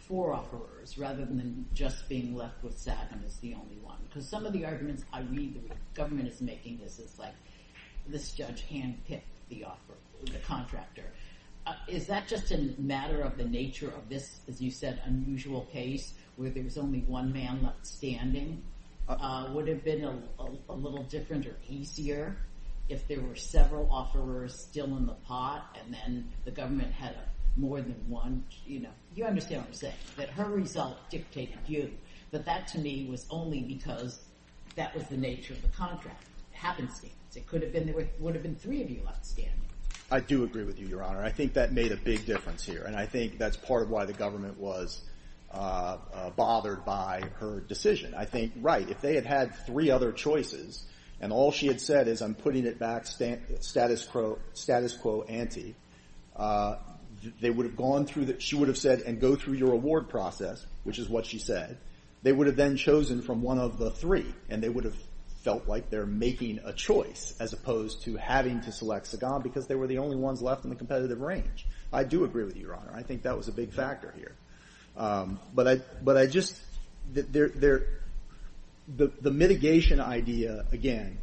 four 0.08 0.32
offerers, 0.32 0.98
rather 0.98 1.24
than 1.24 1.66
just 1.74 2.08
being 2.08 2.34
left 2.36 2.62
with 2.62 2.76
Sagam 2.76 3.24
as 3.24 3.36
the 3.38 3.54
only 3.54 3.76
one. 3.82 3.98
Because 4.08 4.28
some 4.28 4.46
of 4.46 4.52
the 4.52 4.64
arguments 4.64 5.04
I 5.12 5.20
read 5.22 5.54
the 5.54 5.74
government 5.94 6.28
is 6.28 6.40
making 6.40 6.78
this 6.78 6.98
is 6.98 7.18
like 7.18 7.34
this 8.06 8.32
judge 8.32 8.64
handpicked 8.68 9.22
the 9.48 9.64
offer, 9.64 9.94
the 10.24 10.38
contractor. 10.46 11.12
Uh, 11.64 11.74
is 11.86 12.06
that 12.08 12.26
just 12.26 12.50
a 12.50 12.74
matter 12.78 13.20
of 13.20 13.36
the 13.36 13.44
nature 13.44 13.88
of 13.88 14.08
this, 14.08 14.40
as 14.48 14.60
you 14.60 14.70
said, 14.70 15.00
unusual 15.04 15.62
case 15.72 16.14
where 16.36 16.50
there 16.50 16.64
was 16.64 16.76
only 16.76 17.00
one 17.00 17.32
man 17.32 17.62
left 17.62 17.86
standing? 17.86 18.62
Uh, 19.08 19.50
would 19.52 19.68
it 19.68 19.74
have 19.74 19.84
been 19.84 20.04
a, 20.04 20.42
a, 20.42 20.48
a 20.70 20.74
little 20.74 21.04
different 21.04 21.46
or 21.46 21.56
easier 21.68 22.36
if 22.88 23.06
there 23.08 23.20
were 23.20 23.36
several 23.36 23.88
offerers 23.90 24.58
still 24.58 24.96
in 24.96 25.06
the 25.06 25.14
pot 25.14 25.76
and 25.80 25.94
then 25.94 26.28
the 26.44 26.50
government 26.50 26.92
had 26.92 27.12
a, 27.12 27.31
more 27.56 27.80
than 27.80 27.96
one, 28.08 28.44
you 28.66 28.80
know, 28.80 28.90
you 29.14 29.24
understand 29.24 29.62
what 29.62 29.68
I'm 29.68 29.74
saying, 29.74 29.94
that 30.16 30.30
her 30.30 30.46
result 30.46 30.98
dictated 31.10 31.58
you. 31.66 31.90
But 32.30 32.44
that 32.46 32.66
to 32.68 32.78
me 32.78 33.06
was 33.10 33.26
only 33.30 33.60
because 33.60 34.20
that 34.76 34.94
was 34.94 35.04
the 35.04 35.16
nature 35.16 35.52
of 35.52 35.62
the 35.62 35.68
contract, 35.68 36.24
happenstance. 36.52 37.12
It 37.34 37.46
could 37.46 37.62
have 37.62 37.72
been, 37.72 37.86
there 37.86 38.08
would 38.18 38.34
have 38.34 38.42
been 38.42 38.56
three 38.56 38.82
of 38.82 38.90
you 38.90 39.02
left 39.04 39.26
standing. 39.26 39.54
I 40.10 40.20
do 40.20 40.44
agree 40.44 40.64
with 40.64 40.78
you, 40.78 40.86
Your 40.86 41.02
Honor. 41.02 41.22
I 41.22 41.30
think 41.30 41.54
that 41.54 41.72
made 41.72 41.92
a 41.92 41.96
big 41.96 42.26
difference 42.26 42.64
here, 42.64 42.84
and 42.84 42.94
I 42.94 43.06
think 43.06 43.38
that's 43.38 43.56
part 43.56 43.82
of 43.82 43.90
why 43.90 44.04
the 44.04 44.12
government 44.12 44.58
was 44.58 45.00
uh, 45.50 45.96
uh, 46.12 46.30
bothered 46.30 46.84
by 46.84 47.22
her 47.38 47.60
decision. 47.60 48.14
I 48.14 48.26
think, 48.26 48.52
right, 48.56 48.88
if 48.88 49.00
they 49.00 49.14
had 49.14 49.24
had 49.24 49.54
three 49.66 49.90
other 49.90 50.12
choices, 50.12 50.84
and 51.20 51.32
all 51.32 51.52
she 51.52 51.66
had 51.66 51.80
said 51.80 52.08
is, 52.08 52.20
I'm 52.20 52.34
putting 52.34 52.66
it 52.66 52.78
back 52.78 53.06
status 53.06 54.04
quo, 54.04 54.38
status 54.52 54.94
quo 54.94 55.22
ante, 55.22 55.74
uh, 56.36 56.76
they 57.40 57.50
would 57.50 57.66
have 57.66 57.76
gone 57.76 58.06
through 58.06 58.26
that. 58.26 58.42
she 58.42 58.56
would 58.56 58.68
have 58.68 58.78
said, 58.78 59.00
and 59.02 59.20
go 59.20 59.36
through 59.36 59.54
your 59.54 59.72
award 59.72 60.08
process, 60.08 60.64
which 60.84 60.98
is 60.98 61.08
what 61.08 61.26
she 61.26 61.38
said. 61.38 61.78
They 62.22 62.32
would 62.32 62.46
have 62.46 62.56
then 62.56 62.76
chosen 62.76 63.22
from 63.22 63.42
one 63.42 63.58
of 63.58 63.78
the 63.78 63.90
three, 63.90 64.32
and 64.48 64.62
they 64.62 64.68
would 64.68 64.84
have 64.84 64.96
felt 65.42 65.66
like 65.66 65.90
they're 65.90 66.06
making 66.06 66.60
a 66.64 66.72
choice 66.72 67.34
as 67.40 67.52
opposed 67.52 68.02
to 68.02 68.16
having 68.16 68.60
to 68.60 68.70
select 68.70 69.06
Sagam 69.06 69.42
because 69.42 69.66
they 69.66 69.74
were 69.74 69.88
the 69.88 69.98
only 69.98 70.16
ones 70.16 70.40
left 70.40 70.64
in 70.64 70.70
the 70.70 70.76
competitive 70.76 71.20
range. 71.20 71.66
I 71.92 72.04
do 72.04 72.24
agree 72.24 72.44
with 72.44 72.56
you, 72.56 72.62
Your 72.62 72.76
Honor. 72.76 72.92
I 72.94 73.02
think 73.02 73.22
that 73.22 73.36
was 73.36 73.48
a 73.48 73.52
big 73.52 73.72
factor 73.72 74.14
here. 74.16 74.32
Um, 74.96 75.40
but 75.52 75.66
I, 75.66 75.80
but 76.02 76.16
I 76.16 76.26
just, 76.26 76.56
the, 77.12 77.82
the 79.20 79.30
mitigation 79.30 80.00
idea, 80.00 80.64
again, 80.72 81.18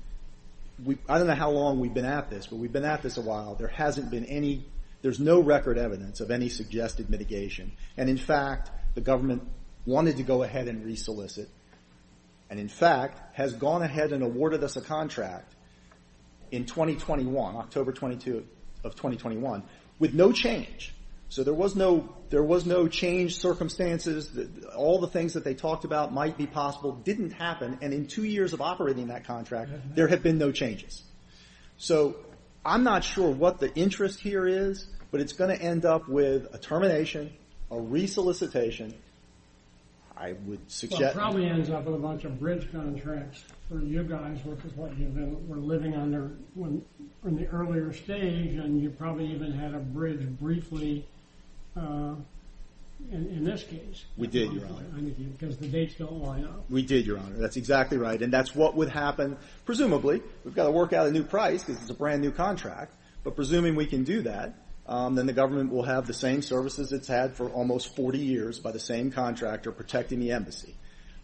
we, 0.84 0.97
I 1.08 1.18
don't 1.18 1.28
know 1.28 1.36
how 1.36 1.52
long 1.52 1.80
we've 1.80 1.93
been 1.93 2.06
at 2.06 2.30
this, 2.30 2.47
but 2.47 2.58
we've 2.58 2.72
been 2.72 2.86
at 2.86 3.02
this 3.02 3.18
a 3.18 3.22
while. 3.22 3.56
There 3.56 3.68
hasn't 3.68 4.10
been 4.12 4.26
any, 4.26 4.66
there's 5.02 5.20
no 5.20 5.39
record 5.39 5.78
evidence 5.78 6.20
of 6.20 6.32
any 6.32 6.50
suggested 6.50 7.10
mitigation. 7.10 7.72
And 7.97 8.10
in 8.10 8.18
fact, 8.18 8.72
the 8.95 9.02
government 9.02 9.47
wanted 9.86 10.18
to 10.18 10.24
go 10.24 10.43
ahead 10.43 10.68
and 10.68 10.86
resolicit, 10.86 11.47
and 12.50 12.60
in 12.60 12.68
fact, 12.68 13.36
has 13.36 13.54
gone 13.54 13.82
ahead 13.82 14.12
and 14.12 14.24
awarded 14.24 14.64
us 14.64 14.76
a 14.76 14.82
contract 14.82 15.56
in 16.52 16.66
2021, 16.66 17.56
October 17.56 17.91
22 17.91 18.45
of 18.84 18.95
2021, 18.95 19.64
with 20.00 20.14
no 20.14 20.32
change. 20.32 20.93
So 21.30 21.43
there 21.43 21.54
was 21.54 21.76
no, 21.76 22.16
there 22.30 22.43
was 22.43 22.66
no 22.66 22.88
change 22.88 23.38
circumstances. 23.38 24.32
All 24.76 25.00
the 25.00 25.08
things 25.08 25.34
that 25.34 25.43
they 25.43 25.54
talked 25.54 25.86
about 25.86 26.12
might 26.12 26.38
be 26.38 26.47
possible 26.47 26.93
didn't 26.93 27.32
happen, 27.32 27.78
and 27.82 27.93
in 27.93 28.08
two 28.08 28.24
years 28.24 28.54
of 28.54 28.62
operating 28.62 29.08
that 29.08 29.26
contract, 29.26 29.72
mm-hmm. 29.72 29.93
there 29.93 30.08
have 30.08 30.24
been 30.24 30.39
no 30.39 30.52
changes. 30.52 31.04
So 31.78 32.16
I'm 32.66 32.84
not 32.84 33.03
sure 33.03 33.30
what 33.32 33.60
the 33.60 33.74
interest 33.76 34.20
here 34.20 34.47
is, 34.47 34.88
but 35.12 35.22
it's 35.22 35.34
going 35.34 35.55
to 35.55 35.62
end 35.64 35.86
up 35.86 36.07
with 36.07 36.53
a 36.53 36.57
termination, 36.57 37.32
a 37.72 37.80
resolicitation. 37.80 38.93
I 40.18 40.34
would 40.34 40.45
Well, 40.47 40.53
it 40.55 40.72
suggest. 40.72 41.16
probably 41.16 41.45
ends 41.47 41.70
up 41.70 41.86
with 41.86 41.95
a 41.95 41.99
bunch 41.99 42.26
of 42.26 42.38
bridge 42.39 42.70
contracts 42.72 43.45
for 43.70 43.80
you 43.80 44.03
guys, 44.03 44.43
which 44.43 44.64
is 44.66 44.74
what 44.76 44.97
you've 44.97 45.16
been, 45.16 45.47
were 45.47 45.55
living 45.55 45.95
under 45.95 46.32
when, 46.55 46.84
in 47.24 47.38
the 47.38 47.47
earlier 47.47 47.93
stage, 47.93 48.55
and 48.55 48.82
you 48.82 48.89
probably 48.89 49.28
even 49.28 49.53
had 49.53 49.74
a 49.74 49.80
bridge 49.80 50.28
briefly, 50.39 51.05
uh, 51.78 52.16
in, 53.12 53.28
in 53.28 53.43
this 53.43 53.64
case. 53.64 54.06
We 54.18 54.28
did, 54.28 54.52
Your 54.54 54.66
Honor. 54.66 54.86
Because 55.38 55.58
the 55.58 55.68
dates 55.68 55.95
don't 55.95 56.22
line 56.22 56.45
up. 56.45 56.70
We 56.70 56.84
did, 56.84 57.06
Your 57.06 57.18
Honor. 57.18 57.38
That's 57.38 57.58
exactly 57.58 57.97
right. 57.97 58.22
And 58.22 58.32
that's 58.32 58.54
what 58.54 58.76
would 58.76 58.89
happen. 58.89 59.38
Presumably, 59.66 60.22
we've 60.43 60.56
got 60.56 60.66
to 60.66 60.72
work 60.72 60.93
out 60.93 61.08
a 61.08 61.12
new 61.12 61.24
price 61.24 61.64
because 61.64 61.82
it's 61.82 61.89
a 61.89 61.95
brand 61.95 62.22
new 62.22 62.32
contract. 62.32 62.93
But 63.24 63.36
presuming 63.36 63.76
we 63.76 63.86
can 63.86 64.04
do 64.04 64.22
that, 64.24 64.56
um, 64.86 65.16
then 65.16 65.28
the 65.28 65.34
government 65.34 65.72
will 65.72 65.84
have 65.84 66.08
the 66.08 66.14
same 66.14 66.41
services 66.41 66.91
it's 66.91 67.08
had 67.08 67.36
for 67.36 67.50
almost 67.50 67.95
40 67.95 68.18
years 68.18 68.60
by 68.60 68.72
the 68.72 68.80
same 68.80 69.12
contractor 69.12 69.72
protecting 69.72 70.20
the 70.20 70.32
embassy. 70.32 70.76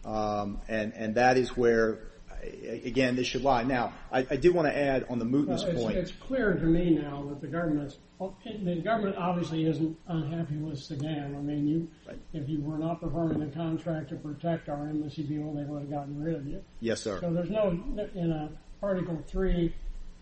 Um, 0.04 0.60
and, 0.68 0.92
and 0.94 1.14
that 1.16 1.36
is 1.36 1.56
where, 1.56 1.98
again, 2.42 3.16
this 3.16 3.26
should 3.26 3.42
lie. 3.42 3.62
Now, 3.64 3.92
I, 4.10 4.22
did 4.22 4.54
want 4.54 4.68
to 4.68 4.76
add 4.76 5.06
on 5.08 5.18
the 5.18 5.24
mootness 5.24 5.62
point. 5.74 5.96
it's 5.96 6.12
clear 6.12 6.54
to 6.54 6.64
me 6.64 6.90
now 6.90 7.24
that 7.28 7.40
the 7.40 7.46
government 7.48 9.16
obviously 9.16 9.66
isn't 9.66 9.98
unhappy 10.08 10.56
with 10.56 10.78
Sagam. 10.78 11.36
I 11.36 11.40
mean, 11.40 11.90
if 12.32 12.48
you 12.48 12.60
were 12.60 12.78
not 12.78 13.00
performing 13.00 13.40
the 13.40 13.54
contract 13.54 14.10
to 14.10 14.16
protect 14.16 14.68
our 14.68 14.88
embassy 14.88 15.22
people, 15.24 15.54
they 15.54 15.64
would 15.64 15.82
have 15.82 15.90
gotten 15.90 16.22
rid 16.22 16.34
of 16.34 16.46
you. 16.46 16.62
yes, 16.80 17.02
sir. 17.02 17.20
So 17.20 17.32
there's 17.32 17.50
no, 17.50 17.70
in 18.14 18.30
a 18.30 18.50
Article 18.82 19.22
Three 19.26 19.74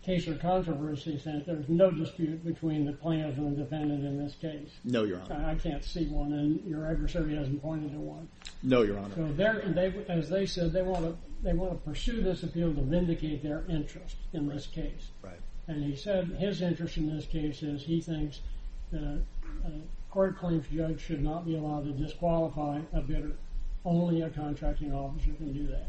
case 0.05 0.27
or 0.27 0.35
controversy 0.35 1.17
sense, 1.17 1.45
there's 1.47 1.67
no 1.67 1.89
dispute 1.89 2.45
between 2.45 2.85
the 2.85 2.93
plaintiff 2.93 3.37
and 3.37 3.57
the 3.57 3.63
defendant 3.63 4.05
in 4.05 4.23
this 4.23 4.35
case. 4.35 4.69
No, 4.83 5.03
Your 5.03 5.19
Honor. 5.19 5.45
I 5.47 5.55
can't 5.55 5.83
see 5.83 6.05
one, 6.05 6.31
and 6.33 6.63
your 6.65 6.89
adversary 6.89 7.35
hasn't 7.35 7.61
pointed 7.61 7.91
to 7.91 7.97
one. 7.97 8.29
No, 8.61 8.83
Your 8.83 8.99
Honor. 8.99 9.15
So 9.15 10.03
as 10.09 10.29
they 10.29 10.45
said, 10.45 10.73
they 10.73 10.83
want 10.83 11.05
to, 11.05 11.17
they 11.45 11.53
want 11.53 11.71
to 11.71 11.89
pursue 11.89 12.21
this 12.23 12.41
appeal 12.41 12.73
to 12.73 12.81
vindicate 12.81 13.43
their 13.43 13.63
interest 13.69 14.15
in 14.33 14.47
this 14.47 14.65
case. 14.65 15.09
Right. 15.21 15.39
And 15.67 15.83
he 15.83 15.95
said 15.95 16.25
his 16.39 16.61
interest 16.61 16.97
in 16.97 17.15
this 17.15 17.27
case 17.27 17.61
is 17.61 17.83
he 17.83 18.01
thinks 18.01 18.41
that 18.91 19.21
a 19.63 19.67
uh, 19.67 19.71
court 20.09 20.37
claims 20.39 20.65
judge 20.73 20.99
should 20.99 21.23
not 21.23 21.45
be 21.45 21.55
allowed 21.55 21.85
to 21.85 21.91
disqualify 21.91 22.81
a 22.93 23.01
bidder. 23.01 23.33
Only 23.85 24.21
a 24.21 24.29
contracting 24.31 24.91
officer 24.91 25.33
can 25.33 25.53
do 25.53 25.67
that. 25.67 25.87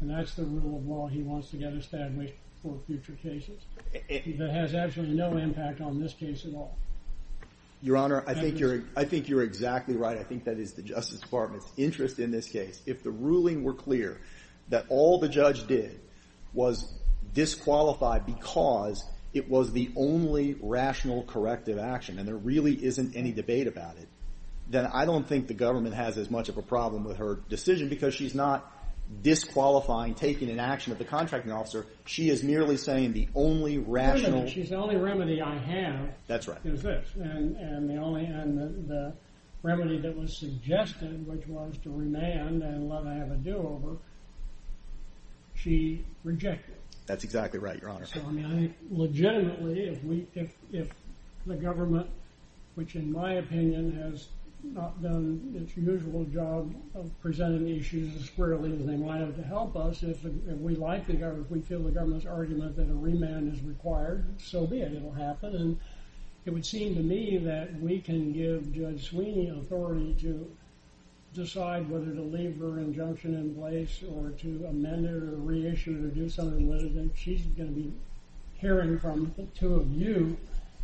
And 0.00 0.10
that's 0.10 0.34
the 0.34 0.44
rule 0.44 0.76
of 0.76 0.86
law 0.86 1.06
he 1.08 1.22
wants 1.22 1.50
to 1.50 1.56
get 1.56 1.72
established 1.72 2.34
for 2.62 2.76
future 2.86 3.16
cases. 3.22 3.62
Eh, 3.94 4.00
eh. 4.10 4.20
That 4.36 4.50
has 4.50 4.74
absolutely 4.74 5.16
no 5.16 5.38
impact 5.38 5.80
on 5.80 5.98
this 5.98 6.12
case 6.12 6.44
at 6.44 6.52
all. 6.54 6.76
Your 7.80 7.96
Honor, 7.96 8.24
I 8.26 8.34
think 8.34 8.58
you're, 8.58 8.82
I 8.96 9.04
think 9.04 9.28
you're 9.28 9.42
exactly 9.42 9.96
right. 9.96 10.16
I 10.16 10.24
think 10.24 10.44
that 10.44 10.58
is 10.58 10.72
the 10.72 10.82
Justice 10.82 11.20
Department's 11.20 11.66
interest 11.76 12.18
in 12.18 12.30
this 12.30 12.48
case. 12.48 12.82
If 12.86 13.02
the 13.02 13.10
ruling 13.10 13.62
were 13.62 13.74
clear 13.74 14.20
that 14.68 14.86
all 14.88 15.18
the 15.18 15.28
judge 15.28 15.66
did 15.66 16.00
was 16.52 16.92
disqualify 17.32 18.18
because 18.18 19.04
it 19.32 19.50
was 19.50 19.72
the 19.72 19.90
only 19.96 20.56
rational 20.60 21.24
corrective 21.24 21.78
action, 21.78 22.18
and 22.18 22.26
there 22.26 22.36
really 22.36 22.72
isn't 22.84 23.16
any 23.16 23.32
debate 23.32 23.66
about 23.66 23.96
it, 23.96 24.08
then 24.68 24.86
I 24.86 25.04
don't 25.04 25.26
think 25.26 25.48
the 25.48 25.54
government 25.54 25.94
has 25.94 26.16
as 26.16 26.30
much 26.30 26.48
of 26.48 26.56
a 26.56 26.62
problem 26.62 27.04
with 27.04 27.18
her 27.18 27.40
decision 27.48 27.88
because 27.88 28.14
she's 28.14 28.34
not 28.34 28.70
disqualifying, 29.22 30.14
taking 30.14 30.48
an 30.48 30.58
action 30.58 30.92
of 30.92 30.98
the 30.98 31.04
contracting 31.04 31.52
officer. 31.52 31.84
She 32.06 32.30
is 32.30 32.42
merely 32.42 32.76
saying 32.76 33.12
the 33.12 33.28
only 33.34 33.78
rational. 33.78 34.46
She's 34.46 34.70
the 34.70 34.76
only 34.76 34.96
remedy 34.96 35.42
I 35.42 35.58
have 35.58 36.08
That's 36.26 36.48
right. 36.48 36.58
is 36.64 36.82
this. 36.82 37.06
And, 37.16 37.56
and 37.56 37.90
the 37.90 37.96
only, 37.96 38.24
and 38.24 38.58
the, 38.58 38.94
the 38.94 39.12
remedy 39.62 39.98
that 39.98 40.16
was 40.16 40.36
suggested, 40.36 41.26
which 41.26 41.46
was 41.46 41.76
to 41.82 41.90
remand 41.90 42.62
and 42.62 42.88
let 42.88 43.04
her 43.04 43.14
have 43.14 43.30
a 43.30 43.36
do-over, 43.36 43.98
she 45.64 46.04
rejected. 46.24 46.74
That's 47.06 47.24
exactly 47.24 47.58
right, 47.58 47.80
Your 47.80 47.90
Honor. 47.90 48.06
So, 48.06 48.20
I 48.26 48.30
mean, 48.30 48.44
I 48.44 48.54
think 48.54 48.76
legitimately, 48.90 49.88
if 49.88 50.04
we, 50.04 50.26
if, 50.34 50.54
if 50.72 50.90
the 51.46 51.56
government, 51.56 52.08
which 52.74 52.96
in 52.96 53.10
my 53.10 53.34
opinion 53.34 53.92
has 53.92 54.28
not 54.62 55.02
done 55.02 55.54
its 55.54 55.76
usual 55.76 56.24
job 56.24 56.74
of 56.94 57.10
presenting 57.20 57.68
issues 57.68 58.14
as 58.16 58.24
squarely 58.24 58.74
as 58.78 58.86
they 58.86 58.96
might 58.96 59.20
have 59.20 59.36
to 59.36 59.42
help 59.42 59.76
us, 59.76 60.02
if, 60.02 60.24
if 60.24 60.58
we 60.58 60.74
like 60.76 61.06
the 61.06 61.12
government, 61.14 61.46
if 61.46 61.50
we 61.50 61.60
feel 61.60 61.82
the 61.82 61.90
government's 61.90 62.26
argument 62.26 62.76
that 62.76 62.88
a 62.88 62.94
remand 62.94 63.52
is 63.52 63.62
required, 63.62 64.24
so 64.38 64.66
be 64.66 64.80
it. 64.80 64.92
It'll 64.92 65.12
happen. 65.12 65.54
And 65.54 65.80
it 66.46 66.52
would 66.52 66.64
seem 66.64 66.94
to 66.94 67.02
me 67.02 67.38
that 67.38 67.78
we 67.80 68.00
can 68.00 68.32
give 68.32 68.72
Judge 68.72 69.08
Sweeney 69.10 69.50
authority 69.50 70.14
to 70.20 70.50
decide 71.34 71.88
whether 71.90 72.12
to 72.14 72.22
leave 72.22 72.58
her 72.60 72.78
injunction 72.78 73.34
in 73.34 73.54
place 73.54 74.02
or 74.14 74.30
to 74.30 74.64
amend 74.68 75.04
it 75.04 75.14
or 75.14 75.36
reissue 75.36 75.92
it 75.92 76.04
or 76.04 76.08
do 76.10 76.28
something 76.28 76.68
with 76.68 76.82
it. 76.82 76.92
And 76.92 77.10
she's 77.16 77.42
going 77.42 77.68
to 77.68 77.74
be 77.74 77.92
hearing 78.54 78.98
from 78.98 79.32
the 79.36 79.44
two 79.58 79.74
of 79.74 79.90
you 79.90 80.36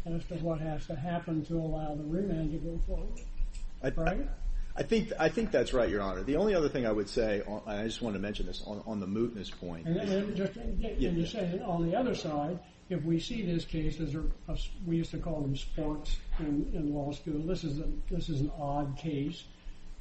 as 0.07 0.25
to 0.27 0.35
what 0.37 0.61
has 0.61 0.87
to 0.87 0.97
happen 0.97 1.45
to 1.47 1.57
allow 1.57 1.95
the 1.95 2.05
remand 2.05 2.53
to 2.53 2.59
go 2.59 2.79
forward. 2.87 3.21
I, 3.83 3.91
Right? 3.91 4.29
I 4.77 4.83
think 4.83 5.13
I 5.19 5.29
think 5.29 5.51
that's 5.51 5.73
right, 5.73 5.89
Your 5.89 6.01
Honor. 6.01 6.23
The 6.23 6.37
only 6.37 6.55
other 6.55 6.69
thing 6.69 6.87
I 6.87 6.93
would 6.93 7.09
say, 7.09 7.43
on, 7.47 7.61
I 7.67 7.85
just 7.85 8.01
want 8.01 8.15
to 8.15 8.21
mention 8.21 8.47
this 8.47 8.63
on, 8.65 8.83
on 8.87 9.01
the 9.01 9.07
mootness 9.07 9.51
point. 9.51 9.87
And, 9.87 9.97
and 9.99 10.37
just, 10.37 10.57
and 10.57 10.81
you 11.01 11.27
say, 11.27 11.61
on 11.65 11.91
the 11.91 11.97
other 11.97 12.15
side, 12.15 12.59
if 12.89 13.03
we 13.05 13.19
see 13.19 13.43
this 13.45 13.65
case 13.65 14.01
as 14.01 14.15
a, 14.15 14.23
a- 14.49 14.57
we 14.87 14.97
used 14.97 15.11
to 15.11 15.19
call 15.19 15.41
them 15.41 15.57
sports 15.57 16.17
in, 16.39 16.71
in 16.73 16.95
law 16.95 17.13
school, 17.13 17.41
this 17.47 17.65
is 17.65 17.81
a, 17.81 17.85
this 18.11 18.29
is 18.29 18.41
an 18.41 18.51
odd 18.59 18.97
case. 18.97 19.45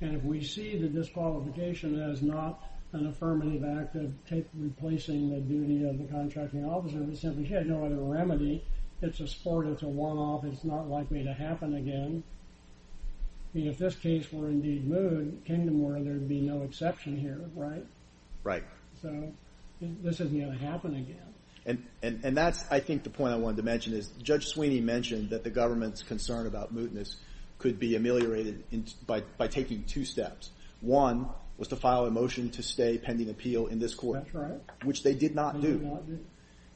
And 0.02 0.16
if 0.16 0.24
we 0.24 0.44
see 0.44 0.78
the 0.78 0.88
disqualification 0.88 2.00
as 2.02 2.22
not 2.22 2.64
an 2.94 3.08
affirmative 3.08 3.64
act 3.64 3.96
of 3.96 4.14
take, 4.28 4.48
replacing 4.58 5.30
the 5.30 5.40
duty 5.42 5.88
of 5.88 5.98
the 5.98 6.06
contracting 6.06 6.66
officer, 6.66 7.00
but 7.00 7.18
simply 7.18 7.46
she 7.46 7.54
had 7.54 7.68
no 7.68 7.86
other 7.86 7.98
remedy, 7.98 8.64
it's 9.02 9.20
a 9.20 9.28
sport, 9.28 9.68
it's 9.68 9.84
a 9.84 9.88
one-off, 9.88 10.44
it's 10.44 10.64
not 10.64 10.90
likely 10.90 11.24
to 11.24 11.34
happen 11.34 11.76
again. 11.76 12.24
I 13.54 13.58
mean, 13.58 13.68
if 13.68 13.78
this 13.78 13.96
case 13.96 14.32
were 14.32 14.48
indeed 14.48 14.88
moot, 14.88 15.46
Kingdomware 15.46 16.04
there'd 16.04 16.28
be 16.28 16.42
no 16.42 16.64
exception 16.64 17.18
here, 17.18 17.42
right? 17.56 17.86
Right. 18.44 18.64
So 19.02 19.32
this 19.82 20.20
isn't 20.20 20.38
going 20.40 20.58
to 20.58 20.66
happen 20.66 20.96
again. 20.96 21.18
And, 21.66 21.86
and, 22.02 22.22
and 22.24 22.38
that's, 22.38 22.64
I 22.72 22.80
think, 22.80 23.04
the 23.04 23.10
point 23.10 23.34
I 23.34 23.38
wanted 23.38 23.58
to 23.58 23.64
mention 23.64 23.94
is 23.94 24.08
Judge 24.24 24.48
Sweeney 24.48 24.82
mentioned 24.82 25.32
that 25.32 25.44
the 25.44 25.50
government's 25.50 26.02
concern 26.02 26.48
about 26.48 26.74
mootness 26.74 27.16
could 27.60 27.78
be 27.78 27.96
ameliorated 27.96 28.64
by, 29.06 29.22
by 29.38 29.48
taking 29.48 29.84
two 29.84 30.06
steps. 30.06 30.50
One 30.82 31.30
was 31.58 31.68
to 31.68 31.76
file 31.76 32.06
a 32.06 32.12
motion 32.12 32.50
to 32.52 32.64
stay 32.64 32.98
pending 32.98 33.30
appeal 33.30 33.68
in 33.68 33.80
this 33.80 33.94
court, 33.94 34.26
which 34.84 35.04
they 35.04 35.14
did 35.14 35.36
not 35.36 35.62
do. 35.62 35.78
Not 35.80 36.08
do- 36.08 36.20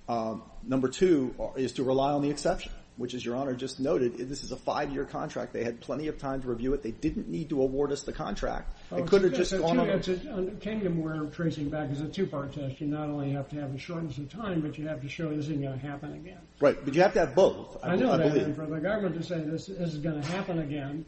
Um, 0.09 0.43
number 0.61 0.89
two 0.89 1.33
is 1.55 1.71
to 1.73 1.83
rely 1.83 2.11
on 2.11 2.21
the 2.21 2.29
exception, 2.29 2.73
which, 2.97 3.13
as 3.13 3.23
Your 3.23 3.37
Honor 3.37 3.53
just 3.53 3.79
noted, 3.79 4.17
this 4.17 4.43
is 4.43 4.51
a 4.51 4.57
five-year 4.57 5.05
contract. 5.05 5.53
They 5.53 5.63
had 5.63 5.79
plenty 5.79 6.09
of 6.09 6.17
time 6.17 6.41
to 6.41 6.47
review 6.49 6.73
it. 6.73 6.83
They 6.83 6.91
didn't 6.91 7.29
need 7.29 7.49
to 7.49 7.61
award 7.61 7.93
us 7.93 8.03
the 8.03 8.11
contract. 8.11 8.77
Oh, 8.93 8.97
They 8.97 9.01
could 9.07 9.23
have 9.23 9.33
just 9.33 9.53
a 9.53 9.57
gone 9.57 9.75
two- 9.75 9.81
over. 9.81 9.91
it's 9.91 10.07
a- 10.07 10.33
under 10.33 10.51
Kingdomware 10.51 11.33
tracing 11.33 11.69
back 11.69 11.89
is 11.89 12.01
a 12.01 12.07
two-part 12.07 12.53
test. 12.53 12.79
You 12.79 12.85
not 12.87 13.09
only 13.09 13.31
have 13.31 13.49
to 13.49 13.55
have 13.59 13.73
the 13.73 13.79
shortness 13.79 14.19
of 14.19 14.29
time, 14.29 14.61
but 14.61 14.77
you 14.77 14.87
have 14.87 15.01
to 15.01 15.09
show 15.09 15.29
this 15.29 15.45
isn't 15.45 15.61
going 15.61 15.79
to 15.79 15.85
happen 15.87 16.13
again. 16.13 16.37
Right, 16.59 16.77
but 16.85 16.93
you 16.93 17.01
have 17.01 17.13
to 17.13 17.19
have 17.21 17.33
both. 17.33 17.77
I, 17.83 17.93
I 17.93 17.95
know 17.95 18.11
I 18.11 18.17
that, 18.17 18.37
and 18.37 18.55
for 18.55 18.67
the 18.67 18.79
government 18.79 19.15
to 19.15 19.23
say 19.23 19.39
this, 19.41 19.65
this 19.65 19.93
is 19.93 19.97
going 19.97 20.21
to 20.21 20.27
happen 20.29 20.59
again 20.59 21.05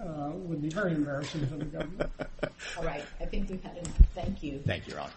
uh, 0.00 0.30
would 0.34 0.60
be 0.62 0.68
very 0.70 0.92
embarrassing 0.94 1.46
for 1.46 1.56
the 1.56 1.64
government. 1.66 2.10
All 2.76 2.84
right, 2.84 3.04
I 3.20 3.26
think 3.26 3.48
we've 3.50 3.62
had 3.62 3.76
enough. 3.76 3.92
Thank 4.16 4.42
you. 4.42 4.60
Thank 4.66 4.88
you, 4.88 4.94
Your 4.94 5.02
Honor. 5.02 5.12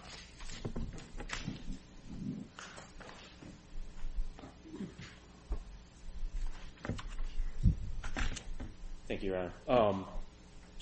Thank 9.08 9.24
you, 9.24 9.32
Your 9.34 9.51
Honor. 9.68 10.06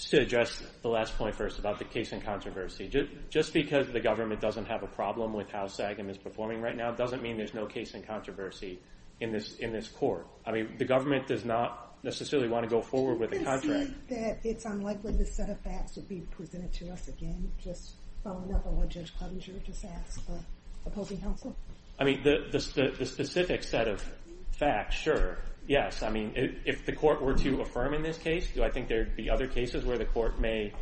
Just 0.04 0.12
to 0.12 0.20
address 0.20 0.62
the 0.82 0.90
last 0.90 1.18
point 1.18 1.34
first 1.34 1.60
about 1.60 1.80
the 1.80 1.86
case 1.86 2.12
in 2.12 2.20
controversy, 2.20 2.90
just, 2.90 3.10
just 3.30 3.54
because 3.54 3.88
the 3.88 4.02
government 4.02 4.42
doesn't 4.42 4.66
have 4.66 4.84
a 4.84 4.88
problem 4.88 5.32
with 5.32 5.50
how 5.50 5.64
Sagam 5.64 6.10
is 6.10 6.18
performing 6.18 6.62
right 6.62 6.76
now 6.76 6.92
doesn't 6.92 7.24
mean 7.24 7.38
there's 7.38 7.54
no 7.54 7.66
case 7.66 7.94
in 7.94 8.04
controversy 8.04 8.80
in 9.22 9.32
this 9.32 9.56
in 9.60 9.72
this 9.72 9.88
court. 9.88 10.28
I 10.46 10.52
mean, 10.52 10.76
the 10.78 10.84
government 10.84 11.28
does 11.28 11.46
not 11.46 11.96
necessarily 12.04 12.50
want 12.50 12.66
to 12.66 12.70
go 12.70 12.82
forward 12.82 13.18
with 13.18 13.32
a 13.32 13.38
You 13.40 13.46
contract. 13.46 14.10
that 14.10 14.40
it's 14.44 14.66
unlikely 14.66 15.14
this 15.14 15.34
set 15.34 15.50
of 15.50 15.58
facts 15.62 15.96
would 15.96 16.10
be 16.10 16.20
presented 16.36 16.74
to 16.74 16.90
us 16.90 17.08
again, 17.08 17.50
just 17.64 17.94
following 18.26 18.54
up 18.54 18.66
on 18.66 18.76
what 18.76 18.90
Judge 18.90 19.16
Clevenger 19.18 19.54
just 19.66 19.86
asked 19.86 20.28
the 20.28 20.38
opposing 20.86 21.22
counsel? 21.22 21.56
I 21.98 22.04
mean, 22.04 22.24
the 22.24 22.60
specific 22.60 23.64
set 23.64 23.88
of 23.88 24.04
facts, 24.52 24.98
sure, 24.98 25.38
yes. 25.68 26.04
I 26.04 26.10
mean, 26.10 26.34
if, 26.66 26.86
the 26.86 26.94
court 26.94 27.22
were 27.22 27.34
to 27.36 27.62
affirm 27.62 27.94
in 27.94 28.02
this 28.02 28.18
case, 28.18 28.50
do 28.54 28.64
I 28.64 28.70
think 28.70 28.88
there'd 28.88 29.16
be 29.16 29.30
other 29.30 29.48
cases 29.48 29.86
where 29.86 29.98
the 29.98 30.06
court 30.06 30.40
may 30.40 30.74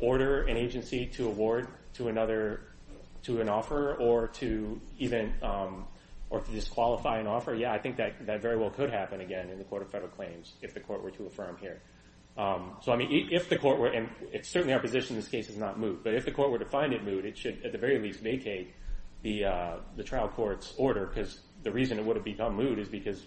order 0.00 0.42
an 0.42 0.56
agency 0.56 1.06
to 1.06 1.26
award 1.26 1.68
to 1.94 2.08
another, 2.08 2.60
to 3.24 3.40
an 3.40 3.48
offer, 3.48 3.94
or 3.94 4.28
to 4.28 4.80
even, 4.98 5.34
um, 5.42 5.86
or 6.30 6.40
to 6.40 6.50
disqualify 6.50 7.18
an 7.18 7.26
offer? 7.26 7.54
Yeah, 7.54 7.72
I 7.72 7.78
think 7.78 7.96
that, 7.96 8.20
very 8.40 8.56
well 8.56 8.70
could 8.70 8.90
happen 8.90 9.20
again 9.20 9.50
in 9.50 9.58
the 9.58 9.64
Court 9.64 9.82
of 9.82 9.90
Federal 9.90 10.10
Claims 10.10 10.54
if 10.62 10.74
the 10.74 10.80
court 10.80 11.02
were 11.02 11.10
to 11.12 11.26
affirm 11.26 11.56
here. 11.60 11.80
Um, 12.36 12.76
so 12.82 12.92
I 12.92 12.96
mean, 12.96 13.28
if 13.32 13.48
the 13.48 13.58
court 13.58 13.80
were, 13.80 13.88
and 13.88 14.08
it's 14.32 14.48
certainly 14.48 14.72
our 14.72 14.78
position 14.78 15.16
this 15.16 15.26
case 15.26 15.48
is 15.48 15.56
not 15.56 15.76
moot, 15.76 16.04
but 16.04 16.14
if 16.14 16.24
the 16.24 16.30
court 16.30 16.52
were 16.52 16.58
to 16.60 16.64
find 16.64 16.92
it 16.92 17.02
moot, 17.02 17.24
it 17.24 17.36
should 17.36 17.64
at 17.64 17.72
the 17.72 17.78
very 17.78 17.98
least 17.98 18.20
vacate 18.20 18.72
the 19.22 19.44
uh, 19.44 19.76
the 19.96 20.04
trial 20.04 20.28
court's 20.28 20.72
order 20.76 21.06
because 21.06 21.40
the 21.64 21.72
reason 21.72 21.98
it 21.98 22.04
would 22.04 22.14
have 22.14 22.24
become 22.24 22.54
moot 22.54 22.78
is 22.78 22.88
because 22.88 23.26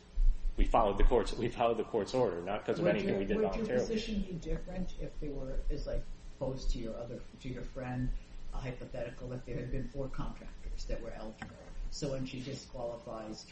we 0.62 0.68
followed 0.68 0.98
the 1.00 1.04
court's 1.04 1.34
we 1.34 1.48
followed 1.48 1.78
the 1.78 1.84
court's 1.84 2.14
order, 2.14 2.40
not 2.42 2.64
because 2.64 2.80
of 2.80 2.86
anything 2.86 3.18
we 3.18 3.26
did 3.26 3.38
would 3.38 3.44
your 3.44 3.52
voluntarily. 3.52 3.84
position 3.88 4.26
be 4.30 4.34
different 4.34 4.94
if 5.02 5.10
there 5.20 5.32
were, 5.32 5.56
as 5.72 5.88
like 5.88 6.04
posed 6.40 6.70
to 6.72 6.78
your 6.78 6.96
other, 6.98 7.20
to 7.42 7.50
your 7.50 7.64
friend, 7.64 8.10
a 8.54 8.58
hypothetical, 8.58 9.34
if 9.34 9.44
there 9.46 9.56
had 9.56 9.72
been 9.72 9.90
four 9.92 10.08
contractors 10.10 10.84
that 10.88 11.02
were 11.02 11.14
eligible? 11.18 11.56
So 11.90 12.12
when 12.12 12.28
she 12.28 12.42
disqualifies 12.42 13.46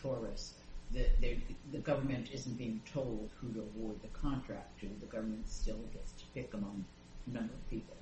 the, 1.19 1.37
the 1.71 1.79
government 1.79 2.29
isn't 2.31 2.57
being 2.59 2.79
told 2.93 3.31
who 3.41 3.51
to 3.53 3.61
award 3.61 3.95
the 4.03 4.07
contract 4.09 4.79
to, 4.81 4.89
the 4.99 5.07
government 5.07 5.49
still 5.49 5.79
gets 5.91 6.11
to 6.13 6.25
pick 6.35 6.53
among 6.53 6.85
a 7.25 7.33
number 7.33 7.53
of 7.53 7.69
people. 7.71 7.95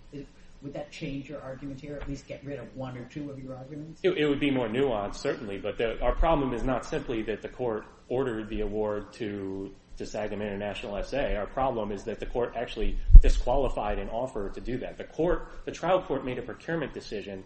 Would 0.64 0.74
that 0.74 0.92
change 0.92 1.30
your 1.30 1.42
argument 1.42 1.80
here, 1.80 1.98
at 2.02 2.08
least 2.10 2.28
get 2.28 2.44
rid 2.44 2.60
of 2.60 2.76
one 2.76 2.98
or 2.98 3.06
two 3.06 3.30
of 3.30 3.38
your 3.40 3.56
arguments? 3.56 4.02
It, 4.04 4.28
would 4.28 4.40
be 4.40 4.50
more 4.50 4.68
nuanced, 4.68 5.16
certainly, 5.16 5.58
but 5.58 5.80
our 6.02 6.16
problem 6.16 6.54
is 6.54 6.64
not 6.64 6.86
simply 6.86 7.22
that 7.24 7.42
the 7.42 7.50
court 7.50 7.86
ordered 8.10 8.50
the 8.50 8.62
award 8.62 9.14
to 9.14 9.72
Sagam 10.00 10.42
International 10.42 11.02
SA. 11.04 11.36
Our 11.36 11.46
problem 11.46 11.92
is 11.92 12.04
that 12.06 12.20
the 12.20 12.26
court 12.26 12.54
actually 12.56 12.98
disqualified 13.22 14.00
an 14.00 14.10
offer 14.10 14.50
to 14.50 14.62
do 14.62 14.78
that. 14.80 14.98
The 14.98 15.72
trial 15.72 16.02
court, 16.02 16.26
made 16.26 16.40
a 16.40 16.42
procurement 16.44 16.94
decision 16.94 17.44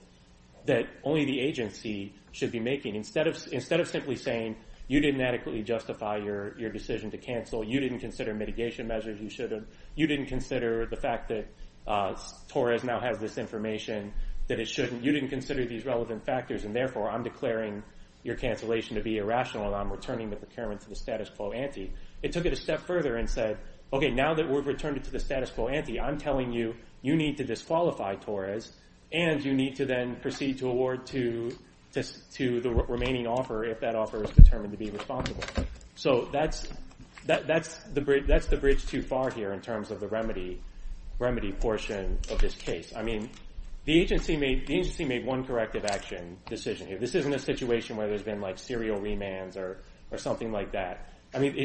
that 0.66 0.88
only 1.04 1.26
the 1.26 1.40
agency 1.40 2.14
should 2.32 2.52
be 2.52 2.60
making. 2.60 2.96
Instead 2.96 3.28
of 3.28 3.88
simply 3.88 4.16
saying, 4.16 4.56
you 4.88 5.00
didn't 5.00 5.22
adequately 5.22 5.64
justify 5.64 6.18
your 6.18 6.70
decision 6.70 7.12
to 7.12 7.18
cancel, 7.18 7.64
you 7.64 7.80
didn't 7.80 8.00
consider 8.00 8.34
mitigation 8.34 8.88
measures 8.88 9.20
you 9.20 9.30
should 9.30 9.52
have, 9.52 9.66
you 9.96 10.08
didn't 10.08 10.28
consider 10.28 10.86
the 10.86 10.98
fact 10.98 11.30
that 11.30 11.48
Uh, 11.88 12.16
Torres 12.48 12.84
now 12.84 13.00
has 13.00 13.20
this 13.20 13.38
information 13.38 14.14
that 14.48 14.60
it 14.60 14.68
shouldn't, 14.68 15.04
you 15.04 15.12
didn't 15.12 15.30
consider 15.30 15.66
these 15.66 15.86
relevant 15.86 16.26
factors, 16.26 16.64
and 16.64 16.76
therefore 16.76 17.10
I'm 17.10 17.24
declaring 17.24 17.84
your 18.24 18.36
cancellation 18.36 18.96
to 18.96 19.02
be 19.02 19.18
irrational 19.18 19.66
and 19.66 19.76
I'm 19.76 19.92
returning 19.92 20.30
the 20.30 20.36
procurement 20.36 20.82
to 20.82 20.90
the 20.90 20.96
status 20.96 21.30
quo 21.30 21.52
ante. 21.52 21.92
It 22.22 22.34
took 22.34 22.46
it 22.46 22.54
a 22.54 22.56
step 22.56 22.82
further 22.82 23.16
and 23.16 23.28
said, 23.30 23.58
okay, 23.92 24.12
now 24.12 24.36
that 24.36 24.48
we've 24.48 24.68
returned 24.68 24.98
it 24.98 25.06
to 25.06 25.12
the 25.12 25.20
status 25.20 25.50
quo 25.50 25.70
ante, 25.70 26.00
I'm 26.00 26.20
telling 26.20 26.52
you, 26.52 26.76
you 27.02 27.16
need 27.16 27.38
to 27.38 27.44
disqualify 27.44 28.16
Torres 28.16 28.72
and 29.12 29.44
you 29.44 29.54
need 29.54 29.76
to 29.78 29.86
then 29.86 30.18
proceed 30.18 30.60
to 30.60 30.70
award 30.70 31.08
to 31.08 31.52
the 31.94 32.86
remaining 32.88 33.26
offer 33.26 33.64
if 33.66 33.80
that 33.80 33.96
offer 33.96 34.24
is 34.24 34.30
determined 34.32 34.72
to 34.72 34.78
be 34.78 34.92
responsible. 34.92 35.44
So 35.96 36.30
that's 36.32 36.68
the 37.26 38.02
bridge 38.62 38.86
too 38.86 39.02
far 39.02 39.32
here 39.32 39.52
in 39.52 39.62
terms 39.62 39.90
of 39.90 40.00
the 40.00 40.08
remedy 40.08 40.62
portion 41.60 42.18
of 42.30 42.40
this 42.40 42.56
case. 42.56 42.94
I 42.96 43.04
mean, 43.04 43.30
the 43.86 44.00
agency 44.00 44.36
made 45.06 45.26
one 45.26 45.46
corrective 45.46 45.86
action 45.86 46.38
decision 46.48 46.88
here. 46.88 46.98
This 46.98 47.16
isn't 47.16 47.34
a 47.34 47.40
situation 47.40 47.96
where 47.96 48.08
there's 48.08 48.24
been 48.24 48.42
like 48.42 48.58
serial 48.58 49.00
remands 49.00 49.56
or 49.56 49.82
something 50.18 50.52
like 50.52 50.72
that. 50.74 51.10
I 51.34 51.40
mean, 51.40 51.56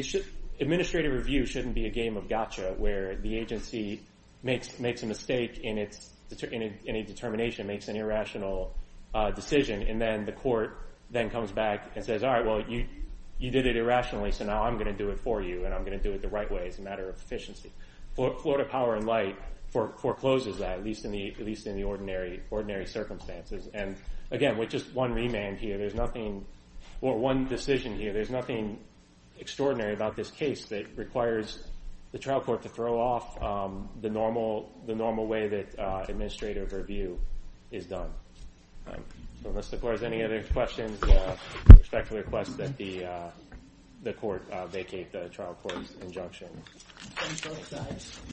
administrative 0.59 1.11
review 1.11 1.45
shouldn't 1.45 1.75
be 1.75 1.85
a 1.85 1.89
game 1.89 2.17
of 2.17 2.29
gotcha 2.29 2.75
where 2.77 3.15
the 3.15 3.37
agency 3.37 4.01
makes 4.43 4.79
a 4.79 5.05
mistake 5.05 5.59
in 5.63 5.77
a 5.79 7.03
determination, 7.03 7.67
makes 7.67 7.87
an 7.87 7.95
irrational 7.97 8.75
uh, 9.13 9.31
decision, 9.31 9.81
and 9.81 9.99
then 9.99 10.25
the 10.25 10.31
court 10.31 10.77
then 11.09 11.29
comes 11.29 11.51
back 11.51 11.91
and 11.95 12.05
says, 12.05 12.23
all 12.23 12.31
right, 12.31 12.45
well, 12.45 12.61
you 13.39 13.51
did 13.51 13.65
it 13.65 13.77
irrationally, 13.77 14.31
so 14.31 14.45
now 14.45 14.63
I'm 14.63 14.75
going 14.75 14.87
to 14.87 14.97
do 14.97 15.09
it 15.09 15.19
for 15.19 15.41
you 15.41 15.65
and 15.65 15.73
I'm 15.73 15.83
going 15.83 15.97
to 15.97 16.03
do 16.03 16.11
it 16.11 16.21
the 16.21 16.27
right 16.27 16.51
way 16.51 16.67
as 16.67 16.79
a 16.79 16.81
matter 16.81 17.07
of 17.09 17.15
efficiency. 17.17 17.71
Florida 18.17 18.65
Power 18.69 18.95
and 18.95 19.05
Light 19.05 19.37
forecloses 19.69 20.57
that, 20.57 20.79
at 20.79 20.83
least 20.83 21.05
in 21.05 21.11
the 21.11 21.83
ordinary 21.83 22.85
circumstances. 22.85 23.69
And 23.73 23.95
again, 24.31 24.57
with 24.57 24.69
just 24.69 24.93
one 24.93 25.13
remand 25.13 25.59
here, 25.59 25.77
there's 25.77 25.93
nothing, 25.93 26.45
or 27.01 27.17
one 27.17 27.45
decision 27.47 27.95
here, 27.95 28.11
there's 28.11 28.31
nothing 28.31 28.79
extraordinary 29.39 29.93
about 29.93 30.15
this 30.15 30.31
case 30.31 30.65
that 30.65 30.87
requires 30.97 31.59
the 32.11 32.17
trial 32.17 32.41
court 32.41 32.63
to 32.63 32.69
throw 32.69 32.99
off 32.99 33.41
um, 33.41 33.89
the 34.01 34.09
normal 34.09 35.27
way 35.27 35.47
that 35.47 35.79
uh, 35.79 36.05
administrative 36.07 36.73
review 36.73 37.19
is 37.71 37.85
done. 37.85 38.09
Um, 38.87 39.03
so 39.43 39.49
unless 39.49 39.67
the 39.67 39.77
court 39.77 39.93
has 39.93 40.03
any 40.03 40.23
other 40.23 40.41
questions, 40.53 41.01
uh, 41.03 41.35
I 41.69 41.73
respectfully 41.73 42.21
request 42.21 42.57
that 42.57 42.75
the 42.77 43.05
uh, 43.05 43.29
court 44.13 44.43
uh, 44.51 44.67
vacate 44.67 45.11
the 45.11 45.29
trial 45.29 45.57
court's 45.61 45.93
injunction. 46.01 46.49
Sides. 47.69 48.19